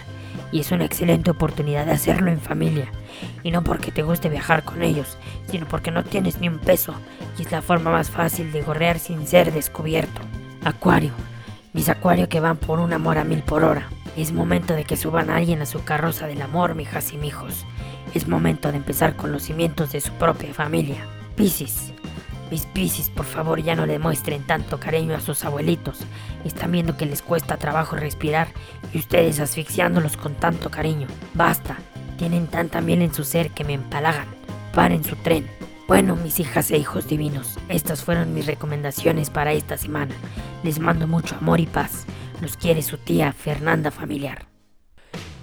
y 0.53 0.61
es 0.61 0.73
una 0.73 0.85
excelente 0.85 1.31
oportunidad 1.31 1.87
de 1.87 1.93
hacerlo 1.93 2.31
en 2.31 2.41
familia. 2.41 2.91
Y 3.43 3.51
no 3.51 3.63
porque 3.63 3.91
te 3.91 4.03
guste 4.03 4.29
viajar 4.29 4.65
con 4.65 4.83
ellos, 4.83 5.19
sino 5.51 5.67
porque 5.67 5.91
no 5.91 6.05
tienes 6.05 6.41
ni 6.41 6.49
un 6.49 6.59
peso 6.59 6.95
y 7.39 7.43
es 7.43 7.53
la 7.53 7.63
forma 7.63 7.91
más 7.91 8.11
fácil 8.11 8.53
de 8.53 8.63
gorrear 8.63 8.99
sin 8.99 9.27
ser 9.27 9.53
descubierto. 9.53 10.21
Acuario, 10.65 11.13
mis 11.73 11.89
Acuario 11.89 12.29
que 12.29 12.41
van 12.41 12.57
por 12.57 12.81
un 12.81 12.93
amor 12.93 13.19
a 13.19 13.25
mil 13.25 13.43
por 13.43 13.65
hora. 13.65 13.89
Es 14.17 14.33
momento 14.33 14.75
de 14.75 14.85
que 14.85 14.97
suban 14.97 15.29
a 15.29 15.37
alguien 15.37 15.61
a 15.61 15.67
su 15.67 15.85
carroza 15.85 16.27
del 16.27 16.41
amor, 16.41 16.75
mijas 16.75 17.13
y 17.13 17.19
mijos. 17.19 17.67
Es 18.15 18.29
momento 18.29 18.71
de 18.71 18.79
empezar 18.79 19.15
con 19.15 19.31
los 19.31 19.43
cimientos 19.43 19.93
de 19.93 20.01
su 20.01 20.13
propia 20.15 20.55
familia. 20.55 21.07
Piscis, 21.37 21.93
mis 22.51 22.65
Piscis, 22.65 23.11
por 23.11 23.27
favor, 23.27 23.61
ya 23.61 23.75
no 23.75 23.87
le 23.87 23.99
muestren 23.99 24.43
tanto 24.45 24.79
cariño 24.79 25.15
a 25.15 25.21
sus 25.21 25.45
abuelitos. 25.45 25.99
Están 26.45 26.73
viendo 26.73 26.97
que 26.97 27.05
les 27.05 27.21
cuesta 27.21 27.57
trabajo 27.57 27.97
respirar 27.97 28.49
y 28.93 28.99
ustedes 28.99 29.41
asfixiándolos 29.41 30.17
con 30.17 30.35
tanto 30.35 30.71
cariño. 30.71 31.09
Basta, 31.35 31.77
tienen 32.17 32.47
tanta 32.47 32.81
miel 32.81 33.03
en 33.03 33.15
su 33.15 33.25
ser 33.25 33.51
que 33.51 33.65
me 33.65 33.75
empalagan. 33.75 34.29
Paren 34.75 35.05
su 35.05 35.17
tren. 35.17 35.47
Bueno, 35.87 36.17
mis 36.17 36.41
hijas 36.41 36.71
e 36.71 36.79
hijos 36.79 37.07
divinos, 37.07 37.59
estas 37.69 38.03
fueron 38.03 38.35
mis 38.35 38.47
recomendaciones 38.47 39.31
para 39.31 39.53
esta 39.53 39.77
semana. 39.77 40.15
Les 40.65 40.81
mando 40.81 41.07
mucho 41.07 41.37
amor 41.37 41.61
y 41.61 41.67
paz. 41.67 42.07
Los 42.41 42.57
quiere 42.57 42.83
su 42.83 42.99
tía 42.99 43.33
Fernanda 43.33 43.91
Familiar. 43.91 44.56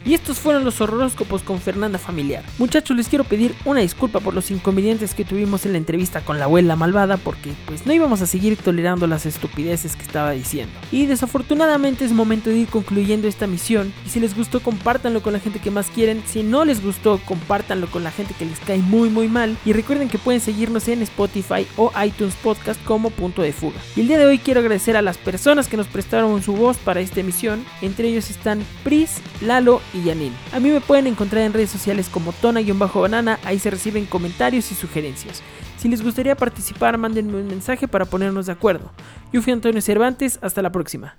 Y 0.05 0.13
estos 0.13 0.39
fueron 0.39 0.65
los 0.65 0.81
horóscopos 0.81 1.43
con 1.43 1.59
Fernanda 1.61 1.97
Familiar. 1.97 2.43
Muchachos, 2.57 2.97
les 2.97 3.07
quiero 3.07 3.23
pedir 3.23 3.55
una 3.65 3.79
disculpa 3.79 4.19
por 4.19 4.33
los 4.33 4.51
inconvenientes 4.51 5.13
que 5.13 5.23
tuvimos 5.23 5.65
en 5.65 5.71
la 5.71 5.77
entrevista 5.77 6.21
con 6.21 6.39
la 6.39 6.45
abuela 6.45 6.75
malvada 6.75 7.17
porque 7.17 7.53
pues 7.65 7.85
no 7.85 7.93
íbamos 7.93 8.21
a 8.21 8.25
seguir 8.25 8.57
tolerando 8.57 9.07
las 9.07 9.25
estupideces 9.25 9.95
que 9.95 10.03
estaba 10.03 10.31
diciendo. 10.31 10.73
Y 10.91 11.05
desafortunadamente 11.05 12.03
es 12.03 12.11
momento 12.11 12.49
de 12.49 12.57
ir 12.57 12.67
concluyendo 12.67 13.27
esta 13.27 13.47
misión 13.47 13.93
y 14.05 14.09
si 14.09 14.19
les 14.19 14.35
gustó 14.35 14.59
compártanlo 14.59 15.21
con 15.21 15.33
la 15.33 15.39
gente 15.39 15.59
que 15.59 15.71
más 15.71 15.89
quieren, 15.89 16.21
si 16.27 16.43
no 16.43 16.65
les 16.65 16.83
gustó 16.83 17.19
compártanlo 17.25 17.87
con 17.87 18.03
la 18.03 18.11
gente 18.11 18.33
que 18.37 18.45
les 18.45 18.59
cae 18.59 18.79
muy 18.79 19.09
muy 19.09 19.29
mal 19.29 19.57
y 19.65 19.73
recuerden 19.73 20.09
que 20.09 20.17
pueden 20.17 20.41
seguirnos 20.41 20.87
en 20.87 21.01
Spotify 21.03 21.65
o 21.77 21.91
iTunes 22.03 22.35
Podcast 22.35 22.83
como 22.83 23.09
punto 23.09 23.41
de 23.41 23.53
fuga. 23.53 23.79
Y 23.95 24.01
el 24.01 24.07
día 24.07 24.17
de 24.17 24.25
hoy 24.25 24.39
quiero 24.39 24.59
agradecer 24.59 24.97
a 24.97 25.01
las 25.01 25.17
personas 25.17 25.67
que 25.67 25.77
nos 25.77 25.87
prestaron 25.87 26.41
su 26.43 26.53
voz 26.53 26.77
para 26.77 26.99
esta 26.99 27.21
emisión, 27.21 27.63
entre 27.81 28.09
ellos 28.09 28.29
están 28.29 28.63
Pris, 28.83 29.21
Lalo 29.41 29.81
y 29.93 30.03
Yanin. 30.03 30.33
A 30.51 30.59
mí 30.59 30.69
me 30.69 30.81
pueden 30.81 31.07
encontrar 31.07 31.43
en 31.43 31.53
redes 31.53 31.69
sociales 31.69 32.09
como 32.09 32.33
tona-banana, 32.33 33.39
ahí 33.43 33.59
se 33.59 33.69
reciben 33.69 34.05
comentarios 34.05 34.71
y 34.71 34.75
sugerencias. 34.75 35.41
Si 35.77 35.89
les 35.89 36.01
gustaría 36.01 36.35
participar, 36.35 36.97
mándenme 36.97 37.37
un 37.37 37.47
mensaje 37.47 37.87
para 37.87 38.05
ponernos 38.05 38.45
de 38.45 38.53
acuerdo. 38.53 38.91
Yo 39.31 39.41
fui 39.41 39.53
Antonio 39.53 39.81
Cervantes, 39.81 40.39
hasta 40.41 40.61
la 40.61 40.71
próxima. 40.71 41.17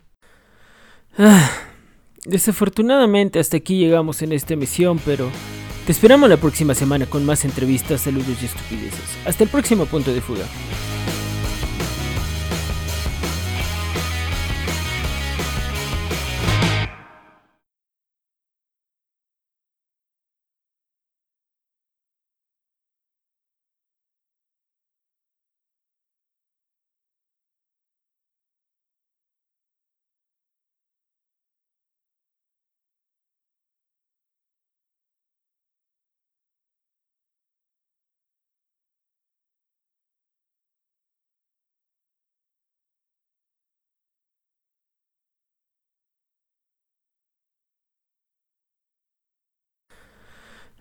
Ah, 1.18 1.51
desafortunadamente 2.25 3.39
hasta 3.39 3.57
aquí 3.57 3.79
llegamos 3.79 4.22
en 4.22 4.33
esta 4.33 4.55
emisión, 4.55 5.01
pero 5.05 5.31
te 5.87 5.93
esperamos 5.93 6.29
la 6.29 6.39
próxima 6.39 6.75
semana 6.75 7.07
con 7.07 7.25
más 7.27 7.45
entrevistas, 7.45 8.01
saludos 8.01 8.43
y 8.43 8.47
estupideces. 8.47 9.18
Hasta 9.27 9.45
el 9.45 9.51
próximo 9.51 9.87
punto 9.87 10.12
de 10.12 10.20
fuga. 10.20 10.45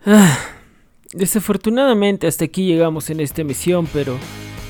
Ah, 0.06 0.38
desafortunadamente 1.12 2.26
hasta 2.26 2.44
aquí 2.44 2.66
llegamos 2.66 3.08
en 3.08 3.20
esta 3.20 3.40
emisión, 3.40 3.88
pero 3.92 4.18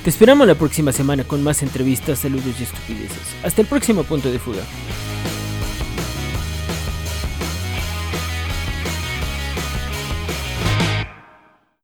te 0.05 0.11
esperamos 0.11 0.47
la 0.47 0.55
próxima 0.55 0.93
semana 0.93 1.24
con 1.24 1.43
más 1.43 1.62
entrevistas, 1.62 2.20
saludos 2.20 2.55
y 2.61 2.62
estupideces. 2.62 3.35
Hasta 3.43 3.62
el 3.62 3.66
próximo 3.66 4.05
punto 4.05 4.30
de 4.30 4.39
fuga. 4.39 4.62